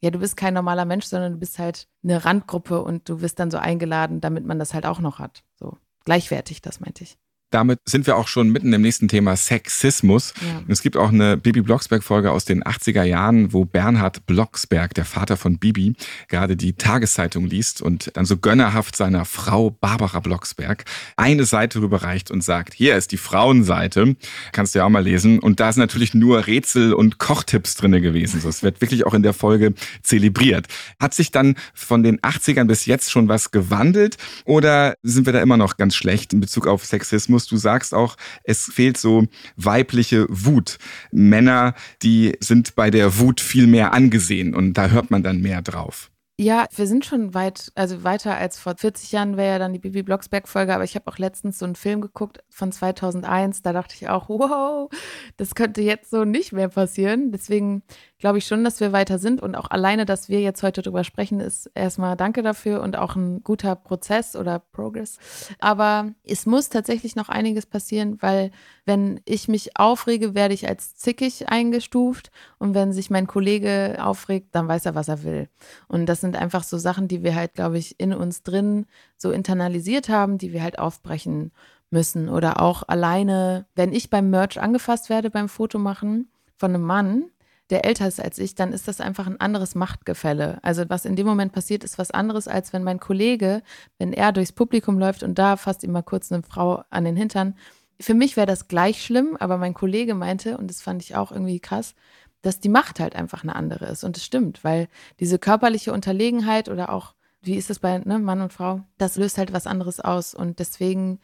ja, 0.00 0.10
du 0.10 0.20
bist 0.20 0.36
kein 0.36 0.54
normaler 0.54 0.84
Mensch, 0.84 1.06
sondern 1.06 1.32
du 1.32 1.38
bist 1.40 1.58
halt 1.58 1.88
eine 2.04 2.24
Randgruppe 2.24 2.82
und 2.82 3.08
du 3.08 3.20
wirst 3.20 3.40
dann 3.40 3.50
so 3.50 3.58
eingeladen, 3.58 4.20
damit 4.20 4.46
man 4.46 4.60
das 4.60 4.74
halt 4.74 4.86
auch 4.86 5.00
noch 5.00 5.18
hat. 5.18 5.42
So 5.56 5.76
gleichwertig, 6.06 6.62
das 6.62 6.80
meinte 6.80 7.04
ich. 7.04 7.18
Damit 7.50 7.80
sind 7.84 8.06
wir 8.06 8.16
auch 8.16 8.28
schon 8.28 8.50
mitten 8.50 8.72
im 8.72 8.82
nächsten 8.82 9.08
Thema 9.08 9.36
Sexismus. 9.36 10.34
Ja. 10.40 10.62
Es 10.68 10.82
gibt 10.82 10.96
auch 10.96 11.10
eine 11.10 11.36
Bibi 11.36 11.62
Blocksberg-Folge 11.62 12.32
aus 12.32 12.44
den 12.44 12.64
80er 12.64 13.04
Jahren, 13.04 13.52
wo 13.52 13.64
Bernhard 13.64 14.26
Blocksberg, 14.26 14.94
der 14.94 15.04
Vater 15.04 15.36
von 15.36 15.58
Bibi, 15.58 15.94
gerade 16.28 16.56
die 16.56 16.72
Tageszeitung 16.72 17.46
liest 17.46 17.80
und 17.82 18.10
dann 18.14 18.24
so 18.24 18.36
gönnerhaft 18.36 18.96
seiner 18.96 19.24
Frau 19.24 19.70
Barbara 19.70 20.20
Blocksberg 20.20 20.84
eine 21.16 21.44
Seite 21.44 21.80
rüberreicht 21.80 22.30
und 22.30 22.42
sagt, 22.42 22.74
hier 22.74 22.96
ist 22.96 23.12
die 23.12 23.16
Frauenseite, 23.16 24.16
kannst 24.52 24.74
du 24.74 24.80
ja 24.80 24.84
auch 24.84 24.90
mal 24.90 25.04
lesen. 25.04 25.38
Und 25.38 25.60
da 25.60 25.72
sind 25.72 25.80
natürlich 25.80 26.14
nur 26.14 26.46
Rätsel 26.46 26.92
und 26.92 27.18
Kochtipps 27.18 27.76
drinne 27.76 28.00
gewesen. 28.00 28.40
So, 28.40 28.48
es 28.48 28.62
wird 28.62 28.80
wirklich 28.80 29.06
auch 29.06 29.14
in 29.14 29.22
der 29.22 29.32
Folge 29.34 29.74
zelebriert. 30.02 30.66
Hat 31.00 31.14
sich 31.14 31.30
dann 31.30 31.54
von 31.74 32.02
den 32.02 32.18
80ern 32.20 32.64
bis 32.64 32.86
jetzt 32.86 33.10
schon 33.10 33.28
was 33.28 33.50
gewandelt 33.50 34.16
oder 34.44 34.94
sind 35.02 35.26
wir 35.26 35.32
da 35.32 35.40
immer 35.40 35.56
noch 35.56 35.76
ganz 35.76 35.94
schlecht 35.94 36.32
in 36.32 36.40
Bezug 36.40 36.66
auf 36.66 36.84
Sexismus? 36.84 37.45
Du 37.46 37.56
sagst 37.56 37.94
auch, 37.94 38.16
es 38.44 38.64
fehlt 38.64 38.96
so 38.96 39.26
weibliche 39.56 40.26
Wut. 40.28 40.78
Männer, 41.10 41.74
die 42.02 42.36
sind 42.40 42.74
bei 42.74 42.90
der 42.90 43.18
Wut 43.18 43.40
viel 43.40 43.66
mehr 43.66 43.92
angesehen 43.92 44.54
und 44.54 44.74
da 44.74 44.88
hört 44.88 45.10
man 45.10 45.22
dann 45.22 45.40
mehr 45.40 45.62
drauf. 45.62 46.10
Ja, 46.38 46.66
wir 46.76 46.86
sind 46.86 47.06
schon 47.06 47.32
weit, 47.32 47.72
also 47.76 48.04
weiter 48.04 48.36
als 48.36 48.58
vor 48.58 48.76
40 48.76 49.10
Jahren 49.10 49.38
wäre 49.38 49.52
ja 49.52 49.58
dann 49.58 49.72
die 49.72 49.78
Bibi 49.78 50.02
Blocksberg-Folge, 50.02 50.74
aber 50.74 50.84
ich 50.84 50.94
habe 50.94 51.10
auch 51.10 51.16
letztens 51.16 51.58
so 51.58 51.64
einen 51.64 51.76
Film 51.76 52.02
geguckt 52.02 52.44
von 52.50 52.70
2001, 52.72 53.62
da 53.62 53.72
dachte 53.72 53.94
ich 53.94 54.10
auch, 54.10 54.28
wow, 54.28 54.90
das 55.38 55.54
könnte 55.54 55.80
jetzt 55.80 56.10
so 56.10 56.26
nicht 56.26 56.52
mehr 56.52 56.68
passieren. 56.68 57.32
Deswegen 57.32 57.82
glaube 58.18 58.38
ich 58.38 58.46
schon, 58.46 58.64
dass 58.64 58.80
wir 58.80 58.92
weiter 58.92 59.18
sind 59.18 59.42
und 59.42 59.54
auch 59.54 59.70
alleine, 59.70 60.06
dass 60.06 60.28
wir 60.28 60.40
jetzt 60.40 60.62
heute 60.62 60.82
darüber 60.82 61.04
sprechen, 61.04 61.40
ist 61.40 61.70
erstmal 61.74 62.16
Danke 62.16 62.42
dafür 62.42 62.82
und 62.82 62.96
auch 62.96 63.14
ein 63.14 63.42
guter 63.42 63.76
Prozess 63.76 64.36
oder 64.36 64.58
Progress. 64.58 65.18
Aber 65.58 66.12
es 66.24 66.46
muss 66.46 66.68
tatsächlich 66.68 67.14
noch 67.16 67.28
einiges 67.28 67.66
passieren, 67.66 68.18
weil 68.20 68.50
wenn 68.84 69.20
ich 69.24 69.48
mich 69.48 69.78
aufrege, 69.78 70.34
werde 70.34 70.54
ich 70.54 70.68
als 70.68 70.96
zickig 70.96 71.48
eingestuft 71.48 72.30
und 72.58 72.74
wenn 72.74 72.92
sich 72.92 73.10
mein 73.10 73.26
Kollege 73.26 73.98
aufregt, 74.00 74.54
dann 74.54 74.68
weiß 74.68 74.86
er, 74.86 74.94
was 74.94 75.08
er 75.08 75.22
will. 75.22 75.48
Und 75.88 76.06
das 76.06 76.20
sind 76.20 76.36
einfach 76.36 76.62
so 76.62 76.78
Sachen, 76.78 77.08
die 77.08 77.22
wir 77.22 77.34
halt, 77.34 77.54
glaube 77.54 77.78
ich, 77.78 78.00
in 78.00 78.14
uns 78.14 78.42
drin 78.42 78.86
so 79.18 79.30
internalisiert 79.30 80.08
haben, 80.08 80.38
die 80.38 80.52
wir 80.52 80.62
halt 80.62 80.78
aufbrechen 80.78 81.52
müssen. 81.90 82.28
Oder 82.28 82.60
auch 82.60 82.82
alleine, 82.86 83.66
wenn 83.74 83.92
ich 83.92 84.10
beim 84.10 84.30
Merch 84.30 84.60
angefasst 84.60 85.10
werde 85.10 85.30
beim 85.30 85.48
Fotomachen 85.48 86.30
von 86.56 86.74
einem 86.74 86.82
Mann, 86.82 87.24
der 87.70 87.84
älter 87.84 88.06
ist 88.06 88.20
als 88.20 88.38
ich, 88.38 88.54
dann 88.54 88.72
ist 88.72 88.86
das 88.86 89.00
einfach 89.00 89.26
ein 89.26 89.40
anderes 89.40 89.74
Machtgefälle. 89.74 90.58
Also 90.62 90.84
was 90.88 91.04
in 91.04 91.16
dem 91.16 91.26
Moment 91.26 91.52
passiert, 91.52 91.82
ist 91.82 91.98
was 91.98 92.10
anderes, 92.10 92.46
als 92.48 92.72
wenn 92.72 92.84
mein 92.84 93.00
Kollege, 93.00 93.62
wenn 93.98 94.12
er 94.12 94.32
durchs 94.32 94.52
Publikum 94.52 94.98
läuft 94.98 95.22
und 95.22 95.36
da 95.38 95.56
fasst 95.56 95.82
ihm 95.82 95.92
mal 95.92 96.02
kurz 96.02 96.30
eine 96.30 96.42
Frau 96.42 96.84
an 96.90 97.04
den 97.04 97.16
Hintern. 97.16 97.56
Für 98.00 98.14
mich 98.14 98.36
wäre 98.36 98.46
das 98.46 98.68
gleich 98.68 99.02
schlimm, 99.04 99.36
aber 99.40 99.56
mein 99.56 99.74
Kollege 99.74 100.14
meinte, 100.14 100.58
und 100.58 100.68
das 100.68 100.82
fand 100.82 101.02
ich 101.02 101.16
auch 101.16 101.32
irgendwie 101.32 101.60
krass, 101.60 101.94
dass 102.42 102.60
die 102.60 102.68
Macht 102.68 103.00
halt 103.00 103.16
einfach 103.16 103.42
eine 103.42 103.56
andere 103.56 103.86
ist. 103.86 104.04
Und 104.04 104.16
das 104.16 104.24
stimmt, 104.24 104.62
weil 104.62 104.88
diese 105.18 105.38
körperliche 105.38 105.92
Unterlegenheit 105.92 106.68
oder 106.68 106.92
auch, 106.92 107.14
wie 107.42 107.56
ist 107.56 107.70
es 107.70 107.80
bei 107.80 107.98
ne, 107.98 108.18
Mann 108.18 108.40
und 108.40 108.52
Frau, 108.52 108.82
das 108.98 109.16
löst 109.16 109.38
halt 109.38 109.52
was 109.52 109.66
anderes 109.66 109.98
aus. 109.98 110.34
Und 110.34 110.60
deswegen 110.60 111.18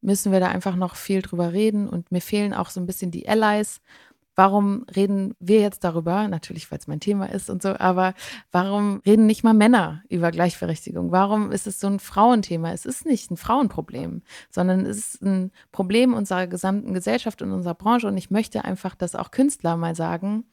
müssen 0.00 0.30
wir 0.30 0.38
da 0.38 0.48
einfach 0.48 0.76
noch 0.76 0.94
viel 0.94 1.22
drüber 1.22 1.52
reden. 1.52 1.88
Und 1.88 2.12
mir 2.12 2.20
fehlen 2.20 2.54
auch 2.54 2.70
so 2.70 2.78
ein 2.78 2.86
bisschen 2.86 3.10
die 3.10 3.28
Allies 3.28 3.80
warum 4.38 4.86
reden 4.94 5.34
wir 5.40 5.60
jetzt 5.60 5.82
darüber? 5.82 6.28
Natürlich, 6.28 6.70
weil 6.70 6.78
es 6.78 6.86
mein 6.86 7.00
Thema 7.00 7.28
ist 7.28 7.50
und 7.50 7.60
so, 7.60 7.70
aber 7.76 8.14
warum 8.52 9.02
reden 9.04 9.26
nicht 9.26 9.42
mal 9.42 9.52
Männer 9.52 10.04
über 10.08 10.30
Gleichberechtigung? 10.30 11.10
Warum 11.10 11.50
ist 11.50 11.66
es 11.66 11.80
so 11.80 11.88
ein 11.88 11.98
Frauenthema? 11.98 12.70
Es 12.70 12.86
ist 12.86 13.04
nicht 13.04 13.32
ein 13.32 13.36
Frauenproblem, 13.36 14.22
sondern 14.48 14.86
es 14.86 14.98
ist 14.98 15.22
ein 15.22 15.50
Problem 15.72 16.14
unserer 16.14 16.46
gesamten 16.46 16.94
Gesellschaft 16.94 17.42
und 17.42 17.50
unserer 17.50 17.74
Branche. 17.74 18.06
Und 18.06 18.16
ich 18.16 18.30
möchte 18.30 18.64
einfach, 18.64 18.94
dass 18.94 19.16
auch 19.16 19.32
Künstler 19.32 19.76
mal 19.76 19.96
sagen, 19.96 20.44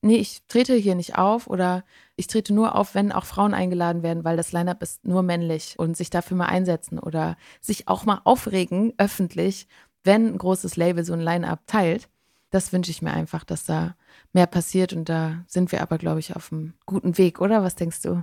nee, 0.00 0.16
ich 0.16 0.40
trete 0.48 0.74
hier 0.74 0.94
nicht 0.94 1.18
auf 1.18 1.46
oder 1.46 1.84
ich 2.16 2.28
trete 2.28 2.54
nur 2.54 2.74
auf, 2.74 2.94
wenn 2.94 3.12
auch 3.12 3.26
Frauen 3.26 3.52
eingeladen 3.52 4.02
werden, 4.02 4.24
weil 4.24 4.38
das 4.38 4.52
Line-up 4.52 4.82
ist 4.82 5.04
nur 5.04 5.22
männlich 5.22 5.74
und 5.78 5.98
sich 5.98 6.08
dafür 6.08 6.38
mal 6.38 6.46
einsetzen 6.46 6.98
oder 6.98 7.36
sich 7.60 7.88
auch 7.88 8.06
mal 8.06 8.22
aufregen, 8.24 8.94
öffentlich, 8.96 9.68
wenn 10.02 10.28
ein 10.28 10.38
großes 10.38 10.76
Label 10.76 11.04
so 11.04 11.12
ein 11.12 11.20
Line-up 11.20 11.66
teilt 11.66 12.08
das 12.54 12.72
wünsche 12.72 12.92
ich 12.92 13.02
mir 13.02 13.12
einfach, 13.12 13.42
dass 13.42 13.64
da 13.64 13.96
mehr 14.32 14.46
passiert 14.46 14.92
und 14.92 15.08
da 15.08 15.44
sind 15.48 15.72
wir 15.72 15.82
aber, 15.82 15.98
glaube 15.98 16.20
ich, 16.20 16.36
auf 16.36 16.52
einem 16.52 16.74
guten 16.86 17.18
Weg, 17.18 17.40
oder? 17.40 17.64
Was 17.64 17.74
denkst 17.74 18.02
du? 18.02 18.22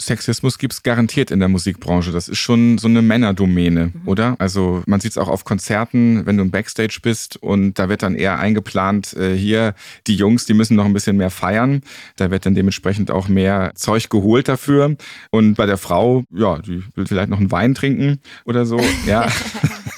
Sexismus 0.00 0.58
gibt 0.58 0.72
es 0.74 0.84
garantiert 0.84 1.32
in 1.32 1.40
der 1.40 1.48
Musikbranche. 1.48 2.12
Das 2.12 2.28
ist 2.28 2.38
schon 2.38 2.78
so 2.78 2.86
eine 2.86 3.02
Männerdomäne, 3.02 3.92
mhm. 3.92 4.02
oder? 4.06 4.36
Also 4.38 4.82
man 4.86 5.00
sieht 5.00 5.10
es 5.10 5.18
auch 5.18 5.28
auf 5.28 5.44
Konzerten, 5.44 6.24
wenn 6.24 6.36
du 6.36 6.44
im 6.44 6.52
Backstage 6.52 7.00
bist 7.02 7.36
und 7.36 7.80
da 7.80 7.88
wird 7.88 8.04
dann 8.04 8.14
eher 8.14 8.38
eingeplant, 8.38 9.14
äh, 9.14 9.36
hier 9.36 9.74
die 10.06 10.14
Jungs, 10.14 10.46
die 10.46 10.54
müssen 10.54 10.76
noch 10.76 10.84
ein 10.84 10.92
bisschen 10.92 11.16
mehr 11.16 11.30
feiern. 11.30 11.82
Da 12.16 12.30
wird 12.30 12.46
dann 12.46 12.54
dementsprechend 12.54 13.10
auch 13.10 13.26
mehr 13.26 13.72
Zeug 13.74 14.08
geholt 14.08 14.48
dafür. 14.48 14.96
Und 15.30 15.54
bei 15.56 15.66
der 15.66 15.78
Frau, 15.78 16.22
ja, 16.30 16.58
die 16.58 16.84
will 16.94 17.06
vielleicht 17.06 17.28
noch 17.28 17.40
einen 17.40 17.50
Wein 17.50 17.74
trinken 17.74 18.20
oder 18.44 18.64
so. 18.64 18.80
Ja. 19.06 19.28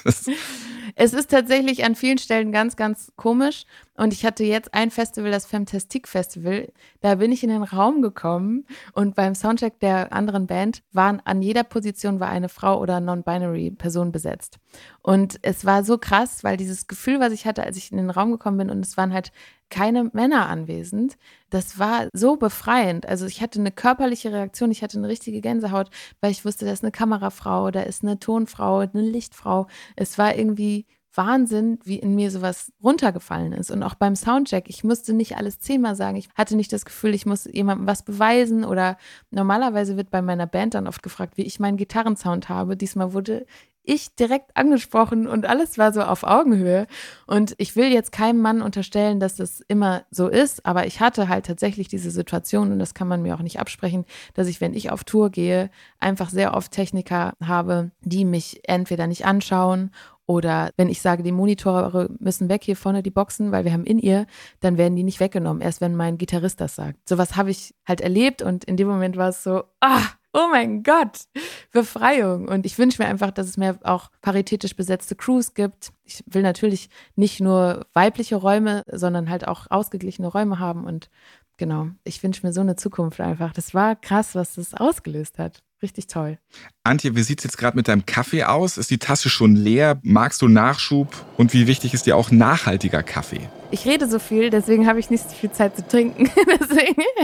Es 0.95 1.13
ist 1.13 1.31
tatsächlich 1.31 1.85
an 1.85 1.95
vielen 1.95 2.19
Stellen 2.19 2.53
ganz, 2.53 2.77
ganz 2.77 3.13
komisch. 3.17 3.65
Und 3.97 4.13
ich 4.13 4.25
hatte 4.25 4.45
jetzt 4.45 4.73
ein 4.73 4.91
Festival, 4.91 5.31
das 5.31 5.47
Fantastic 5.47 6.09
Festival. 6.09 6.73
Da 7.01 7.17
bin 7.17 7.33
ich 7.33 7.43
in 7.43 7.51
den 7.51 7.63
Raum 7.63 8.01
gekommen 8.03 8.67
und 8.95 9.15
beim 9.15 9.35
Soundcheck 9.35 9.79
der 9.81 10.13
anderen 10.13 10.47
Band 10.47 10.83
waren 10.93 11.21
an 11.25 11.43
jeder 11.43 11.65
Position 11.65 12.21
war 12.21 12.29
eine 12.29 12.49
Frau 12.49 12.81
oder 12.81 13.01
non-binary 13.01 13.73
Person 13.73 14.13
besetzt. 14.13 14.59
Und 15.03 15.39
es 15.43 15.65
war 15.65 15.85
so 15.85 15.99
krass, 15.99 16.45
weil 16.45 16.57
dieses 16.57 16.87
Gefühl, 16.87 17.21
was 17.21 17.33
ich 17.33 17.47
hatte, 17.47 17.63
als 17.63 17.77
ich 17.77 17.91
in 17.91 17.99
den 17.99 18.11
Raum 18.11 18.33
gekommen 18.33 18.59
bin 18.59 18.71
und 18.71 18.85
es 18.85 18.97
waren 18.97 19.13
halt 19.13 19.33
keine 19.71 20.11
Männer 20.13 20.49
anwesend. 20.49 21.17
Das 21.49 21.79
war 21.79 22.09
so 22.13 22.37
befreiend. 22.37 23.07
Also 23.07 23.27
ich 23.27 23.41
hatte 23.41 23.61
eine 23.61 23.71
körperliche 23.71 24.33
Reaktion, 24.33 24.71
ich 24.71 24.83
hatte 24.83 24.99
eine 24.99 25.09
richtige 25.09 25.41
Gänsehaut, 25.41 25.91
weil 26.21 26.31
ich 26.33 26.45
wusste, 26.45 26.65
da 26.65 26.73
ist 26.73 26.85
eine 26.85 26.93
Kamerafrau, 26.93 27.71
da 27.71 27.83
ist 27.83 28.03
eine 28.03 28.19
Tonfrau, 28.19 28.81
eine 28.81 29.03
Lichtfrau. 29.03 29.67
Es 29.97 30.19
war 30.19 30.37
irgendwie 30.37 30.87
Wahnsinn, 31.15 31.79
wie 31.85 31.99
in 31.99 32.15
mir 32.15 32.31
sowas 32.31 32.73
runtergefallen 32.83 33.53
ist. 33.53 33.71
Und 33.71 33.83
auch 33.83 33.95
beim 33.95 34.15
Soundcheck, 34.15 34.69
ich 34.69 34.85
musste 34.85 35.13
nicht 35.13 35.37
alles 35.37 35.59
zehnmal 35.59 35.97
sagen. 35.97 36.17
Ich 36.17 36.29
hatte 36.37 36.57
nicht 36.57 36.73
das 36.73 36.85
Gefühl, 36.85 37.15
ich 37.15 37.27
muss 37.27 37.47
jemandem 37.47 37.87
was 37.87 38.05
beweisen 38.05 38.65
oder 38.65 38.97
normalerweise 39.31 39.97
wird 39.97 40.11
bei 40.11 40.23
meiner 40.23 40.47
Band 40.47 40.75
dann 40.75 40.87
oft 40.87 41.03
gefragt, 41.03 41.37
wie 41.37 41.43
ich 41.43 41.59
meinen 41.59 41.77
Gitarrensound 41.77 42.49
habe. 42.49 42.77
Diesmal 42.77 43.13
wurde 43.13 43.45
ich 43.91 44.15
direkt 44.15 44.57
angesprochen 44.57 45.27
und 45.27 45.47
alles 45.47 45.77
war 45.77 45.93
so 45.93 46.03
auf 46.03 46.23
Augenhöhe. 46.23 46.87
Und 47.27 47.55
ich 47.59 47.75
will 47.75 47.93
jetzt 47.93 48.13
keinem 48.13 48.41
Mann 48.41 48.63
unterstellen, 48.63 49.19
dass 49.19 49.37
das 49.37 49.61
immer 49.67 50.05
so 50.11 50.29
ist, 50.29 50.65
aber 50.65 50.87
ich 50.87 51.01
hatte 51.01 51.29
halt 51.29 51.47
tatsächlich 51.47 51.89
diese 51.89 52.11
Situation 52.11 52.71
und 52.71 52.79
das 52.79 52.95
kann 52.95 53.09
man 53.09 53.23
mir 53.23 53.35
auch 53.35 53.43
nicht 53.43 53.59
absprechen, 53.59 54.05
dass 54.35 54.47
ich, 54.47 54.61
wenn 54.61 54.75
ich 54.75 54.91
auf 54.91 55.05
Tour 55.05 55.31
gehe, 55.31 55.71
einfach 55.99 56.31
sehr 56.31 56.55
oft 56.55 56.71
Techniker 56.71 57.35
habe, 57.43 57.91
die 58.03 58.25
mich 58.25 58.61
entweder 58.65 59.07
nicht 59.07 59.27
anschauen 59.27 59.91
oder 60.31 60.71
wenn 60.77 60.89
ich 60.89 61.03
sage, 61.03 61.25
die 61.25 61.33
Monitore 61.33 62.09
müssen 62.21 62.49
weg 62.49 62.63
hier 62.63 62.77
vorne, 62.77 63.03
die 63.03 63.11
Boxen, 63.11 63.51
weil 63.51 63.65
wir 63.65 63.73
haben 63.73 63.83
in 63.83 63.99
ihr, 63.99 64.27
dann 64.61 64.79
werden 64.79 64.95
die 64.95 65.03
nicht 65.03 65.19
weggenommen, 65.19 65.61
erst 65.61 65.81
wenn 65.81 65.97
mein 65.97 66.19
Gitarrist 66.19 66.61
das 66.61 66.77
sagt. 66.77 67.09
Sowas 67.09 67.35
habe 67.35 67.51
ich 67.51 67.75
halt 67.85 68.01
erlebt 68.01 68.41
und 68.41 68.63
in 68.63 68.77
dem 68.77 68.87
Moment 68.87 69.17
war 69.17 69.31
es 69.31 69.43
so, 69.43 69.65
ah, 69.81 70.05
oh 70.33 70.49
mein 70.51 70.83
Gott, 70.83 71.25
Befreiung. 71.73 72.49
Und 72.49 72.67
ich 72.67 72.79
wünsche 72.79 73.03
mir 73.03 73.09
einfach, 73.09 73.31
dass 73.31 73.47
es 73.47 73.57
mehr 73.57 73.79
auch 73.83 74.11
paritätisch 74.21 74.77
besetzte 74.77 75.17
Crews 75.17 75.55
gibt. 75.55 75.93
Ich 76.05 76.23
will 76.27 76.43
natürlich 76.43 76.89
nicht 77.17 77.41
nur 77.41 77.87
weibliche 77.93 78.37
Räume, 78.37 78.85
sondern 78.91 79.31
halt 79.31 79.47
auch 79.47 79.67
ausgeglichene 79.71 80.29
Räume 80.29 80.59
haben. 80.59 80.85
Und 80.85 81.11
genau, 81.57 81.89
ich 82.05 82.23
wünsche 82.23 82.47
mir 82.47 82.53
so 82.53 82.61
eine 82.61 82.77
Zukunft 82.77 83.21
einfach. 83.21 83.53
Das 83.53 83.75
war 83.75 83.97
krass, 83.97 84.35
was 84.35 84.55
das 84.55 84.75
ausgelöst 84.75 85.39
hat. 85.39 85.63
Richtig 85.83 86.09
toll. 86.09 86.39
Antje, 86.85 87.17
wie 87.17 87.23
sieht 87.23 87.39
es 87.39 87.45
jetzt 87.45 87.57
gerade 87.57 87.77
mit 87.77 87.89
deinem 87.89 88.05
Kaffee 88.05 88.45
aus? 88.45 88.77
Ist 88.77 88.91
die 88.91 88.99
Tasse 88.99 89.31
schon 89.31 89.57
leer? 89.57 89.99
Magst 90.03 90.43
du 90.43 90.49
Nachschub? 90.49 91.25
Und 91.39 91.55
wie 91.55 91.67
wichtig 91.67 91.95
ist 91.95 92.05
dir 92.05 92.17
auch 92.17 92.31
nachhaltiger 92.31 93.03
Kaffee? 93.03 93.49
Ich 93.71 93.87
rede 93.87 94.07
so 94.07 94.19
viel, 94.19 94.51
deswegen 94.51 94.87
habe 94.87 95.01
ich 95.01 95.09
nicht 95.09 95.25
so 95.25 95.35
viel 95.35 95.53
Zeit 95.53 95.77
zu 95.77 95.87
trinken. 95.87 96.31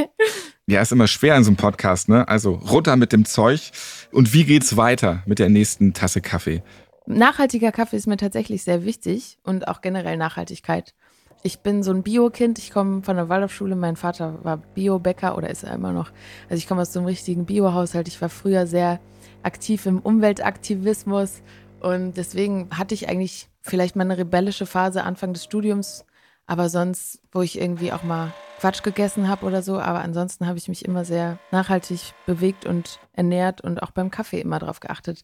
ja, 0.67 0.81
ist 0.81 0.93
immer 0.93 1.07
schwer 1.07 1.37
in 1.37 1.45
so 1.45 1.51
einem 1.51 1.57
Podcast, 1.57 2.09
ne? 2.09 2.27
Also 2.29 2.55
runter 2.55 2.97
mit 2.97 3.13
dem 3.13 3.27
Zeug. 3.27 3.73
Und 4.11 4.33
wie 4.33 4.45
geht's 4.45 4.77
weiter 4.79 5.23
mit 5.27 5.39
der 5.39 5.51
nächsten 5.51 5.93
Tasse 5.93 6.23
Kaffee? 6.23 6.63
Nachhaltiger 7.07 7.73
Kaffee 7.73 7.97
ist 7.97 8.07
mir 8.07 8.17
tatsächlich 8.17 8.65
sehr 8.65 8.85
wichtig 8.85 9.39
und 9.43 9.69
auch 9.69 9.83
generell 9.83 10.17
Nachhaltigkeit. 10.17 10.95
Ich 11.43 11.61
bin 11.61 11.83
so 11.83 11.93
ein 11.93 12.03
Bio-Kind. 12.03 12.59
Ich 12.59 12.71
komme 12.71 13.03
von 13.03 13.17
der 13.17 13.29
Waldorfschule. 13.29 13.77
Mein 13.77 13.97
Vater 13.97 14.45
war 14.45 14.57
Biobäcker 14.57 15.37
oder 15.37 15.51
ist 15.51 15.65
er 15.65 15.75
immer 15.75 15.93
noch. 15.93 16.11
Also 16.49 16.59
ich 16.59 16.67
komme 16.67 16.83
aus 16.83 16.93
so 16.93 16.99
einem 16.99 17.07
richtigen 17.07 17.47
Bio-Haushalt. 17.47 18.09
Ich 18.09 18.21
war 18.21 18.29
früher 18.29 18.67
sehr 18.67 19.01
aktiv 19.43 19.87
im 19.87 20.01
Umweltaktivismus 20.01 21.43
und 21.81 22.17
deswegen 22.17 22.69
hatte 22.77 22.95
ich 22.95 23.09
eigentlich 23.09 23.49
vielleicht 23.61 23.97
mal 23.97 24.05
eine 24.05 24.19
rebellische 24.19 24.67
Phase 24.67 25.05
Anfang 25.05 25.33
des 25.33 25.45
Studiums, 25.45 26.05
aber 26.47 26.69
sonst, 26.69 27.21
wo 27.33 27.43
ich 27.43 27.61
irgendwie 27.61 27.93
auch 27.93 28.03
mal 28.03 28.33
Quatsch 28.59 28.83
gegessen 28.83 29.29
habe 29.29 29.47
oder 29.47 29.63
so. 29.63 29.79
Aber 29.79 30.01
ansonsten 30.01 30.47
habe 30.47 30.59
ich 30.59 30.69
mich 30.69 30.85
immer 30.85 31.05
sehr 31.05 31.39
nachhaltig 31.51 32.13
bewegt 32.25 32.67
und 32.67 32.99
ernährt 33.13 33.61
und 33.61 33.83
auch 33.83 33.91
beim 33.91 34.11
Kaffee 34.11 34.41
immer 34.41 34.59
drauf 34.59 34.81
geachtet. 34.81 35.23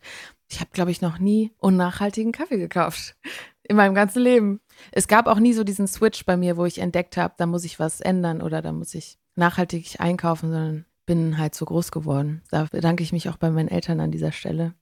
Ich 0.49 0.61
habe, 0.61 0.71
glaube 0.73 0.91
ich, 0.91 1.01
noch 1.01 1.19
nie 1.19 1.53
unnachhaltigen 1.59 2.33
Kaffee 2.33 2.59
gekauft. 2.59 3.17
In 3.65 3.77
meinem 3.77 3.95
ganzen 3.95 4.23
Leben. 4.23 4.61
Es 4.91 5.07
gab 5.07 5.27
auch 5.27 5.39
nie 5.39 5.53
so 5.53 5.65
diesen 5.65 5.87
Switch 5.87 6.25
bei 6.25 6.37
mir, 6.37 6.57
wo 6.57 6.65
ich 6.65 6.79
entdeckt 6.79 7.17
habe, 7.17 7.35
da 7.37 7.47
muss 7.47 7.65
ich 7.65 7.79
was 7.79 8.01
ändern 8.01 8.43
oder 8.43 8.61
da 8.61 8.73
muss 8.73 8.95
ich 8.95 9.19
nachhaltig 9.37 10.01
einkaufen, 10.01 10.51
sondern 10.51 10.85
bin 11.07 11.39
halt 11.39 11.55
so 11.55 11.65
groß 11.65 11.91
geworden. 11.93 12.43
Da 12.51 12.65
bedanke 12.71 13.03
ich 13.03 13.13
mich 13.13 13.29
auch 13.29 13.37
bei 13.37 13.51
meinen 13.51 13.69
Eltern 13.69 14.01
an 14.01 14.11
dieser 14.11 14.33
Stelle. 14.33 14.75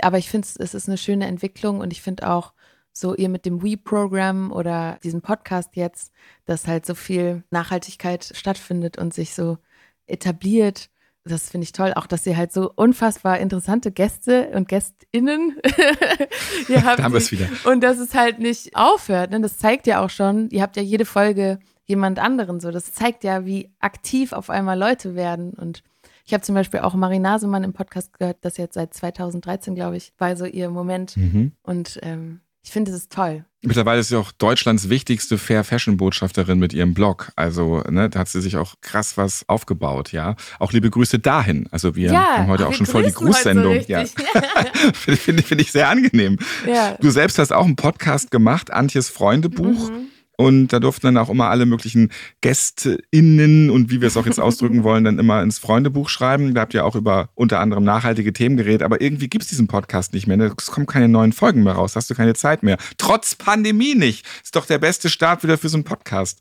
Aber 0.00 0.18
ich 0.18 0.30
finde, 0.30 0.48
es 0.58 0.74
ist 0.74 0.88
eine 0.88 0.98
schöne 0.98 1.26
Entwicklung 1.26 1.80
und 1.80 1.92
ich 1.92 2.02
finde 2.02 2.28
auch, 2.28 2.52
so 2.98 3.14
ihr 3.14 3.28
mit 3.28 3.46
dem 3.46 3.62
We-Programm 3.62 4.50
oder 4.50 4.98
diesem 5.02 5.22
Podcast 5.22 5.76
jetzt, 5.76 6.12
dass 6.46 6.66
halt 6.66 6.84
so 6.84 6.94
viel 6.94 7.44
Nachhaltigkeit 7.50 8.32
stattfindet 8.34 8.98
und 8.98 9.14
sich 9.14 9.34
so 9.34 9.58
etabliert. 10.06 10.90
Das 11.28 11.50
finde 11.50 11.64
ich 11.64 11.72
toll. 11.72 11.92
Auch, 11.94 12.06
dass 12.06 12.26
ihr 12.26 12.36
halt 12.36 12.52
so 12.52 12.72
unfassbar 12.74 13.38
interessante 13.38 13.92
Gäste 13.92 14.50
und 14.54 14.68
GästInnen 14.68 15.56
ihr 16.68 16.84
habt. 16.84 16.98
Da 16.98 17.04
haben 17.04 17.12
wir 17.12 17.18
es 17.18 17.30
wieder. 17.30 17.48
Und 17.64 17.82
dass 17.82 17.98
es 17.98 18.14
halt 18.14 18.38
nicht 18.38 18.74
aufhört. 18.74 19.30
Ne? 19.30 19.40
Das 19.40 19.58
zeigt 19.58 19.86
ja 19.86 20.04
auch 20.04 20.10
schon, 20.10 20.48
ihr 20.50 20.62
habt 20.62 20.76
ja 20.76 20.82
jede 20.82 21.04
Folge 21.04 21.58
jemand 21.84 22.18
anderen 22.18 22.60
so. 22.60 22.70
Das 22.70 22.92
zeigt 22.92 23.24
ja, 23.24 23.44
wie 23.46 23.70
aktiv 23.80 24.32
auf 24.32 24.50
einmal 24.50 24.78
Leute 24.78 25.14
werden. 25.14 25.52
Und 25.52 25.82
ich 26.24 26.34
habe 26.34 26.42
zum 26.42 26.54
Beispiel 26.54 26.80
auch 26.80 26.94
Marie 26.94 27.18
Nasemann 27.18 27.64
im 27.64 27.72
Podcast 27.72 28.18
gehört, 28.18 28.38
das 28.42 28.56
jetzt 28.56 28.74
seit 28.74 28.92
2013, 28.94 29.74
glaube 29.74 29.96
ich, 29.96 30.12
war 30.18 30.36
so 30.36 30.44
ihr 30.44 30.70
Moment. 30.70 31.16
Mhm. 31.16 31.52
Und 31.62 31.98
ähm, 32.02 32.40
ich 32.68 32.72
finde, 32.72 32.90
es 32.90 32.98
ist 32.98 33.12
toll. 33.12 33.46
Mittlerweile 33.62 34.00
ist 34.00 34.08
sie 34.08 34.16
auch 34.16 34.30
Deutschlands 34.30 34.90
wichtigste 34.90 35.38
Fair 35.38 35.64
Fashion 35.64 35.96
Botschafterin 35.96 36.58
mit 36.58 36.74
ihrem 36.74 36.92
Blog. 36.92 37.32
Also, 37.34 37.82
ne, 37.88 38.10
da 38.10 38.20
hat 38.20 38.28
sie 38.28 38.42
sich 38.42 38.58
auch 38.58 38.74
krass 38.82 39.16
was 39.16 39.48
aufgebaut, 39.48 40.12
ja. 40.12 40.36
Auch 40.58 40.72
liebe 40.72 40.90
Grüße 40.90 41.18
dahin. 41.18 41.66
Also, 41.70 41.96
wir 41.96 42.12
ja, 42.12 42.36
haben 42.36 42.48
heute 42.48 42.68
auch 42.68 42.74
schon 42.74 42.84
voll 42.84 43.04
die 43.04 43.12
Grußsendung. 43.12 43.80
So 43.80 43.88
ja. 43.88 44.04
Finde 44.92 45.42
find 45.42 45.62
ich 45.62 45.72
sehr 45.72 45.88
angenehm. 45.88 46.38
Ja. 46.66 46.98
Du 47.00 47.08
selbst 47.08 47.38
hast 47.38 47.54
auch 47.54 47.64
einen 47.64 47.76
Podcast 47.76 48.30
gemacht, 48.30 48.70
Antjes 48.70 49.08
Freundebuch. 49.08 49.88
Mhm. 49.88 50.08
Und 50.40 50.68
da 50.68 50.78
durften 50.78 51.06
dann 51.06 51.16
auch 51.16 51.30
immer 51.30 51.50
alle 51.50 51.66
möglichen 51.66 52.12
GästInnen 52.42 53.70
und 53.70 53.90
wie 53.90 54.00
wir 54.00 54.06
es 54.06 54.16
auch 54.16 54.24
jetzt 54.24 54.38
ausdrücken 54.38 54.84
wollen, 54.84 55.02
dann 55.02 55.18
immer 55.18 55.42
ins 55.42 55.58
Freundebuch 55.58 56.08
schreiben. 56.08 56.54
Da 56.54 56.60
habt 56.60 56.74
ihr 56.74 56.84
auch 56.84 56.94
über 56.94 57.30
unter 57.34 57.58
anderem 57.58 57.82
nachhaltige 57.82 58.32
Themen 58.32 58.56
geredet. 58.56 58.84
Aber 58.84 59.00
irgendwie 59.00 59.28
gibt 59.28 59.42
es 59.42 59.48
diesen 59.48 59.66
Podcast 59.66 60.12
nicht 60.12 60.28
mehr. 60.28 60.38
Es 60.56 60.66
kommen 60.66 60.86
keine 60.86 61.08
neuen 61.08 61.32
Folgen 61.32 61.64
mehr 61.64 61.72
raus. 61.72 61.96
Hast 61.96 62.08
du 62.08 62.14
keine 62.14 62.34
Zeit 62.34 62.62
mehr. 62.62 62.78
Trotz 62.98 63.34
Pandemie 63.34 63.96
nicht. 63.96 64.24
Ist 64.44 64.54
doch 64.54 64.66
der 64.66 64.78
beste 64.78 65.10
Start 65.10 65.42
wieder 65.42 65.58
für 65.58 65.68
so 65.68 65.76
einen 65.76 65.82
Podcast. 65.82 66.40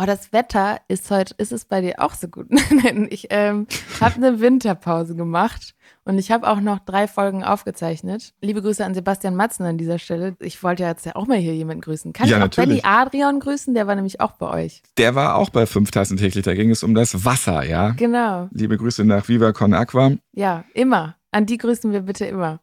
Oh, 0.00 0.06
das 0.06 0.32
Wetter 0.32 0.80
ist 0.86 1.10
heute, 1.10 1.34
ist 1.38 1.50
es 1.50 1.64
bei 1.64 1.80
dir 1.80 1.94
auch 1.98 2.14
so 2.14 2.28
gut? 2.28 2.46
ich 3.10 3.26
ähm, 3.30 3.66
habe 4.00 4.14
eine 4.14 4.40
Winterpause 4.40 5.16
gemacht 5.16 5.74
und 6.04 6.18
ich 6.18 6.30
habe 6.30 6.46
auch 6.46 6.60
noch 6.60 6.78
drei 6.78 7.08
Folgen 7.08 7.42
aufgezeichnet. 7.42 8.32
Liebe 8.40 8.62
Grüße 8.62 8.84
an 8.84 8.94
Sebastian 8.94 9.34
Matzen 9.34 9.66
an 9.66 9.76
dieser 9.76 9.98
Stelle. 9.98 10.36
Ich 10.38 10.62
wollte 10.62 10.84
ja 10.84 10.90
jetzt 10.90 11.04
ja 11.04 11.16
auch 11.16 11.26
mal 11.26 11.38
hier 11.38 11.52
jemanden 11.52 11.80
grüßen. 11.80 12.12
Kann 12.12 12.28
ja, 12.28 12.36
ich 12.36 12.36
auch 12.36 12.44
natürlich. 12.44 12.82
Benny 12.82 12.94
Adrian 12.96 13.40
grüßen? 13.40 13.74
Der 13.74 13.88
war 13.88 13.96
nämlich 13.96 14.20
auch 14.20 14.32
bei 14.32 14.66
euch. 14.66 14.84
Der 14.98 15.16
war 15.16 15.34
auch 15.34 15.50
bei 15.50 15.66
5000 15.66 16.20
täglich. 16.20 16.44
Da 16.44 16.54
ging 16.54 16.70
es 16.70 16.84
um 16.84 16.94
das 16.94 17.24
Wasser, 17.24 17.64
ja? 17.64 17.90
Genau. 17.90 18.48
Liebe 18.52 18.76
Grüße 18.76 19.04
nach 19.04 19.28
Viva 19.28 19.52
Con 19.52 19.74
Aqua. 19.74 20.12
Ja, 20.32 20.62
immer. 20.74 21.16
An 21.32 21.46
die 21.46 21.58
grüßen 21.58 21.90
wir 21.90 22.02
bitte 22.02 22.24
immer. 22.24 22.60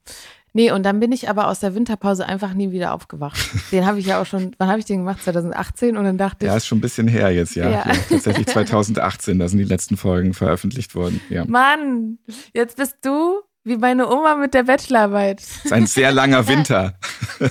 Nee, 0.55 0.71
und 0.71 0.83
dann 0.83 1.01
bin 1.01 1.11
ich 1.11 1.27
aber 1.27 1.49
aus 1.49 1.59
der 1.59 1.75
Winterpause 1.75 2.25
einfach 2.25 2.53
nie 2.53 2.71
wieder 2.71 2.93
aufgewacht. 2.93 3.37
Den 3.73 3.85
habe 3.85 3.99
ich 3.99 4.05
ja 4.05 4.21
auch 4.21 4.25
schon, 4.25 4.51
wann 4.57 4.69
habe 4.69 4.79
ich 4.79 4.85
den 4.85 4.99
gemacht? 4.99 5.21
2018 5.21 5.97
und 5.97 6.05
dann 6.05 6.17
dachte 6.17 6.45
ich. 6.45 6.47
Ja, 6.49 6.55
ist 6.55 6.65
schon 6.65 6.77
ein 6.77 6.81
bisschen 6.81 7.09
her 7.09 7.29
jetzt, 7.29 7.55
ja. 7.55 7.69
ja. 7.69 7.85
ja 7.85 7.93
tatsächlich 8.09 8.47
2018, 8.47 9.37
da 9.37 9.49
sind 9.49 9.57
die 9.57 9.65
letzten 9.65 9.97
Folgen 9.97 10.33
veröffentlicht 10.33 10.95
worden. 10.95 11.19
Ja. 11.29 11.43
Mann, 11.43 12.19
jetzt 12.53 12.77
bist 12.77 12.95
du 13.01 13.41
wie 13.65 13.75
meine 13.75 14.07
Oma 14.09 14.37
mit 14.37 14.53
der 14.53 14.63
Bachelorarbeit. 14.63 15.39
Das 15.39 15.65
ist 15.65 15.73
ein 15.73 15.87
sehr 15.87 16.13
langer 16.13 16.47
Winter. 16.47 16.97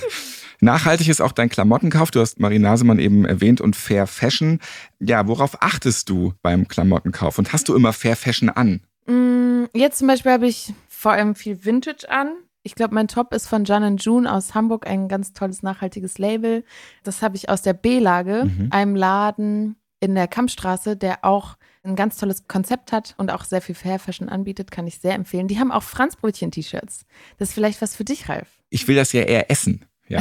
Nachhaltig 0.59 1.07
ist 1.07 1.21
auch 1.21 1.31
dein 1.31 1.49
Klamottenkauf. 1.49 2.09
Du 2.09 2.21
hast 2.21 2.39
Marie 2.39 2.57
Nasemann 2.57 2.97
eben 2.97 3.23
erwähnt 3.25 3.61
und 3.61 3.75
Fair 3.75 4.07
Fashion. 4.07 4.59
Ja, 4.99 5.27
worauf 5.27 5.61
achtest 5.61 6.09
du 6.09 6.33
beim 6.41 6.67
Klamottenkauf? 6.67 7.37
Und 7.37 7.53
hast 7.53 7.69
du 7.69 7.75
immer 7.75 7.93
Fair 7.93 8.15
Fashion 8.15 8.49
an? 8.49 8.81
Mm, 9.05 9.65
jetzt 9.75 9.99
zum 9.99 10.07
Beispiel 10.07 10.31
habe 10.31 10.47
ich 10.47 10.73
vor 10.89 11.11
allem 11.11 11.35
viel 11.35 11.63
Vintage 11.65 12.09
an. 12.09 12.29
Ich 12.65 12.73
glaube, 12.73 12.95
mein 12.95 13.07
Top 13.07 13.31
ist 13.31 13.47
von 13.47 13.63
John 13.63 13.97
June 13.97 14.31
aus 14.31 14.55
Hamburg, 14.55 14.87
ein 14.87 15.07
ganz 15.07 15.33
tolles 15.33 15.61
nachhaltiges 15.61 16.17
Label. 16.17 16.63
Das 17.03 17.21
habe 17.21 17.35
ich 17.35 17.47
aus 17.47 17.61
der 17.61 17.73
B-Lage, 17.73 18.45
mhm. 18.45 18.69
einem 18.71 18.95
Laden 18.95 19.75
in 19.99 20.15
der 20.15 20.27
Kampfstraße, 20.27 20.97
der 20.97 21.23
auch 21.23 21.57
ein 21.83 21.95
ganz 21.95 22.17
tolles 22.17 22.47
Konzept 22.47 22.91
hat 22.91 23.13
und 23.19 23.29
auch 23.29 23.43
sehr 23.43 23.61
viel 23.61 23.75
Fair 23.75 23.99
Fashion 23.99 24.29
anbietet, 24.29 24.71
kann 24.71 24.87
ich 24.87 24.97
sehr 24.97 25.13
empfehlen. 25.13 25.47
Die 25.47 25.59
haben 25.59 25.71
auch 25.71 25.83
Franzbrötchen-T-Shirts. 25.83 27.05
Das 27.37 27.49
ist 27.49 27.53
vielleicht 27.53 27.83
was 27.83 27.95
für 27.95 28.03
dich, 28.03 28.29
Ralf. 28.29 28.49
Ich 28.71 28.87
will 28.87 28.95
das 28.95 29.13
ja 29.13 29.21
eher 29.21 29.51
essen. 29.51 29.85
Ja. 30.07 30.19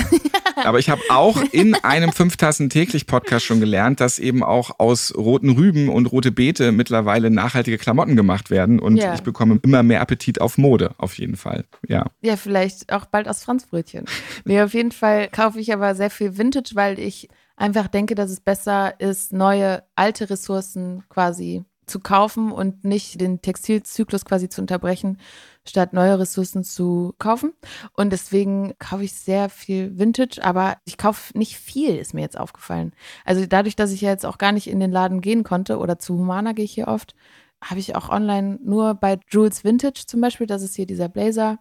Aber 0.64 0.78
ich 0.78 0.89
habe 0.89 1.03
auch 1.11 1.43
in 1.53 1.74
einem 1.74 2.12
fünf 2.12 2.37
Tassen 2.37 2.70
täglich 2.70 3.07
Podcast 3.07 3.45
schon 3.45 3.61
gelernt, 3.61 4.01
dass 4.01 4.18
eben 4.18 4.43
auch 4.43 4.78
aus 4.78 5.14
roten 5.14 5.51
Rüben 5.51 5.89
und 5.89 6.07
rote 6.07 6.32
Beete 6.32 6.72
mittlerweile 6.72 7.30
nachhaltige 7.30 7.76
Klamotten 7.76 8.16
gemacht 8.16 8.51
werden 8.51 8.78
und 8.78 8.97
ja. 8.97 9.14
ich 9.14 9.22
bekomme 9.22 9.59
immer 9.62 9.82
mehr 9.82 10.01
Appetit 10.01 10.41
auf 10.41 10.57
Mode, 10.59 10.95
auf 10.99 11.18
jeden 11.18 11.37
Fall. 11.37 11.64
Ja. 11.87 12.07
Ja, 12.22 12.37
vielleicht 12.37 12.93
auch 12.93 13.07
bald 13.07 13.28
aus 13.28 13.45
Franzbrötchen. 13.45 14.07
Nee, 14.45 14.62
auf 14.62 14.74
jeden 14.74 14.93
Fall 14.93 15.28
kaufe 15.28 15.61
ich 15.61 15.72
aber 15.72 15.95
sehr 15.95 16.11
viel 16.11 16.39
Vintage, 16.39 16.70
weil 16.74 16.99
ich 16.99 17.28
einfach 17.57 17.89
denke, 17.89 18.14
dass 18.14 18.30
es 18.30 18.41
besser 18.41 18.99
ist, 19.01 19.32
neue 19.32 19.82
alte 19.95 20.30
Ressourcen 20.30 21.05
quasi 21.09 21.64
zu 21.87 22.01
kaufen 22.01 22.53
und 22.53 22.85
nicht 22.85 23.20
den 23.20 23.43
Textilzyklus 23.43 24.24
quasi 24.24 24.49
zu 24.49 24.61
unterbrechen, 24.61 25.18
statt 25.66 25.93
neue 25.93 26.18
Ressourcen 26.18 26.64
zu 26.64 27.14
kaufen. 27.18 27.53
Und 27.93 28.11
deswegen 28.11 28.74
kaufe 28.78 29.05
ich 29.05 29.12
sehr 29.12 29.49
viel 29.49 29.99
Vintage, 29.99 30.43
aber 30.43 30.76
ich 30.85 30.99
kaufe 30.99 31.37
nicht 31.37 31.57
viel, 31.57 31.97
ist 31.97 32.14
mir 32.14 32.22
jetzt 32.22 32.39
aufgefallen. 32.39 32.93
Also 33.24 33.47
dadurch, 33.47 33.76
dass 33.76 33.93
ich 33.93 34.01
ja 34.01 34.11
jetzt 34.11 34.26
auch 34.26 34.39
gar 34.39 34.53
nicht 34.53 34.66
in 34.66 34.80
den 34.80 34.93
Laden 34.93 35.20
gehen 35.20 35.45
konnte 35.45 35.78
oder 35.78 35.99
zu 35.99 36.18
Humana 36.18 36.53
gehe 36.53 36.64
ich 36.64 36.74
hier 36.74 36.89
oft, 36.89 37.14
habe 37.62 37.80
ich 37.80 37.97
auch 37.97 38.11
online 38.11 38.59
nur 38.62 38.95
bei 38.95 39.18
Jules 39.28 39.64
Vintage 39.64 40.05
zum 40.07 40.20
Beispiel, 40.20 40.47
das 40.47 40.62
ist 40.62 40.76
hier 40.76 40.87
dieser 40.87 41.09
Blazer. 41.09 41.59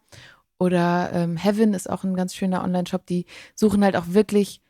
Oder 0.59 1.11
ähm, 1.13 1.35
Heaven 1.35 1.73
ist 1.73 1.89
auch 1.89 2.03
ein 2.03 2.15
ganz 2.15 2.35
schöner 2.35 2.63
Online-Shop. 2.63 3.05
Die 3.05 3.25
suchen 3.55 3.83
halt 3.83 3.97
auch 3.97 4.05
wirklich 4.07 4.61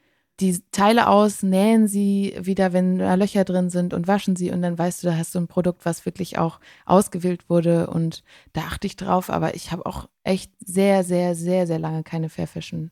die 0.43 0.61
Teile 0.71 1.07
aus, 1.07 1.41
nähen 1.41 1.87
sie 1.87 2.35
wieder, 2.37 2.73
wenn 2.73 2.97
da 2.97 3.15
Löcher 3.15 3.45
drin 3.45 3.69
sind 3.69 3.93
und 3.93 4.07
waschen 4.09 4.35
sie 4.35 4.51
und 4.51 4.61
dann 4.61 4.77
weißt 4.77 5.01
du, 5.01 5.07
da 5.07 5.15
hast 5.15 5.33
du 5.33 5.39
ein 5.39 5.47
Produkt, 5.47 5.85
was 5.85 6.05
wirklich 6.05 6.37
auch 6.37 6.59
ausgewählt 6.85 7.49
wurde 7.49 7.87
und 7.87 8.23
da 8.51 8.61
achte 8.61 8.87
ich 8.87 8.97
drauf, 8.97 9.29
aber 9.29 9.55
ich 9.55 9.71
habe 9.71 9.85
auch 9.85 10.09
echt 10.23 10.51
sehr, 10.59 11.05
sehr, 11.05 11.35
sehr, 11.35 11.65
sehr 11.65 11.79
lange 11.79 12.03
keine 12.03 12.27
Fair 12.27 12.47
Fashion 12.47 12.91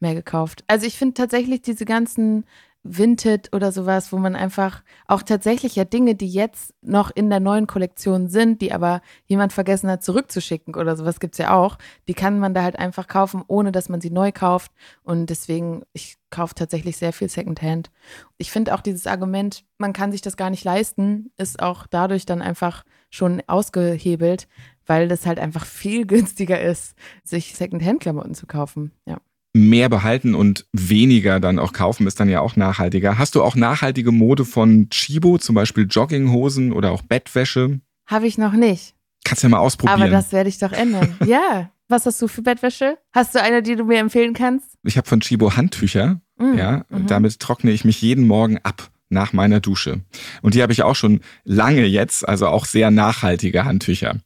mehr 0.00 0.14
gekauft. 0.14 0.64
Also 0.66 0.86
ich 0.86 0.96
finde 0.96 1.14
tatsächlich 1.14 1.60
diese 1.60 1.84
ganzen 1.84 2.44
Vinted 2.88 3.54
oder 3.54 3.70
sowas, 3.72 4.12
wo 4.12 4.16
man 4.16 4.34
einfach 4.34 4.82
auch 5.06 5.22
tatsächlich 5.22 5.76
ja 5.76 5.84
Dinge, 5.84 6.14
die 6.14 6.28
jetzt 6.28 6.74
noch 6.82 7.10
in 7.10 7.28
der 7.30 7.40
neuen 7.40 7.66
Kollektion 7.66 8.28
sind, 8.28 8.62
die 8.62 8.72
aber 8.72 9.02
jemand 9.26 9.52
vergessen 9.52 9.90
hat 9.90 10.02
zurückzuschicken 10.02 10.74
oder 10.74 10.96
sowas 10.96 11.20
gibt 11.20 11.34
es 11.34 11.38
ja 11.38 11.54
auch, 11.54 11.78
die 12.08 12.14
kann 12.14 12.38
man 12.38 12.54
da 12.54 12.62
halt 12.62 12.78
einfach 12.78 13.06
kaufen, 13.06 13.42
ohne 13.46 13.72
dass 13.72 13.88
man 13.88 14.00
sie 14.00 14.10
neu 14.10 14.32
kauft. 14.32 14.72
Und 15.02 15.30
deswegen, 15.30 15.82
ich 15.92 16.16
kaufe 16.30 16.54
tatsächlich 16.54 16.96
sehr 16.96 17.12
viel 17.12 17.28
Secondhand. 17.28 17.90
Ich 18.38 18.50
finde 18.50 18.74
auch 18.74 18.80
dieses 18.80 19.06
Argument, 19.06 19.64
man 19.76 19.92
kann 19.92 20.12
sich 20.12 20.20
das 20.20 20.36
gar 20.36 20.50
nicht 20.50 20.64
leisten, 20.64 21.30
ist 21.36 21.60
auch 21.60 21.86
dadurch 21.86 22.26
dann 22.26 22.42
einfach 22.42 22.84
schon 23.10 23.42
ausgehebelt, 23.46 24.48
weil 24.86 25.08
das 25.08 25.26
halt 25.26 25.38
einfach 25.38 25.66
viel 25.66 26.06
günstiger 26.06 26.60
ist, 26.60 26.94
sich 27.24 27.54
Secondhand-Klamotten 27.54 28.34
zu 28.34 28.46
kaufen. 28.46 28.92
Ja 29.06 29.18
mehr 29.54 29.88
behalten 29.88 30.34
und 30.34 30.66
weniger 30.72 31.40
dann 31.40 31.58
auch 31.58 31.72
kaufen, 31.72 32.06
ist 32.06 32.20
dann 32.20 32.28
ja 32.28 32.40
auch 32.40 32.56
nachhaltiger. 32.56 33.18
Hast 33.18 33.34
du 33.34 33.42
auch 33.42 33.56
nachhaltige 33.56 34.12
Mode 34.12 34.44
von 34.44 34.88
Chibo, 34.90 35.38
zum 35.38 35.54
Beispiel 35.54 35.86
Jogginghosen 35.88 36.72
oder 36.72 36.92
auch 36.92 37.02
Bettwäsche? 37.02 37.80
Habe 38.06 38.26
ich 38.26 38.38
noch 38.38 38.52
nicht. 38.52 38.94
Kannst 39.24 39.42
du 39.42 39.48
ja 39.48 39.50
mal 39.50 39.58
ausprobieren. 39.58 40.00
Aber 40.00 40.10
das 40.10 40.32
werde 40.32 40.48
ich 40.48 40.58
doch 40.58 40.72
ändern. 40.72 41.16
ja. 41.26 41.70
Was 41.90 42.04
hast 42.04 42.20
du 42.20 42.28
für 42.28 42.42
Bettwäsche? 42.42 42.98
Hast 43.12 43.34
du 43.34 43.42
eine, 43.42 43.62
die 43.62 43.74
du 43.74 43.84
mir 43.84 43.98
empfehlen 43.98 44.34
kannst? 44.34 44.66
Ich 44.84 44.98
habe 44.98 45.08
von 45.08 45.20
Chibo 45.20 45.56
Handtücher. 45.56 46.20
Mm, 46.36 46.58
ja, 46.58 46.84
mhm. 46.90 47.06
damit 47.06 47.38
trockne 47.40 47.70
ich 47.70 47.86
mich 47.86 48.02
jeden 48.02 48.26
Morgen 48.26 48.58
ab 48.62 48.90
nach 49.10 49.32
meiner 49.32 49.60
Dusche. 49.60 50.00
Und 50.42 50.54
die 50.54 50.62
habe 50.62 50.72
ich 50.72 50.82
auch 50.82 50.96
schon 50.96 51.20
lange 51.44 51.84
jetzt, 51.84 52.28
also 52.28 52.48
auch 52.48 52.64
sehr 52.64 52.90
nachhaltige 52.90 53.64
Handtücher. 53.64 54.16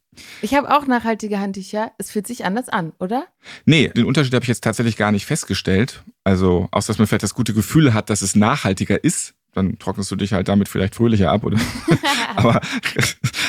Ich 0.41 0.53
habe 0.53 0.75
auch 0.75 0.85
nachhaltige 0.85 1.39
Handtücher. 1.39 1.91
Es 1.97 2.11
fühlt 2.11 2.27
sich 2.27 2.45
anders 2.45 2.69
an, 2.69 2.93
oder? 2.99 3.25
Nee, 3.65 3.89
den 3.89 4.05
Unterschied 4.05 4.33
habe 4.33 4.43
ich 4.43 4.49
jetzt 4.49 4.63
tatsächlich 4.63 4.97
gar 4.97 5.11
nicht 5.11 5.25
festgestellt. 5.25 6.03
Also, 6.23 6.67
außer 6.71 6.87
dass 6.87 6.99
man 6.99 7.07
vielleicht 7.07 7.23
das 7.23 7.33
gute 7.33 7.53
Gefühl 7.53 7.93
hat, 7.93 8.09
dass 8.09 8.21
es 8.21 8.35
nachhaltiger 8.35 9.03
ist. 9.03 9.33
Dann 9.53 9.77
trocknest 9.79 10.09
du 10.11 10.15
dich 10.15 10.33
halt 10.33 10.47
damit 10.47 10.67
vielleicht 10.67 10.95
fröhlicher 10.95 11.31
ab, 11.31 11.43
oder? 11.43 11.59
Aber 12.35 12.61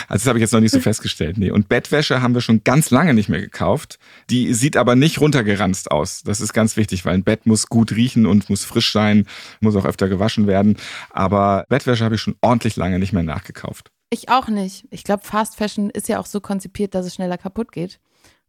also 0.09 0.23
das 0.23 0.27
habe 0.27 0.39
ich 0.39 0.43
jetzt 0.43 0.53
noch 0.53 0.61
nicht 0.61 0.73
so 0.73 0.81
festgestellt. 0.81 1.39
Nee. 1.39 1.51
Und 1.51 1.69
Bettwäsche 1.69 2.23
haben 2.23 2.35
wir 2.35 2.41
schon 2.41 2.63
ganz 2.65 2.91
lange 2.91 3.15
nicht 3.15 3.29
mehr 3.29 3.41
gekauft. 3.41 3.99
Die 4.31 4.53
sieht 4.55 4.77
aber 4.77 4.97
nicht 4.97 5.21
runtergeranzt 5.21 5.91
aus. 5.91 6.23
Das 6.23 6.41
ist 6.41 6.53
ganz 6.53 6.77
wichtig, 6.77 7.05
weil 7.05 7.15
ein 7.15 7.25
Bett 7.25 7.47
muss 7.47 7.69
gut 7.69 7.93
riechen 7.93 8.27
und 8.27 8.51
muss 8.51 8.65
frisch 8.65 8.93
sein, 8.93 9.27
muss 9.61 9.77
auch 9.77 9.85
öfter 9.85 10.09
gewaschen 10.09 10.47
werden. 10.47 10.77
Aber 11.11 11.65
Bettwäsche 11.69 12.05
habe 12.05 12.15
ich 12.15 12.21
schon 12.21 12.37
ordentlich 12.41 12.77
lange 12.77 12.99
nicht 12.99 13.13
mehr 13.13 13.23
nachgekauft. 13.23 13.91
Ich 14.11 14.29
auch 14.29 14.49
nicht. 14.49 14.87
Ich 14.91 15.05
glaube, 15.05 15.25
Fast 15.25 15.57
Fashion 15.57 15.91
ist 15.91 16.09
ja 16.09 16.21
auch 16.21 16.27
so 16.27 16.41
konzipiert, 16.41 16.95
dass 16.95 17.07
es 17.07 17.15
schneller 17.15 17.39
kaputt 17.39 17.73
geht. 17.73 17.99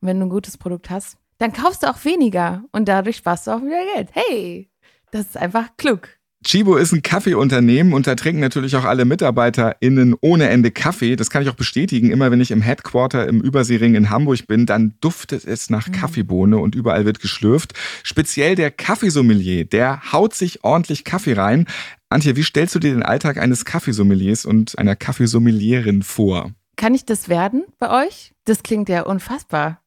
Und 0.02 0.10
wenn 0.10 0.20
du 0.20 0.26
ein 0.26 0.30
gutes 0.30 0.58
Produkt 0.58 0.90
hast, 0.90 1.18
dann 1.38 1.54
kaufst 1.54 1.84
du 1.84 1.88
auch 1.90 2.04
weniger 2.06 2.64
und 2.72 2.88
dadurch 2.88 3.18
sparst 3.18 3.48
du 3.48 3.52
auch 3.52 3.62
wieder 3.62 3.84
Geld. 3.96 4.10
Hey, 4.14 4.70
das 5.12 5.28
ist 5.28 5.38
einfach 5.38 5.76
klug. 5.78 6.10
Chibo 6.46 6.76
ist 6.76 6.94
ein 6.94 7.02
Kaffeeunternehmen 7.02 7.92
und 7.92 8.06
da 8.06 8.14
trinken 8.14 8.40
natürlich 8.40 8.76
auch 8.76 8.86
alle 8.86 9.04
MitarbeiterInnen 9.04 10.16
ohne 10.22 10.48
Ende 10.48 10.70
Kaffee. 10.70 11.16
Das 11.16 11.32
kann 11.32 11.42
ich 11.42 11.50
auch 11.50 11.56
bestätigen. 11.56 12.12
Immer 12.12 12.30
wenn 12.30 12.40
ich 12.40 12.52
im 12.52 12.62
Headquarter 12.62 13.28
im 13.28 13.42
Überseering 13.42 13.96
in 13.96 14.12
Hamburg 14.12 14.46
bin, 14.46 14.68
dann 14.68 14.94
duftet 15.02 15.44
es 15.44 15.72
nach 15.72 15.88
mhm. 15.88 15.94
Kaffeebohne 15.94 16.60
und 16.60 16.76
überall 16.76 17.04
wird 17.04 17.20
geschlürft. 17.20 17.74
Speziell 18.04 18.54
der 18.54 18.70
Kaffeesommelier, 18.70 19.66
der 19.66 20.14
haut 20.14 20.36
sich 20.36 20.64
ordentlich 20.64 21.04
Kaffee 21.04 21.34
rein. 21.34 21.66
Antje, 22.10 22.36
wie 22.36 22.44
stellst 22.44 22.76
du 22.76 22.80
dir 22.80 22.94
den 22.94 23.02
Alltag 23.02 23.38
eines 23.38 23.66
Kaffeesommeliers 23.66 24.46
und 24.46 24.78
einer 24.78 24.96
Kaffeesommelierin 24.96 26.04
vor? 26.04 26.52
Kann 26.76 26.94
ich 26.94 27.06
das 27.06 27.28
werden 27.28 27.64
bei 27.80 28.06
euch? 28.06 28.34
Das 28.46 28.62
klingt 28.62 28.88
ja 28.88 29.02
unfassbar. 29.02 29.82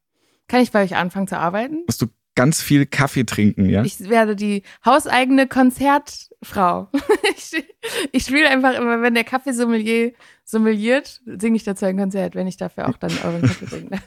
Kann 0.49 0.61
ich 0.61 0.71
bei 0.71 0.83
euch 0.83 0.97
anfangen 0.97 1.29
zu 1.29 1.37
arbeiten? 1.37 1.83
Musst 1.87 2.01
du 2.01 2.07
ganz 2.39 2.61
viel 2.61 2.85
Kaffee 2.85 3.25
trinken, 3.25 3.69
ja? 3.69 3.83
Ich 3.83 3.99
werde 4.07 4.33
die 4.33 4.63
hauseigene 4.85 5.45
Konzertfrau. 5.45 6.87
ich, 7.35 7.65
ich 8.13 8.23
spiele 8.23 8.47
einfach 8.47 8.75
immer, 8.75 9.01
wenn 9.01 9.13
der 9.13 9.25
Kaffeesommelier 9.25 10.13
sommeliert, 10.45 11.19
singe 11.25 11.57
ich 11.57 11.65
dazu 11.65 11.85
ein 11.85 11.97
Konzert, 11.97 12.35
wenn 12.35 12.47
ich 12.47 12.55
dafür 12.55 12.87
auch 12.87 12.95
dann 12.95 13.11
euren 13.25 13.41
Kaffee 13.41 13.65
trinke. 13.65 13.99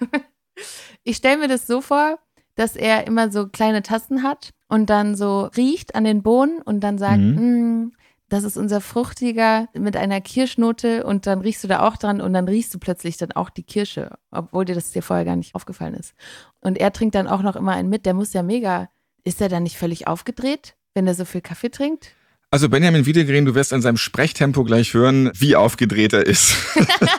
ich 1.05 1.19
stelle 1.19 1.37
mir 1.37 1.49
das 1.49 1.67
so 1.67 1.83
vor, 1.83 2.21
dass 2.55 2.75
er 2.75 3.07
immer 3.07 3.31
so 3.31 3.49
kleine 3.49 3.83
Tassen 3.83 4.23
hat 4.23 4.55
und 4.67 4.89
dann 4.89 5.15
so 5.15 5.51
riecht 5.55 5.95
an 5.95 6.05
den 6.05 6.23
Bohnen 6.23 6.63
und 6.63 6.81
dann 6.81 6.97
sagt, 6.97 7.19
mhm. 7.19 7.93
Das 8.33 8.45
ist 8.45 8.57
unser 8.57 8.81
fruchtiger 8.81 9.69
mit 9.75 9.95
einer 9.95 10.23
Kirschnote 10.23 11.05
und 11.05 11.27
dann 11.27 11.43
riechst 11.43 11.65
du 11.65 11.69
da 11.69 11.87
auch 11.87 11.99
dran 11.99 12.23
und 12.23 12.33
dann 12.33 12.49
riechst 12.49 12.73
du 12.73 12.79
plötzlich 12.79 13.19
dann 13.19 13.33
auch 13.33 13.51
die 13.51 13.63
Kirsche, 13.63 14.13
obwohl 14.31 14.65
dir 14.65 14.75
das 14.75 14.91
dir 14.91 15.03
vorher 15.03 15.27
gar 15.27 15.37
nicht 15.37 15.55
aufgefallen 15.55 15.93
ist. 15.93 16.15
Und 16.63 16.79
er 16.79 16.95
trinkt 16.95 17.15
dann 17.15 17.27
auch 17.27 17.43
noch 17.43 17.57
immer 17.57 17.73
einen 17.73 17.91
mit, 17.91 18.07
der 18.07 18.15
muss 18.15 18.33
ja 18.33 18.43
mega, 18.43 18.89
ist 19.23 19.43
er 19.43 19.51
dann 19.51 19.65
nicht 19.65 19.77
völlig 19.77 20.07
aufgedreht, 20.07 20.77
wenn 20.95 21.07
er 21.07 21.15
so 21.15 21.27
viel 21.27 21.43
Kaffee 21.43 21.69
trinkt? 21.69 22.15
Also 22.51 22.71
Benjamin 22.71 23.05
Wiedegren, 23.05 23.45
du 23.45 23.55
wirst 23.55 23.75
an 23.75 23.83
seinem 23.83 23.99
Sprechtempo 23.99 24.65
gleich 24.65 24.95
hören, 24.95 25.31
wie 25.35 25.55
aufgedreht 25.55 26.15
er 26.15 26.27
ist. 26.27 26.57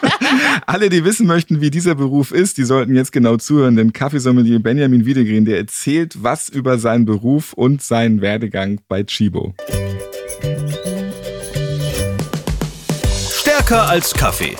Alle, 0.66 0.90
die 0.90 1.06
wissen 1.06 1.28
möchten, 1.28 1.62
wie 1.62 1.70
dieser 1.70 1.94
Beruf 1.94 2.32
ist, 2.32 2.58
die 2.58 2.64
sollten 2.64 2.96
jetzt 2.96 3.12
genau 3.12 3.38
zuhören, 3.38 3.76
denn 3.76 3.94
Kaffeesommelier 3.94 4.58
Benjamin 4.64 5.06
Wiedegren, 5.06 5.46
der 5.46 5.58
erzählt 5.58 6.24
was 6.24 6.50
über 6.50 6.80
seinen 6.80 7.06
Beruf 7.06 7.54
und 7.54 7.84
seinen 7.84 8.22
Werdegang 8.22 8.82
bei 8.88 9.04
Chibo. 9.04 9.54
Stärker 13.64 13.88
als 13.88 14.14
Kaffee. 14.14 14.58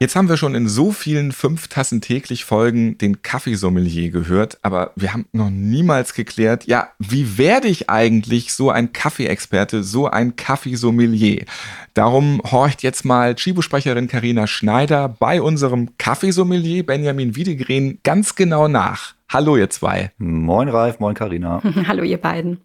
Jetzt 0.00 0.16
haben 0.16 0.30
wir 0.30 0.38
schon 0.38 0.54
in 0.54 0.68
so 0.68 0.90
vielen 0.90 1.32
fünf 1.32 1.68
Tassen 1.68 2.00
täglich 2.00 2.46
Folgen 2.46 2.96
den 2.96 3.20
Kaffeesommelier 3.20 4.10
gehört, 4.10 4.56
aber 4.62 4.92
wir 4.96 5.12
haben 5.12 5.26
noch 5.32 5.50
niemals 5.50 6.14
geklärt, 6.14 6.64
ja, 6.66 6.88
wie 6.98 7.36
werde 7.36 7.68
ich 7.68 7.90
eigentlich 7.90 8.54
so 8.54 8.70
ein 8.70 8.94
Kaffeeexperte, 8.94 9.82
so 9.82 10.06
ein 10.06 10.34
Kaffeesommelier? 10.34 11.44
Darum 11.92 12.40
horcht 12.50 12.82
jetzt 12.82 13.04
mal 13.04 13.34
Chibo-Sprecherin 13.34 14.08
Karina 14.08 14.46
Schneider 14.46 15.06
bei 15.06 15.42
unserem 15.42 15.90
Kaffeesommelier 15.98 16.86
Benjamin 16.86 17.36
Wiedegren 17.36 17.98
ganz 18.02 18.34
genau 18.34 18.68
nach. 18.68 19.12
Hallo 19.30 19.58
ihr 19.58 19.68
zwei. 19.68 20.10
Moin 20.16 20.70
Ralf, 20.70 21.00
moin 21.00 21.14
Karina. 21.14 21.60
Hallo 21.86 22.02
ihr 22.02 22.18
beiden. 22.18 22.60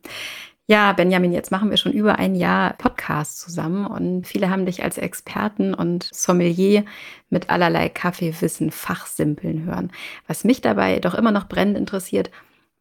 Ja, 0.65 0.93
Benjamin, 0.93 1.33
jetzt 1.33 1.51
machen 1.51 1.69
wir 1.69 1.77
schon 1.77 1.91
über 1.91 2.19
ein 2.19 2.35
Jahr 2.35 2.73
Podcast 2.77 3.39
zusammen 3.39 3.85
und 3.85 4.25
viele 4.25 4.49
haben 4.49 4.65
dich 4.65 4.81
als 4.81 4.97
Experten 4.97 5.73
und 5.73 6.09
Sommelier 6.13 6.85
mit 7.29 7.49
allerlei 7.49 7.89
Kaffeewissen 7.89 8.71
fachsimpeln 8.71 9.65
hören. 9.65 9.91
Was 10.25 10.45
mich 10.45 10.61
dabei 10.61 10.99
doch 10.99 11.15
immer 11.15 11.31
noch 11.31 11.49
brennend 11.49 11.77
interessiert, 11.77 12.31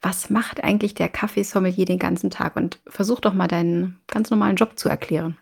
was 0.01 0.30
macht 0.30 0.62
eigentlich 0.62 0.95
der 0.95 1.09
Kaffeesommelier 1.09 1.85
den 1.85 1.99
ganzen 1.99 2.30
Tag? 2.30 2.55
Und 2.55 2.78
versuch 2.87 3.18
doch 3.18 3.35
mal 3.35 3.49
deinen 3.49 4.01
ganz 4.07 4.30
normalen 4.30 4.57
Job 4.57 4.78
zu 4.78 4.89
erklären. 4.89 5.37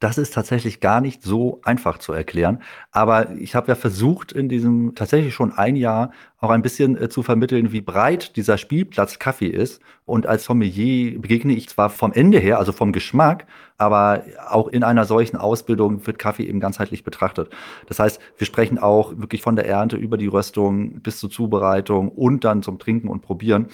Das 0.00 0.18
ist 0.18 0.34
tatsächlich 0.34 0.80
gar 0.80 1.00
nicht 1.00 1.22
so 1.22 1.60
einfach 1.64 1.98
zu 1.98 2.12
erklären. 2.12 2.62
Aber 2.90 3.30
ich 3.36 3.54
habe 3.54 3.68
ja 3.68 3.74
versucht, 3.74 4.32
in 4.32 4.48
diesem 4.48 4.94
tatsächlich 4.94 5.34
schon 5.34 5.52
ein 5.52 5.76
Jahr 5.76 6.10
auch 6.38 6.50
ein 6.50 6.62
bisschen 6.62 7.00
äh, 7.00 7.08
zu 7.08 7.22
vermitteln, 7.22 7.72
wie 7.72 7.80
breit 7.80 8.36
dieser 8.36 8.58
Spielplatz 8.58 9.18
Kaffee 9.18 9.48
ist. 9.48 9.80
Und 10.04 10.26
als 10.26 10.44
Sommelier 10.44 11.18
begegne 11.18 11.54
ich 11.54 11.68
zwar 11.68 11.90
vom 11.90 12.12
Ende 12.12 12.38
her, 12.38 12.58
also 12.58 12.72
vom 12.72 12.92
Geschmack, 12.92 13.46
aber 13.78 14.24
auch 14.48 14.68
in 14.68 14.84
einer 14.84 15.04
solchen 15.04 15.36
Ausbildung 15.36 16.06
wird 16.06 16.18
Kaffee 16.18 16.44
eben 16.44 16.60
ganzheitlich 16.60 17.02
betrachtet. 17.02 17.50
Das 17.86 17.98
heißt, 17.98 18.20
wir 18.36 18.46
sprechen 18.46 18.78
auch 18.78 19.16
wirklich 19.16 19.42
von 19.42 19.56
der 19.56 19.66
Ernte 19.66 19.96
über 19.96 20.18
die 20.18 20.26
Röstung 20.26 21.00
bis 21.00 21.18
zur 21.18 21.30
Zubereitung 21.30 22.10
und 22.10 22.44
dann 22.44 22.62
zum 22.62 22.78
Trinken 22.78 23.08
und 23.08 23.22
Probieren 23.22 23.68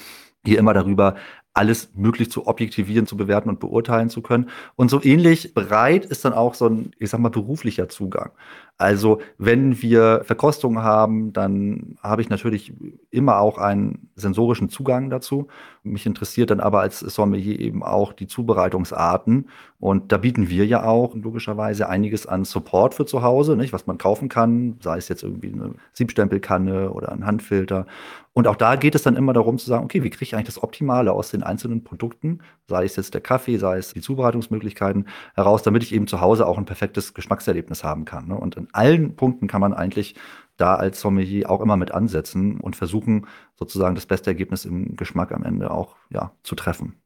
hier 0.44 0.58
immer 0.58 0.74
darüber, 0.74 1.14
alles 1.54 1.90
möglich 1.94 2.30
zu 2.30 2.46
objektivieren, 2.46 3.06
zu 3.06 3.16
bewerten 3.16 3.48
und 3.48 3.60
beurteilen 3.60 4.08
zu 4.08 4.22
können. 4.22 4.48
Und 4.76 4.90
so 4.90 5.02
ähnlich 5.02 5.54
breit 5.54 6.04
ist 6.06 6.24
dann 6.24 6.32
auch 6.32 6.54
so 6.54 6.66
ein, 6.68 6.92
ich 6.98 7.10
sag 7.10 7.20
mal, 7.20 7.28
beruflicher 7.28 7.88
Zugang. 7.88 8.30
Also 8.78 9.20
wenn 9.38 9.80
wir 9.80 10.22
Verkostungen 10.24 10.82
haben, 10.82 11.32
dann 11.32 11.96
habe 12.02 12.20
ich 12.20 12.28
natürlich 12.30 12.72
immer 13.10 13.38
auch 13.38 13.58
einen 13.58 14.10
sensorischen 14.16 14.70
Zugang 14.70 15.08
dazu. 15.08 15.46
Mich 15.84 16.06
interessiert 16.06 16.50
dann 16.50 16.60
aber 16.60 16.80
als 16.80 17.00
Sommelier 17.00 17.60
eben 17.60 17.82
auch 17.82 18.12
die 18.12 18.26
Zubereitungsarten. 18.26 19.48
Und 19.78 20.10
da 20.12 20.16
bieten 20.16 20.48
wir 20.48 20.66
ja 20.66 20.84
auch 20.84 21.14
logischerweise 21.14 21.88
einiges 21.88 22.26
an 22.26 22.44
Support 22.44 22.94
für 22.94 23.06
zu 23.06 23.22
Hause, 23.22 23.56
nicht? 23.56 23.72
was 23.72 23.86
man 23.86 23.98
kaufen 23.98 24.28
kann, 24.28 24.78
sei 24.80 24.98
es 24.98 25.08
jetzt 25.08 25.22
irgendwie 25.22 25.52
eine 25.52 25.74
Siebstempelkanne 25.92 26.90
oder 26.90 27.12
ein 27.12 27.26
Handfilter. 27.26 27.86
Und 28.34 28.48
auch 28.48 28.56
da 28.56 28.76
geht 28.76 28.94
es 28.94 29.02
dann 29.02 29.16
immer 29.16 29.34
darum 29.34 29.58
zu 29.58 29.66
sagen, 29.66 29.84
okay, 29.84 30.02
wie 30.02 30.10
kriege 30.10 30.24
ich 30.24 30.34
eigentlich 30.34 30.46
das 30.46 30.62
Optimale 30.62 31.12
aus 31.12 31.30
den 31.30 31.42
einzelnen 31.42 31.84
Produkten, 31.84 32.38
sei 32.66 32.84
es 32.84 32.96
jetzt 32.96 33.12
der 33.12 33.20
Kaffee, 33.20 33.58
sei 33.58 33.76
es 33.76 33.92
die 33.92 34.00
Zubereitungsmöglichkeiten 34.00 35.06
heraus, 35.34 35.62
damit 35.62 35.82
ich 35.82 35.94
eben 35.94 36.06
zu 36.06 36.20
Hause 36.20 36.46
auch 36.46 36.56
ein 36.56 36.64
perfektes 36.64 37.12
Geschmackserlebnis 37.12 37.84
haben 37.84 38.06
kann. 38.06 38.28
Ne? 38.28 38.36
Und 38.36 38.56
in 38.62 38.68
allen 38.72 39.16
Punkten 39.16 39.46
kann 39.48 39.60
man 39.60 39.74
eigentlich 39.74 40.14
da 40.56 40.74
als 40.74 41.00
Sommelier 41.00 41.50
auch 41.50 41.60
immer 41.60 41.76
mit 41.76 41.92
ansetzen 41.92 42.60
und 42.60 42.76
versuchen, 42.76 43.26
sozusagen 43.56 43.94
das 43.94 44.06
beste 44.06 44.30
Ergebnis 44.30 44.64
im 44.64 44.96
Geschmack 44.96 45.32
am 45.32 45.42
Ende 45.42 45.70
auch 45.70 45.96
ja, 46.10 46.32
zu 46.42 46.54
treffen. 46.54 46.96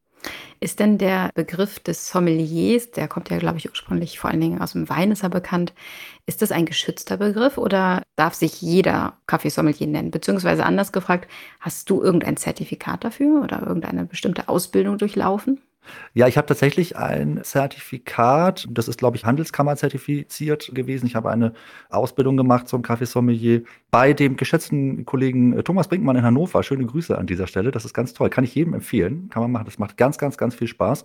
Ist 0.59 0.81
denn 0.81 0.99
der 0.99 1.31
Begriff 1.35 1.79
des 1.79 2.09
Sommeliers, 2.09 2.91
der 2.91 3.09
kommt 3.09 3.31
ja, 3.31 3.39
glaube 3.39 3.59
ich, 3.59 3.69
ursprünglich 3.69 4.19
vor 4.19 4.31
allen 4.31 4.41
Dingen 4.41 4.61
aus 4.61 4.73
dem 4.73 4.89
Wein, 4.89 5.13
ist 5.13 5.23
er 5.23 5.29
bekannt, 5.29 5.75
ist 6.25 6.43
das 6.43 6.51
ein 6.51 6.67
geschützter 6.67 7.19
Begriff 7.19 7.59
oder 7.59 8.03
darf 8.17 8.35
sich 8.35 8.61
jeder 8.63 9.19
Kaffeesommelier 9.27 9.87
nennen? 9.87 10.11
Beziehungsweise 10.11 10.65
anders 10.65 10.93
gefragt, 10.93 11.31
hast 11.61 11.91
du 11.91 12.03
irgendein 12.03 12.37
Zertifikat 12.37 13.05
dafür 13.05 13.43
oder 13.43 13.63
irgendeine 13.67 14.07
bestimmte 14.07 14.49
Ausbildung 14.49 14.99
durchlaufen? 14.99 15.61
Ja, 16.14 16.28
ich 16.28 16.37
habe 16.37 16.47
tatsächlich 16.47 16.97
ein 16.97 17.41
Zertifikat, 17.43 18.66
das 18.70 18.89
ist, 18.89 18.99
glaube 18.99 19.16
ich, 19.16 19.24
Handelskammer 19.24 19.76
zertifiziert 19.76 20.70
gewesen. 20.74 21.07
Ich 21.07 21.14
habe 21.14 21.30
eine 21.30 21.53
Ausbildung 21.91 22.37
gemacht 22.37 22.68
zum 22.68 22.82
Kaffeesommelier 22.82 23.62
bei 23.91 24.12
dem 24.12 24.37
geschätzten 24.37 25.05
Kollegen 25.05 25.59
äh, 25.59 25.62
Thomas 25.62 25.89
Brinkmann 25.89 26.16
in 26.16 26.22
Hannover. 26.22 26.62
Schöne 26.62 26.87
Grüße 26.87 27.16
an 27.16 27.26
dieser 27.26 27.47
Stelle. 27.47 27.70
Das 27.70 27.84
ist 27.84 27.95
ganz 27.95 28.12
toll. 28.12 28.30
Kann 28.30 28.45
ich 28.45 28.55
jedem 28.55 28.74
empfehlen. 28.74 29.28
Kann 29.30 29.43
man 29.43 29.53
machen. 29.53 29.64
Das 29.64 29.78
macht 29.78 29.97
ganz, 29.97 30.18
ganz, 30.18 30.37
ganz 30.37 30.55
viel 30.55 30.68
Spaß. 30.68 31.05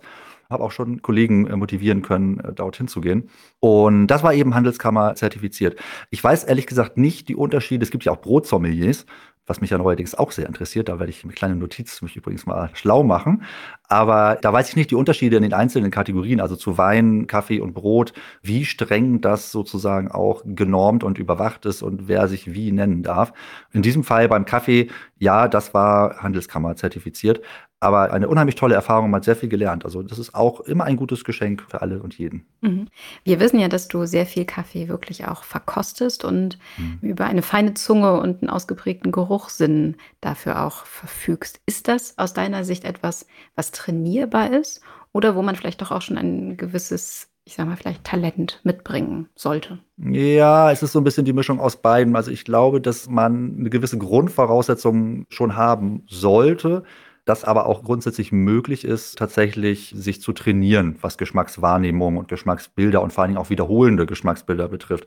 Habe 0.50 0.64
auch 0.64 0.72
schon 0.72 1.00
Kollegen 1.00 1.46
äh, 1.46 1.56
motivieren 1.56 2.02
können, 2.02 2.40
äh, 2.40 2.52
dorthin 2.52 2.88
zu 2.88 3.00
gehen. 3.00 3.30
Und 3.60 4.08
das 4.08 4.22
war 4.22 4.34
eben 4.34 4.54
Handelskammer 4.54 5.14
zertifiziert. 5.14 5.78
Ich 6.10 6.22
weiß 6.22 6.44
ehrlich 6.44 6.66
gesagt 6.66 6.96
nicht 6.98 7.28
die 7.28 7.36
Unterschiede. 7.36 7.82
Es 7.82 7.90
gibt 7.90 8.04
ja 8.04 8.12
auch 8.12 8.20
Brotsommeliers 8.20 9.06
was 9.46 9.60
mich 9.60 9.70
ja 9.70 9.78
neuerdings 9.78 10.14
auch 10.14 10.30
sehr 10.30 10.46
interessiert. 10.46 10.88
Da 10.88 10.98
werde 10.98 11.10
ich 11.10 11.24
eine 11.24 11.32
kleine 11.32 11.56
Notiz 11.56 12.00
mich 12.02 12.16
übrigens 12.16 12.46
mal 12.46 12.70
schlau 12.74 13.02
machen. 13.02 13.42
Aber 13.88 14.38
da 14.40 14.52
weiß 14.52 14.68
ich 14.68 14.76
nicht 14.76 14.90
die 14.90 14.94
Unterschiede 14.94 15.36
in 15.36 15.42
den 15.42 15.52
einzelnen 15.52 15.90
Kategorien, 15.90 16.40
also 16.40 16.56
zu 16.56 16.78
Wein, 16.78 17.26
Kaffee 17.26 17.60
und 17.60 17.74
Brot, 17.74 18.12
wie 18.42 18.64
streng 18.64 19.20
das 19.20 19.50
sozusagen 19.50 20.10
auch 20.10 20.42
genormt 20.44 21.04
und 21.04 21.18
überwacht 21.18 21.66
ist 21.66 21.82
und 21.82 22.08
wer 22.08 22.28
sich 22.28 22.54
wie 22.54 22.72
nennen 22.72 23.02
darf. 23.02 23.32
In 23.72 23.82
diesem 23.82 24.04
Fall 24.04 24.28
beim 24.28 24.44
Kaffee, 24.44 24.90
ja, 25.18 25.48
das 25.48 25.74
war 25.74 26.22
Handelskammer 26.22 26.76
zertifiziert 26.76 27.40
aber 27.82 28.12
eine 28.12 28.28
unheimlich 28.28 28.54
tolle 28.54 28.76
Erfahrung, 28.76 29.10
man 29.10 29.18
hat 29.18 29.24
sehr 29.24 29.34
viel 29.34 29.48
gelernt. 29.48 29.84
Also 29.84 30.02
das 30.02 30.20
ist 30.20 30.36
auch 30.36 30.60
immer 30.60 30.84
ein 30.84 30.96
gutes 30.96 31.24
Geschenk 31.24 31.64
für 31.68 31.82
alle 31.82 32.00
und 32.00 32.16
jeden. 32.16 32.46
Mhm. 32.60 32.86
Wir 33.24 33.40
wissen 33.40 33.58
ja, 33.58 33.68
dass 33.68 33.88
du 33.88 34.06
sehr 34.06 34.24
viel 34.24 34.44
Kaffee 34.44 34.88
wirklich 34.88 35.26
auch 35.26 35.42
verkostest 35.42 36.24
und 36.24 36.58
mhm. 36.78 36.98
über 37.02 37.26
eine 37.26 37.42
feine 37.42 37.74
Zunge 37.74 38.20
und 38.20 38.40
einen 38.40 38.50
ausgeprägten 38.50 39.10
Geruchssinn 39.10 39.96
dafür 40.20 40.64
auch 40.64 40.86
verfügst. 40.86 41.60
Ist 41.66 41.88
das 41.88 42.16
aus 42.18 42.34
deiner 42.34 42.62
Sicht 42.62 42.84
etwas, 42.84 43.26
was 43.56 43.72
trainierbar 43.72 44.52
ist 44.52 44.80
oder 45.12 45.34
wo 45.34 45.42
man 45.42 45.56
vielleicht 45.56 45.82
doch 45.82 45.90
auch 45.90 46.02
schon 46.02 46.18
ein 46.18 46.56
gewisses 46.56 47.28
ich 47.44 47.54
sag 47.54 47.66
mal, 47.66 47.76
vielleicht 47.76 48.04
Talent 48.04 48.60
mitbringen 48.62 49.28
sollte. 49.34 49.80
Ja, 49.96 50.70
es 50.70 50.84
ist 50.84 50.92
so 50.92 51.00
ein 51.00 51.04
bisschen 51.04 51.24
die 51.24 51.32
Mischung 51.32 51.58
aus 51.58 51.74
beiden. 51.74 52.14
Also 52.14 52.30
ich 52.30 52.44
glaube, 52.44 52.80
dass 52.80 53.08
man 53.08 53.56
eine 53.58 53.68
gewisse 53.68 53.98
Grundvoraussetzung 53.98 55.26
schon 55.28 55.56
haben 55.56 56.04
sollte 56.08 56.84
dass 57.24 57.44
aber 57.44 57.66
auch 57.66 57.84
grundsätzlich 57.84 58.32
möglich 58.32 58.84
ist, 58.84 59.16
tatsächlich 59.16 59.92
sich 59.96 60.20
zu 60.20 60.32
trainieren, 60.32 60.96
was 61.00 61.18
Geschmackswahrnehmung 61.18 62.16
und 62.16 62.28
Geschmacksbilder 62.28 63.00
und 63.00 63.12
vor 63.12 63.22
allen 63.22 63.32
Dingen 63.32 63.42
auch 63.44 63.50
wiederholende 63.50 64.06
Geschmacksbilder 64.06 64.68
betrifft. 64.68 65.06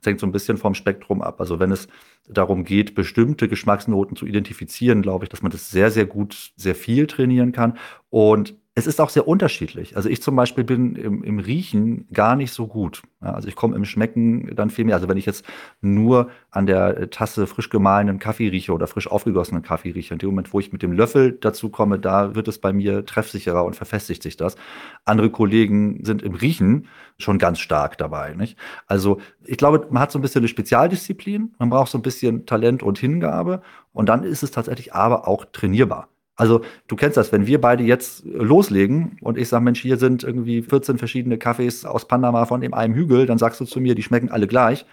Das 0.00 0.10
hängt 0.10 0.20
so 0.20 0.26
ein 0.26 0.32
bisschen 0.32 0.58
vom 0.58 0.74
Spektrum 0.74 1.22
ab. 1.22 1.40
Also 1.40 1.60
wenn 1.60 1.72
es 1.72 1.88
darum 2.28 2.64
geht, 2.64 2.94
bestimmte 2.94 3.48
Geschmacksnoten 3.48 4.16
zu 4.16 4.26
identifizieren, 4.26 5.00
glaube 5.00 5.24
ich, 5.24 5.30
dass 5.30 5.42
man 5.42 5.52
das 5.52 5.70
sehr, 5.70 5.90
sehr 5.90 6.06
gut, 6.06 6.52
sehr 6.56 6.74
viel 6.74 7.06
trainieren 7.06 7.52
kann. 7.52 7.78
Und 8.10 8.56
es 8.76 8.88
ist 8.88 9.00
auch 9.00 9.10
sehr 9.10 9.28
unterschiedlich. 9.28 9.96
Also 9.96 10.08
ich 10.08 10.20
zum 10.20 10.34
Beispiel 10.34 10.64
bin 10.64 10.96
im, 10.96 11.22
im 11.22 11.38
Riechen 11.38 12.08
gar 12.12 12.34
nicht 12.34 12.50
so 12.50 12.66
gut. 12.66 13.02
Ja, 13.22 13.32
also 13.32 13.46
ich 13.46 13.54
komme 13.54 13.76
im 13.76 13.84
Schmecken 13.84 14.50
dann 14.56 14.68
viel 14.68 14.84
mehr. 14.84 14.96
Also 14.96 15.08
wenn 15.08 15.16
ich 15.16 15.26
jetzt 15.26 15.44
nur 15.80 16.30
an 16.50 16.66
der 16.66 17.08
Tasse 17.10 17.46
frisch 17.46 17.70
gemahlenen 17.70 18.18
Kaffee 18.18 18.48
rieche 18.48 18.72
oder 18.72 18.88
frisch 18.88 19.06
aufgegossenen 19.06 19.62
Kaffee 19.62 19.90
rieche, 19.90 20.14
in 20.14 20.18
dem 20.18 20.30
Moment, 20.30 20.52
wo 20.52 20.58
ich 20.58 20.72
mit 20.72 20.82
dem 20.82 20.90
Löffel 20.90 21.38
dazu 21.40 21.68
komme, 21.68 22.00
da 22.00 22.34
wird 22.34 22.48
es 22.48 22.58
bei 22.58 22.72
mir 22.72 23.06
treffsicherer 23.06 23.64
und 23.64 23.76
verfestigt 23.76 24.24
sich 24.24 24.36
das. 24.36 24.56
Andere 25.04 25.30
Kollegen 25.30 26.04
sind 26.04 26.22
im 26.22 26.34
Riechen 26.34 26.88
schon 27.16 27.38
ganz 27.38 27.60
stark 27.60 27.96
dabei. 27.96 28.34
Nicht? 28.34 28.58
Also 28.88 29.20
ich 29.44 29.56
glaube, 29.56 29.86
man 29.90 30.02
hat 30.02 30.10
so 30.10 30.18
ein 30.18 30.22
bisschen 30.22 30.40
eine 30.40 30.48
Spezialdisziplin, 30.48 31.54
man 31.60 31.70
braucht 31.70 31.92
so 31.92 31.98
ein 31.98 32.02
bisschen 32.02 32.44
Talent 32.44 32.82
und 32.82 32.98
Hingabe 32.98 33.62
und 33.92 34.08
dann 34.08 34.24
ist 34.24 34.42
es 34.42 34.50
tatsächlich 34.50 34.94
aber 34.94 35.28
auch 35.28 35.44
trainierbar. 35.44 36.08
Also 36.36 36.62
du 36.88 36.96
kennst 36.96 37.16
das, 37.16 37.30
wenn 37.32 37.46
wir 37.46 37.60
beide 37.60 37.84
jetzt 37.84 38.24
loslegen 38.24 39.18
und 39.20 39.38
ich 39.38 39.48
sage, 39.48 39.64
Mensch, 39.64 39.80
hier 39.80 39.98
sind 39.98 40.24
irgendwie 40.24 40.62
14 40.62 40.98
verschiedene 40.98 41.38
Kaffees 41.38 41.84
aus 41.84 42.08
Panama 42.08 42.46
von 42.46 42.60
dem 42.60 42.74
einen 42.74 42.94
Hügel, 42.94 43.26
dann 43.26 43.38
sagst 43.38 43.60
du 43.60 43.64
zu 43.64 43.80
mir, 43.80 43.94
die 43.94 44.02
schmecken 44.02 44.30
alle 44.30 44.46
gleich. 44.46 44.84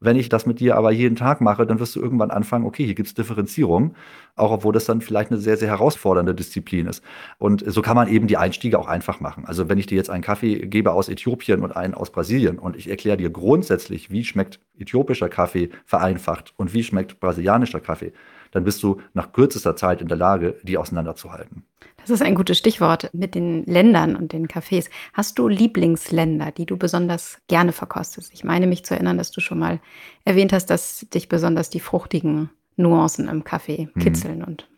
Wenn 0.00 0.16
ich 0.16 0.28
das 0.28 0.44
mit 0.44 0.60
dir 0.60 0.76
aber 0.76 0.92
jeden 0.92 1.16
Tag 1.16 1.40
mache, 1.40 1.66
dann 1.66 1.80
wirst 1.80 1.96
du 1.96 2.00
irgendwann 2.00 2.30
anfangen, 2.30 2.66
okay, 2.66 2.84
hier 2.84 2.94
gibt 2.94 3.08
es 3.08 3.14
Differenzierung, 3.14 3.94
auch 4.36 4.50
obwohl 4.50 4.72
das 4.72 4.84
dann 4.84 5.00
vielleicht 5.00 5.30
eine 5.30 5.40
sehr, 5.40 5.56
sehr 5.56 5.68
herausfordernde 5.68 6.34
Disziplin 6.34 6.86
ist. 6.86 7.02
Und 7.38 7.64
so 7.66 7.80
kann 7.80 7.96
man 7.96 8.08
eben 8.08 8.26
die 8.26 8.36
Einstiege 8.36 8.78
auch 8.78 8.88
einfach 8.88 9.20
machen. 9.20 9.46
Also 9.46 9.68
wenn 9.68 9.78
ich 9.78 9.86
dir 9.86 9.96
jetzt 9.96 10.10
einen 10.10 10.22
Kaffee 10.22 10.66
gebe 10.66 10.92
aus 10.92 11.08
Äthiopien 11.08 11.62
und 11.62 11.74
einen 11.74 11.94
aus 11.94 12.10
Brasilien 12.10 12.58
und 12.58 12.76
ich 12.76 12.90
erkläre 12.90 13.16
dir 13.16 13.30
grundsätzlich, 13.30 14.10
wie 14.10 14.24
schmeckt 14.24 14.60
äthiopischer 14.78 15.28
Kaffee 15.28 15.70
vereinfacht 15.86 16.52
und 16.56 16.74
wie 16.74 16.82
schmeckt 16.82 17.18
brasilianischer 17.20 17.80
Kaffee, 17.80 18.12
dann 18.54 18.64
bist 18.64 18.82
du 18.82 19.00
nach 19.12 19.32
kürzester 19.32 19.76
Zeit 19.76 20.00
in 20.00 20.08
der 20.08 20.16
Lage, 20.16 20.56
die 20.62 20.78
auseinanderzuhalten. 20.78 21.64
Das 21.98 22.10
ist 22.10 22.22
ein 22.22 22.34
gutes 22.34 22.56
Stichwort 22.56 23.10
mit 23.12 23.34
den 23.34 23.64
Ländern 23.64 24.14
und 24.14 24.32
den 24.32 24.46
Cafés. 24.46 24.88
Hast 25.12 25.38
du 25.38 25.48
Lieblingsländer, 25.48 26.52
die 26.52 26.64
du 26.64 26.76
besonders 26.76 27.38
gerne 27.48 27.72
verkostest? 27.72 28.32
Ich 28.32 28.44
meine 28.44 28.66
mich 28.66 28.84
zu 28.84 28.94
erinnern, 28.94 29.18
dass 29.18 29.30
du 29.30 29.40
schon 29.40 29.58
mal 29.58 29.80
erwähnt 30.24 30.52
hast, 30.52 30.66
dass 30.66 31.06
dich 31.12 31.28
besonders 31.28 31.68
die 31.68 31.80
fruchtigen 31.80 32.50
Nuancen 32.76 33.28
im 33.28 33.44
Kaffee 33.44 33.88
mhm. 33.92 34.00
kitzeln 34.00 34.40
hm. 34.40 34.44
und 34.44 34.68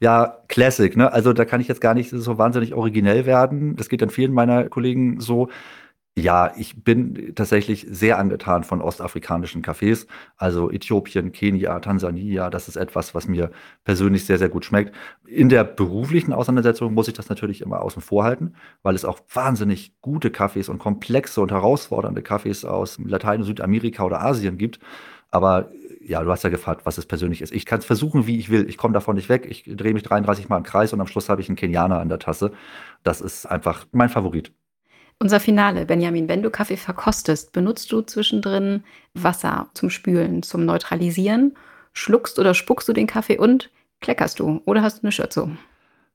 ja, 0.00 0.38
Classic, 0.48 0.96
ne? 0.96 1.12
Also 1.12 1.32
da 1.32 1.44
kann 1.44 1.60
ich 1.60 1.68
jetzt 1.68 1.80
gar 1.80 1.94
nicht 1.94 2.10
so 2.10 2.36
wahnsinnig 2.36 2.74
originell 2.74 3.26
werden. 3.26 3.76
Das 3.76 3.88
geht 3.88 4.02
dann 4.02 4.10
vielen 4.10 4.32
meiner 4.32 4.68
Kollegen 4.68 5.20
so. 5.20 5.48
Ja, 6.16 6.52
ich 6.56 6.84
bin 6.84 7.34
tatsächlich 7.34 7.88
sehr 7.90 8.18
angetan 8.18 8.62
von 8.62 8.80
ostafrikanischen 8.80 9.62
Cafés, 9.64 10.06
also 10.36 10.70
Äthiopien, 10.70 11.32
Kenia, 11.32 11.80
Tansania. 11.80 12.50
Das 12.50 12.68
ist 12.68 12.76
etwas, 12.76 13.16
was 13.16 13.26
mir 13.26 13.50
persönlich 13.82 14.24
sehr, 14.24 14.38
sehr 14.38 14.48
gut 14.48 14.64
schmeckt. 14.64 14.94
In 15.26 15.48
der 15.48 15.64
beruflichen 15.64 16.32
Auseinandersetzung 16.32 16.94
muss 16.94 17.08
ich 17.08 17.14
das 17.14 17.28
natürlich 17.28 17.62
immer 17.62 17.82
außen 17.82 18.00
vor 18.00 18.22
halten, 18.22 18.54
weil 18.84 18.94
es 18.94 19.04
auch 19.04 19.18
wahnsinnig 19.32 20.00
gute 20.02 20.28
Cafés 20.28 20.70
und 20.70 20.78
komplexe 20.78 21.40
und 21.40 21.50
herausfordernde 21.50 22.20
Cafés 22.20 22.64
aus 22.64 22.96
Latein- 23.04 23.40
und 23.40 23.46
Südamerika 23.46 24.04
oder 24.04 24.22
Asien 24.22 24.56
gibt. 24.56 24.78
Aber 25.32 25.72
ja, 26.00 26.22
du 26.22 26.30
hast 26.30 26.44
ja 26.44 26.50
gefragt, 26.50 26.82
was 26.86 26.96
es 26.96 27.06
persönlich 27.06 27.42
ist. 27.42 27.52
Ich 27.52 27.66
kann 27.66 27.80
es 27.80 27.86
versuchen, 27.86 28.28
wie 28.28 28.38
ich 28.38 28.50
will. 28.50 28.68
Ich 28.68 28.76
komme 28.76 28.94
davon 28.94 29.16
nicht 29.16 29.28
weg. 29.28 29.46
Ich 29.50 29.64
drehe 29.64 29.94
mich 29.94 30.04
33 30.04 30.48
Mal 30.48 30.58
im 30.58 30.62
Kreis 30.62 30.92
und 30.92 31.00
am 31.00 31.08
Schluss 31.08 31.28
habe 31.28 31.40
ich 31.40 31.48
einen 31.48 31.56
Kenianer 31.56 31.98
an 31.98 32.08
der 32.08 32.20
Tasse. 32.20 32.52
Das 33.02 33.20
ist 33.20 33.46
einfach 33.46 33.86
mein 33.90 34.10
Favorit. 34.10 34.52
Unser 35.18 35.40
Finale, 35.40 35.86
Benjamin, 35.86 36.28
wenn 36.28 36.42
du 36.42 36.50
Kaffee 36.50 36.76
verkostest, 36.76 37.52
benutzt 37.52 37.90
du 37.92 38.02
zwischendrin 38.02 38.84
Wasser 39.14 39.68
zum 39.74 39.90
Spülen, 39.90 40.42
zum 40.42 40.64
Neutralisieren? 40.64 41.56
Schluckst 41.92 42.38
oder 42.38 42.54
spuckst 42.54 42.88
du 42.88 42.92
den 42.92 43.06
Kaffee 43.06 43.38
und 43.38 43.70
kleckerst 44.00 44.40
du 44.40 44.60
oder 44.64 44.82
hast 44.82 44.98
du 44.98 45.04
eine 45.04 45.12
Schürze 45.12 45.42
um? 45.42 45.58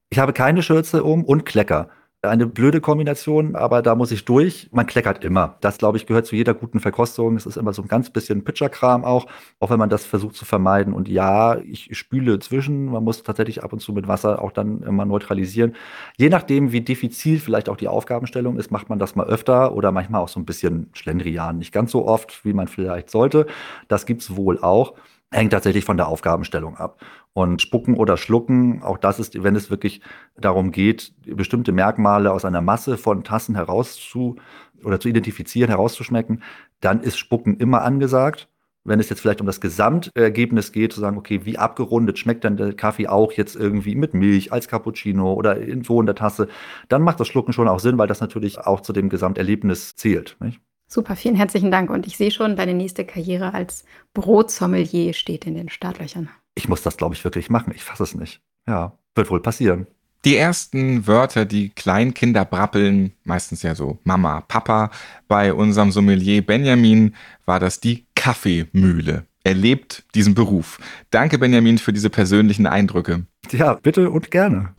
Ich 0.09 0.19
habe 0.19 0.33
keine 0.33 0.61
Schürze 0.63 1.03
um 1.03 1.23
und 1.23 1.45
Klecker 1.45 1.89
eine 2.21 2.47
blöde 2.47 2.81
Kombination, 2.81 3.55
aber 3.55 3.81
da 3.81 3.95
muss 3.95 4.11
ich 4.11 4.25
durch. 4.25 4.67
Man 4.71 4.85
kleckert 4.85 5.23
immer. 5.23 5.57
Das, 5.61 5.77
glaube 5.77 5.97
ich, 5.97 6.05
gehört 6.05 6.25
zu 6.25 6.35
jeder 6.35 6.53
guten 6.53 6.81
Verkostung. 6.81 7.37
Es 7.37 7.45
ist 7.45 7.55
immer 7.55 7.71
so 7.71 7.81
ein 7.81 7.87
ganz 7.87 8.09
bisschen 8.09 8.43
Pitcherkram 8.43 9.05
auch, 9.05 9.27
auch 9.59 9.69
wenn 9.69 9.79
man 9.79 9.89
das 9.89 10.05
versucht 10.05 10.35
zu 10.35 10.43
vermeiden. 10.43 10.93
Und 10.93 11.07
ja, 11.07 11.57
ich 11.59 11.97
spüle 11.97 12.39
zwischen. 12.39 12.85
Man 12.87 13.05
muss 13.05 13.23
tatsächlich 13.23 13.63
ab 13.63 13.71
und 13.71 13.79
zu 13.79 13.93
mit 13.93 14.09
Wasser 14.09 14.41
auch 14.41 14.51
dann 14.51 14.81
immer 14.81 15.05
neutralisieren. 15.05 15.75
Je 16.17 16.27
nachdem, 16.27 16.73
wie 16.73 16.81
diffizil 16.81 17.39
vielleicht 17.39 17.69
auch 17.69 17.77
die 17.77 17.87
Aufgabenstellung 17.87 18.57
ist, 18.57 18.69
macht 18.69 18.89
man 18.89 18.99
das 18.99 19.15
mal 19.15 19.27
öfter 19.27 19.73
oder 19.73 19.93
manchmal 19.93 20.21
auch 20.21 20.29
so 20.29 20.41
ein 20.41 20.45
bisschen 20.45 20.89
Schlendrian. 20.93 21.57
Nicht 21.57 21.71
ganz 21.71 21.91
so 21.91 22.05
oft, 22.05 22.43
wie 22.43 22.53
man 22.53 22.67
vielleicht 22.67 23.09
sollte. 23.09 23.45
Das 23.87 24.05
gibt's 24.05 24.35
wohl 24.35 24.59
auch 24.59 24.95
hängt 25.31 25.53
tatsächlich 25.53 25.85
von 25.85 25.97
der 25.97 26.07
Aufgabenstellung 26.07 26.77
ab. 26.77 27.01
Und 27.33 27.61
spucken 27.61 27.95
oder 27.95 28.17
schlucken, 28.17 28.81
auch 28.83 28.97
das 28.97 29.19
ist, 29.19 29.41
wenn 29.43 29.55
es 29.55 29.69
wirklich 29.69 30.01
darum 30.35 30.71
geht, 30.71 31.13
bestimmte 31.25 31.71
Merkmale 31.71 32.31
aus 32.31 32.43
einer 32.43 32.61
Masse 32.61 32.97
von 32.97 33.23
Tassen 33.23 33.55
herauszu 33.55 34.35
oder 34.83 34.99
zu 34.99 35.09
identifizieren, 35.09 35.69
herauszuschmecken, 35.69 36.43
dann 36.81 37.01
ist 37.01 37.17
Spucken 37.17 37.57
immer 37.57 37.83
angesagt. 37.83 38.49
Wenn 38.85 38.99
es 38.99 39.09
jetzt 39.09 39.19
vielleicht 39.19 39.41
um 39.41 39.47
das 39.47 39.61
Gesamtergebnis 39.61 40.71
geht, 40.71 40.93
zu 40.93 41.01
sagen, 41.01 41.17
okay, 41.17 41.41
wie 41.43 41.57
abgerundet 41.57 42.17
schmeckt 42.17 42.45
dann 42.45 42.57
der 42.57 42.73
Kaffee 42.73 43.07
auch 43.07 43.33
jetzt 43.33 43.55
irgendwie 43.55 43.93
mit 43.93 44.13
Milch 44.13 44.51
als 44.51 44.67
Cappuccino 44.67 45.33
oder 45.33 45.57
in 45.57 45.83
so 45.83 45.99
in 45.99 46.05
der 46.05 46.15
Tasse, 46.15 46.47
dann 46.87 47.03
macht 47.03 47.19
das 47.19 47.27
Schlucken 47.27 47.53
schon 47.53 47.67
auch 47.67 47.79
Sinn, 47.79 47.97
weil 47.97 48.07
das 48.07 48.21
natürlich 48.21 48.57
auch 48.57 48.81
zu 48.81 48.93
dem 48.93 49.09
Gesamterlebnis 49.09 49.95
zählt. 49.95 50.37
Nicht? 50.39 50.61
Super, 50.91 51.15
vielen 51.15 51.35
herzlichen 51.35 51.69
Dank. 51.69 51.91
Und 51.91 52.07
ich 52.07 52.17
sehe 52.17 52.31
schon, 52.31 52.55
deine 52.55 52.73
nächste 52.73 53.05
Karriere 53.05 53.53
als 53.53 53.85
Brotsommelier 54.15 55.13
steht 55.13 55.45
in 55.45 55.53
den 55.53 55.69
Startlöchern. 55.69 56.29
Ich 56.55 56.67
muss 56.67 56.81
das, 56.81 56.97
glaube 56.97 57.13
ich, 57.13 57.23
wirklich 57.23 57.51
machen. 57.51 57.71
Ich 57.75 57.83
fasse 57.83 58.01
es 58.01 58.15
nicht. 58.15 58.41
Ja, 58.67 58.97
wird 59.13 59.29
wohl 59.29 59.39
passieren. 59.39 59.85
Die 60.25 60.35
ersten 60.35 61.05
Wörter, 61.05 61.45
die 61.45 61.69
Kleinkinder 61.69 62.43
brappeln, 62.43 63.13
meistens 63.23 63.61
ja 63.61 63.75
so 63.75 63.99
Mama, 64.03 64.41
Papa, 64.41 64.89
bei 65.27 65.53
unserem 65.53 65.91
Sommelier 65.91 66.41
Benjamin 66.41 67.15
war 67.45 67.59
das 67.59 67.79
die 67.79 68.05
Kaffeemühle. 68.15 69.25
Er 69.43 69.53
lebt 69.53 70.03
diesen 70.15 70.33
Beruf. 70.33 70.79
Danke, 71.11 71.37
Benjamin, 71.37 71.77
für 71.77 71.93
diese 71.93 72.09
persönlichen 72.09 72.65
Eindrücke. 72.65 73.25
Ja, 73.51 73.75
bitte 73.75 74.09
und 74.09 74.31
gerne. 74.31 74.73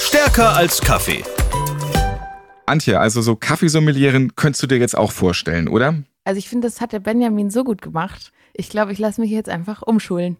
Stärker 0.00 0.56
als 0.56 0.80
Kaffee 0.80 1.22
Antje, 2.66 2.98
also 2.98 3.22
so 3.22 3.36
Kaffeesommelieren 3.36 4.34
könntest 4.36 4.62
du 4.62 4.66
dir 4.66 4.78
jetzt 4.78 4.96
auch 4.96 5.12
vorstellen, 5.12 5.68
oder? 5.68 6.02
Also 6.24 6.38
ich 6.38 6.48
finde, 6.48 6.66
das 6.66 6.80
hat 6.80 6.92
der 6.92 6.98
Benjamin 6.98 7.50
so 7.50 7.62
gut 7.62 7.80
gemacht. 7.80 8.32
Ich 8.52 8.68
glaube, 8.68 8.92
ich 8.92 8.98
lasse 8.98 9.20
mich 9.20 9.30
jetzt 9.30 9.48
einfach 9.48 9.82
umschulen, 9.82 10.36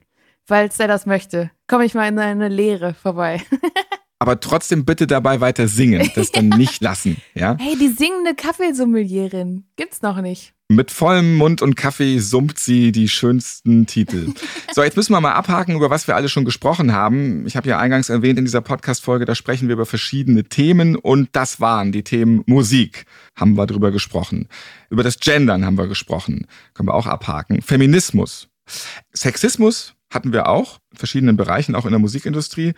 weil 0.47 0.69
er 0.77 0.89
das 0.89 1.07
möchte. 1.07 1.51
Komme 1.69 1.85
ich 1.85 1.95
mal 1.95 2.09
in 2.09 2.19
eine 2.19 2.49
Lehre 2.49 2.95
vorbei. 2.95 3.43
aber 4.19 4.41
trotzdem 4.41 4.85
bitte 4.85 5.07
dabei 5.07 5.41
weiter 5.41 5.69
singen, 5.69 6.11
das 6.15 6.33
dann 6.33 6.49
nicht 6.49 6.81
lassen, 6.81 7.19
ja? 7.35 7.57
Hey, 7.61 7.77
die 7.77 7.89
singende 7.89 8.35
Kaffeesommelierin 8.35 9.65
gibt's 9.77 10.03
noch 10.03 10.21
nicht. 10.21 10.56
Mit 10.69 10.91
vollem 10.91 11.37
Mund 11.37 11.63
und 11.63 11.77
Kaffee 11.77 12.19
summt 12.19 12.59
sie 12.59 12.91
die 12.91 13.09
schönsten 13.09 13.87
Titel. 13.87 14.33
So, 14.75 14.83
jetzt 14.83 14.97
müssen 14.97 15.13
wir 15.13 15.21
mal 15.21 15.35
abhaken, 15.35 15.77
über 15.77 15.91
was 15.91 16.09
wir 16.09 16.17
alle 16.17 16.29
schon 16.29 16.45
gesprochen 16.45 16.93
haben. 16.93 17.47
Ich 17.47 17.57
habe 17.57 17.69
ja 17.69 17.79
eingangs 17.79 18.09
erwähnt 18.09 18.37
in 18.37 18.45
dieser 18.45 18.63
Podcast-Folge, 18.63 19.27
da 19.27 19.37
sprechen 19.37 19.69
wir 19.69 19.75
über 19.75 19.87
verschiedene 19.87 20.43
Themen 20.43 20.97
und 20.97 21.29
das 21.33 21.61
waren 21.61 21.93
die 21.93 22.03
Themen 22.03 22.43
Musik, 22.47 23.07
haben 23.37 23.57
wir 23.57 23.67
drüber 23.67 23.93
gesprochen. 23.93 24.49
Über 24.91 25.05
das 25.05 25.21
Gendern 25.21 25.65
haben 25.65 25.79
wir 25.79 25.87
gesprochen, 25.87 26.49
können 26.75 26.89
wir 26.89 26.95
auch 26.95 27.07
abhaken. 27.07 27.63
Feminismus, 27.63 28.49
Sexismus 29.13 29.95
hatten 30.11 30.33
wir 30.33 30.49
auch, 30.49 30.81
in 30.91 30.99
verschiedenen 30.99 31.37
Bereichen, 31.37 31.77
auch 31.77 31.85
in 31.85 31.93
der 31.93 32.01
Musikindustrie. 32.01 32.75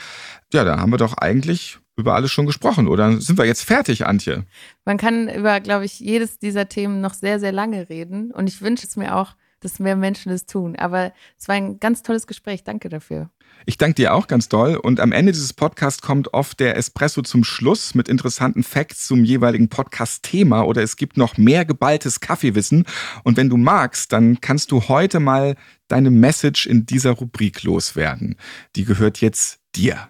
Ja, 0.53 0.65
da 0.65 0.79
haben 0.79 0.93
wir 0.93 0.99
doch 0.99 1.17
eigentlich 1.17 1.79
über 1.99 2.15
alles 2.15 2.31
schon 2.31 2.47
gesprochen, 2.47 2.89
oder 2.89 3.21
sind 3.21 3.39
wir 3.39 3.45
jetzt 3.45 3.65
fertig, 3.65 4.07
Antje? 4.07 4.45
Man 4.85 4.97
kann 4.97 5.29
über, 5.29 5.61
glaube 5.61 5.85
ich, 5.85 6.01
jedes 6.01 6.39
dieser 6.39 6.69
Themen 6.69 7.01
noch 7.01 7.13
sehr, 7.13 7.41
sehr 7.41 7.53
lange 7.53 7.89
reden. 7.89 8.31
Und 8.31 8.49
ich 8.49 8.63
wünsche 8.63 8.87
es 8.87 8.97
mir 8.97 9.17
auch, 9.17 9.35
dass 9.61 9.81
mehr 9.81 9.97
Menschen 9.97 10.31
das 10.31 10.47
tun. 10.47 10.77
Aber 10.77 11.13
es 11.39 11.49
war 11.49 11.57
ein 11.57 11.81
ganz 11.81 12.03
tolles 12.03 12.27
Gespräch. 12.27 12.63
Danke 12.63 12.89
dafür. 12.89 13.31
Ich 13.67 13.77
danke 13.77 13.97
dir 13.97 14.15
auch 14.15 14.29
ganz 14.29 14.49
doll. 14.49 14.77
Und 14.77 15.01
am 15.01 15.11
Ende 15.13 15.33
dieses 15.33 15.53
Podcasts 15.53 16.01
kommt 16.01 16.33
oft 16.33 16.61
der 16.61 16.77
Espresso 16.77 17.23
zum 17.23 17.43
Schluss 17.43 17.95
mit 17.95 18.09
interessanten 18.09 18.63
Facts 18.63 19.07
zum 19.07 19.25
jeweiligen 19.25 19.69
Podcast-Thema 19.69 20.63
oder 20.63 20.83
es 20.83 20.97
gibt 20.97 21.17
noch 21.17 21.37
mehr 21.37 21.65
geballtes 21.65 22.21
Kaffeewissen. 22.21 22.85
Und 23.25 23.37
wenn 23.37 23.49
du 23.49 23.57
magst, 23.57 24.13
dann 24.13 24.41
kannst 24.41 24.71
du 24.71 24.89
heute 24.89 25.19
mal 25.19 25.57
deine 25.89 26.11
Message 26.11 26.67
in 26.67 26.87
dieser 26.87 27.11
Rubrik 27.13 27.65
loswerden. 27.65 28.37
Die 28.77 28.85
gehört 28.85 29.21
jetzt 29.21 29.61
dir. 29.75 30.09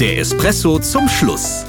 Der 0.00 0.18
Espresso 0.18 0.80
zum 0.80 1.08
Schluss. 1.08 1.64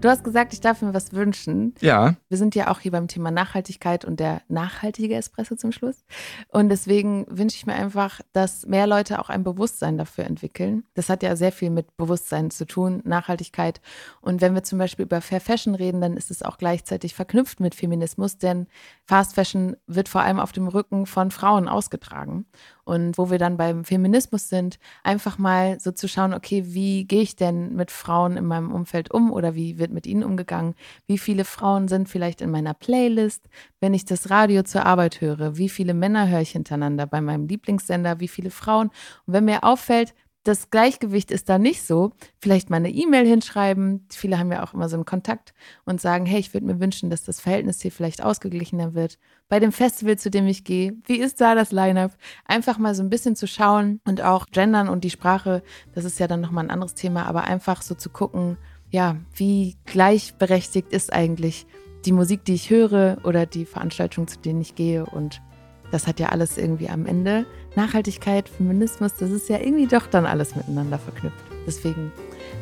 Du 0.00 0.08
hast 0.08 0.24
gesagt, 0.24 0.54
ich 0.54 0.62
darf 0.62 0.80
mir 0.80 0.94
was 0.94 1.12
wünschen. 1.12 1.74
Ja. 1.80 2.14
Wir 2.30 2.38
sind 2.38 2.54
ja 2.54 2.68
auch 2.68 2.80
hier 2.80 2.90
beim 2.90 3.06
Thema 3.06 3.30
Nachhaltigkeit 3.30 4.06
und 4.06 4.18
der 4.18 4.40
nachhaltige 4.48 5.14
Espresso 5.14 5.56
zum 5.56 5.72
Schluss. 5.72 6.04
Und 6.48 6.70
deswegen 6.70 7.26
wünsche 7.28 7.56
ich 7.56 7.66
mir 7.66 7.74
einfach, 7.74 8.22
dass 8.32 8.64
mehr 8.64 8.86
Leute 8.86 9.18
auch 9.18 9.28
ein 9.28 9.44
Bewusstsein 9.44 9.98
dafür 9.98 10.24
entwickeln. 10.24 10.84
Das 10.94 11.10
hat 11.10 11.22
ja 11.22 11.36
sehr 11.36 11.52
viel 11.52 11.68
mit 11.68 11.98
Bewusstsein 11.98 12.50
zu 12.50 12.64
tun, 12.64 13.02
Nachhaltigkeit. 13.04 13.82
Und 14.22 14.40
wenn 14.40 14.54
wir 14.54 14.62
zum 14.62 14.78
Beispiel 14.78 15.04
über 15.04 15.20
Fair 15.20 15.40
Fashion 15.40 15.74
reden, 15.74 16.00
dann 16.00 16.16
ist 16.16 16.30
es 16.30 16.42
auch 16.42 16.56
gleichzeitig 16.56 17.14
verknüpft 17.14 17.60
mit 17.60 17.74
Feminismus, 17.74 18.38
denn 18.38 18.68
Fast 19.04 19.34
Fashion 19.34 19.76
wird 19.86 20.08
vor 20.08 20.22
allem 20.22 20.40
auf 20.40 20.52
dem 20.52 20.66
Rücken 20.66 21.04
von 21.04 21.30
Frauen 21.30 21.68
ausgetragen. 21.68 22.46
Und 22.90 23.18
wo 23.18 23.30
wir 23.30 23.38
dann 23.38 23.56
beim 23.56 23.84
Feminismus 23.84 24.48
sind, 24.48 24.80
einfach 25.04 25.38
mal 25.38 25.78
so 25.78 25.92
zu 25.92 26.08
schauen, 26.08 26.34
okay, 26.34 26.64
wie 26.66 27.04
gehe 27.04 27.22
ich 27.22 27.36
denn 27.36 27.76
mit 27.76 27.92
Frauen 27.92 28.36
in 28.36 28.44
meinem 28.44 28.72
Umfeld 28.72 29.12
um 29.12 29.30
oder 29.30 29.54
wie 29.54 29.78
wird 29.78 29.92
mit 29.92 30.08
ihnen 30.08 30.24
umgegangen? 30.24 30.74
Wie 31.06 31.16
viele 31.16 31.44
Frauen 31.44 31.86
sind 31.86 32.08
vielleicht 32.08 32.40
in 32.40 32.50
meiner 32.50 32.74
Playlist, 32.74 33.48
wenn 33.78 33.94
ich 33.94 34.06
das 34.06 34.28
Radio 34.28 34.64
zur 34.64 34.86
Arbeit 34.86 35.20
höre? 35.20 35.56
Wie 35.56 35.68
viele 35.68 35.94
Männer 35.94 36.28
höre 36.28 36.40
ich 36.40 36.50
hintereinander 36.50 37.06
bei 37.06 37.20
meinem 37.20 37.46
Lieblingssender? 37.46 38.18
Wie 38.18 38.26
viele 38.26 38.50
Frauen? 38.50 38.88
Und 39.24 39.34
wenn 39.34 39.44
mir 39.44 39.62
auffällt, 39.62 40.12
das 40.42 40.70
Gleichgewicht 40.70 41.30
ist 41.30 41.48
da 41.50 41.58
nicht 41.58 41.82
so. 41.82 42.12
Vielleicht 42.38 42.70
mal 42.70 42.78
eine 42.78 42.90
E-Mail 42.90 43.26
hinschreiben. 43.26 44.06
Viele 44.10 44.38
haben 44.38 44.50
ja 44.50 44.62
auch 44.62 44.72
immer 44.72 44.88
so 44.88 44.96
einen 44.96 45.04
Kontakt 45.04 45.52
und 45.84 46.00
sagen, 46.00 46.24
hey, 46.24 46.40
ich 46.40 46.54
würde 46.54 46.66
mir 46.66 46.80
wünschen, 46.80 47.10
dass 47.10 47.24
das 47.24 47.40
Verhältnis 47.40 47.82
hier 47.82 47.92
vielleicht 47.92 48.22
ausgeglichener 48.22 48.94
wird. 48.94 49.18
Bei 49.48 49.60
dem 49.60 49.72
Festival, 49.72 50.18
zu 50.18 50.30
dem 50.30 50.46
ich 50.46 50.64
gehe, 50.64 50.94
wie 51.04 51.18
ist 51.18 51.40
da 51.40 51.54
das 51.54 51.72
Line-up? 51.72 52.12
Einfach 52.46 52.78
mal 52.78 52.94
so 52.94 53.02
ein 53.02 53.10
bisschen 53.10 53.36
zu 53.36 53.46
schauen 53.46 54.00
und 54.06 54.22
auch 54.22 54.46
gendern 54.46 54.88
und 54.88 55.04
die 55.04 55.10
Sprache, 55.10 55.62
das 55.94 56.04
ist 56.04 56.18
ja 56.18 56.26
dann 56.26 56.40
nochmal 56.40 56.64
ein 56.64 56.70
anderes 56.70 56.94
Thema, 56.94 57.26
aber 57.26 57.44
einfach 57.44 57.82
so 57.82 57.94
zu 57.94 58.08
gucken, 58.08 58.56
ja, 58.90 59.16
wie 59.34 59.76
gleichberechtigt 59.84 60.92
ist 60.92 61.12
eigentlich 61.12 61.66
die 62.06 62.12
Musik, 62.12 62.44
die 62.44 62.54
ich 62.54 62.70
höre 62.70 63.18
oder 63.24 63.44
die 63.44 63.66
Veranstaltung, 63.66 64.26
zu 64.26 64.38
denen 64.38 64.62
ich 64.62 64.74
gehe 64.74 65.04
und 65.04 65.42
das 65.90 66.06
hat 66.06 66.20
ja 66.20 66.28
alles 66.28 66.56
irgendwie 66.56 66.88
am 66.88 67.06
Ende. 67.06 67.46
Nachhaltigkeit, 67.76 68.48
Feminismus, 68.48 69.14
das 69.14 69.30
ist 69.30 69.48
ja 69.48 69.58
irgendwie 69.58 69.86
doch 69.86 70.06
dann 70.06 70.26
alles 70.26 70.54
miteinander 70.54 70.98
verknüpft. 70.98 71.44
Deswegen 71.66 72.12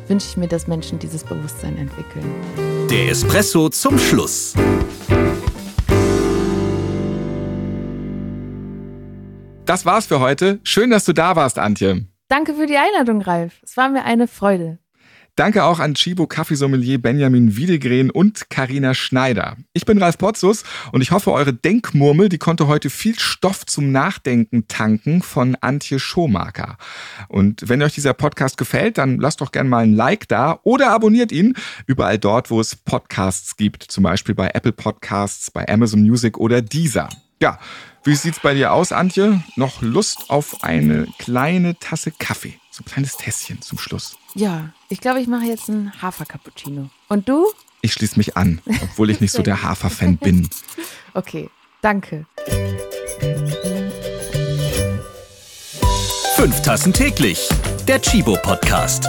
wünsche 0.07 0.27
ich 0.29 0.37
mir, 0.37 0.47
dass 0.47 0.67
Menschen 0.67 0.99
dieses 0.99 1.23
Bewusstsein 1.23 1.77
entwickeln. 1.77 2.25
Der 2.89 3.09
Espresso 3.09 3.69
zum 3.69 3.97
Schluss. 3.97 4.55
Das 9.65 9.85
war's 9.85 10.07
für 10.07 10.19
heute. 10.19 10.59
Schön, 10.63 10.89
dass 10.89 11.05
du 11.05 11.13
da 11.13 11.35
warst, 11.35 11.59
Antje. 11.59 12.07
Danke 12.27 12.55
für 12.55 12.65
die 12.65 12.77
Einladung, 12.77 13.21
Ralf. 13.21 13.61
Es 13.63 13.77
war 13.77 13.89
mir 13.89 14.03
eine 14.03 14.27
Freude. 14.27 14.79
Danke 15.39 15.63
auch 15.63 15.79
an 15.79 15.93
Chibo 15.93 16.27
Kaffeesommelier 16.27 17.01
Benjamin 17.01 17.55
Wiedegren 17.55 18.11
und 18.11 18.49
Karina 18.49 18.93
Schneider. 18.93 19.55
Ich 19.71 19.85
bin 19.85 19.97
Ralf 19.97 20.17
Potzus 20.17 20.65
und 20.91 20.99
ich 20.99 21.11
hoffe, 21.11 21.31
eure 21.31 21.53
Denkmurmel, 21.53 22.27
die 22.27 22.39
konnte 22.39 22.67
heute 22.67 22.89
viel 22.89 23.17
Stoff 23.17 23.65
zum 23.65 23.93
Nachdenken 23.93 24.67
tanken 24.67 25.21
von 25.21 25.55
Antje 25.61 25.97
Schomaker. 25.97 26.75
Und 27.29 27.69
wenn 27.69 27.81
euch 27.81 27.93
dieser 27.93 28.13
Podcast 28.13 28.57
gefällt, 28.57 28.97
dann 28.97 29.17
lasst 29.17 29.39
doch 29.39 29.53
gerne 29.53 29.69
mal 29.69 29.85
ein 29.85 29.93
Like 29.93 30.27
da 30.27 30.59
oder 30.63 30.91
abonniert 30.91 31.31
ihn 31.31 31.53
überall 31.87 32.17
dort, 32.17 32.51
wo 32.51 32.59
es 32.59 32.75
Podcasts 32.75 33.55
gibt, 33.55 33.83
zum 33.83 34.03
Beispiel 34.03 34.35
bei 34.35 34.49
Apple 34.53 34.73
Podcasts, 34.73 35.51
bei 35.51 35.65
Amazon 35.69 36.01
Music 36.01 36.37
oder 36.37 36.61
Deezer. 36.61 37.07
Ja, 37.41 37.59
wie 38.03 38.15
sieht's 38.15 38.41
bei 38.41 38.55
dir 38.55 38.73
aus, 38.73 38.91
Antje? 38.91 39.41
Noch 39.55 39.81
Lust 39.81 40.29
auf 40.31 40.65
eine 40.65 41.07
kleine 41.17 41.79
Tasse 41.79 42.11
Kaffee? 42.11 42.59
So 42.71 42.83
ein 42.83 42.91
kleines 42.91 43.15
Tässchen 43.15 43.61
zum 43.61 43.77
Schluss. 43.77 44.18
Ja, 44.35 44.69
ich 44.89 45.01
glaube, 45.01 45.21
ich 45.21 45.27
mache 45.27 45.45
jetzt 45.45 45.69
einen 45.69 46.01
Hafer-Cappuccino. 46.01 46.89
Und 47.07 47.27
du? 47.27 47.47
Ich 47.81 47.93
schließe 47.93 48.17
mich 48.17 48.37
an, 48.37 48.61
obwohl 48.83 49.09
ich 49.09 49.21
nicht 49.21 49.31
so 49.31 49.41
der 49.41 49.63
Hafer-Fan 49.63 50.17
bin. 50.17 50.49
Okay, 51.15 51.49
danke. 51.81 52.27
Fünf 56.35 56.61
Tassen 56.61 56.93
täglich. 56.93 57.49
Der 57.87 57.99
Chibo 57.99 58.37
Podcast. 58.43 59.07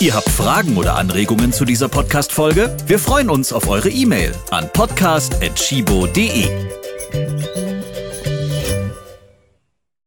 Ihr 0.00 0.14
habt 0.14 0.30
Fragen 0.30 0.78
oder 0.78 0.96
Anregungen 0.96 1.52
zu 1.52 1.66
dieser 1.66 1.88
Podcast-Folge? 1.88 2.74
Wir 2.86 2.98
freuen 2.98 3.28
uns 3.28 3.52
auf 3.52 3.68
eure 3.68 3.90
E-Mail 3.90 4.34
an 4.50 4.70
podcast.chibo.de. 4.72 6.79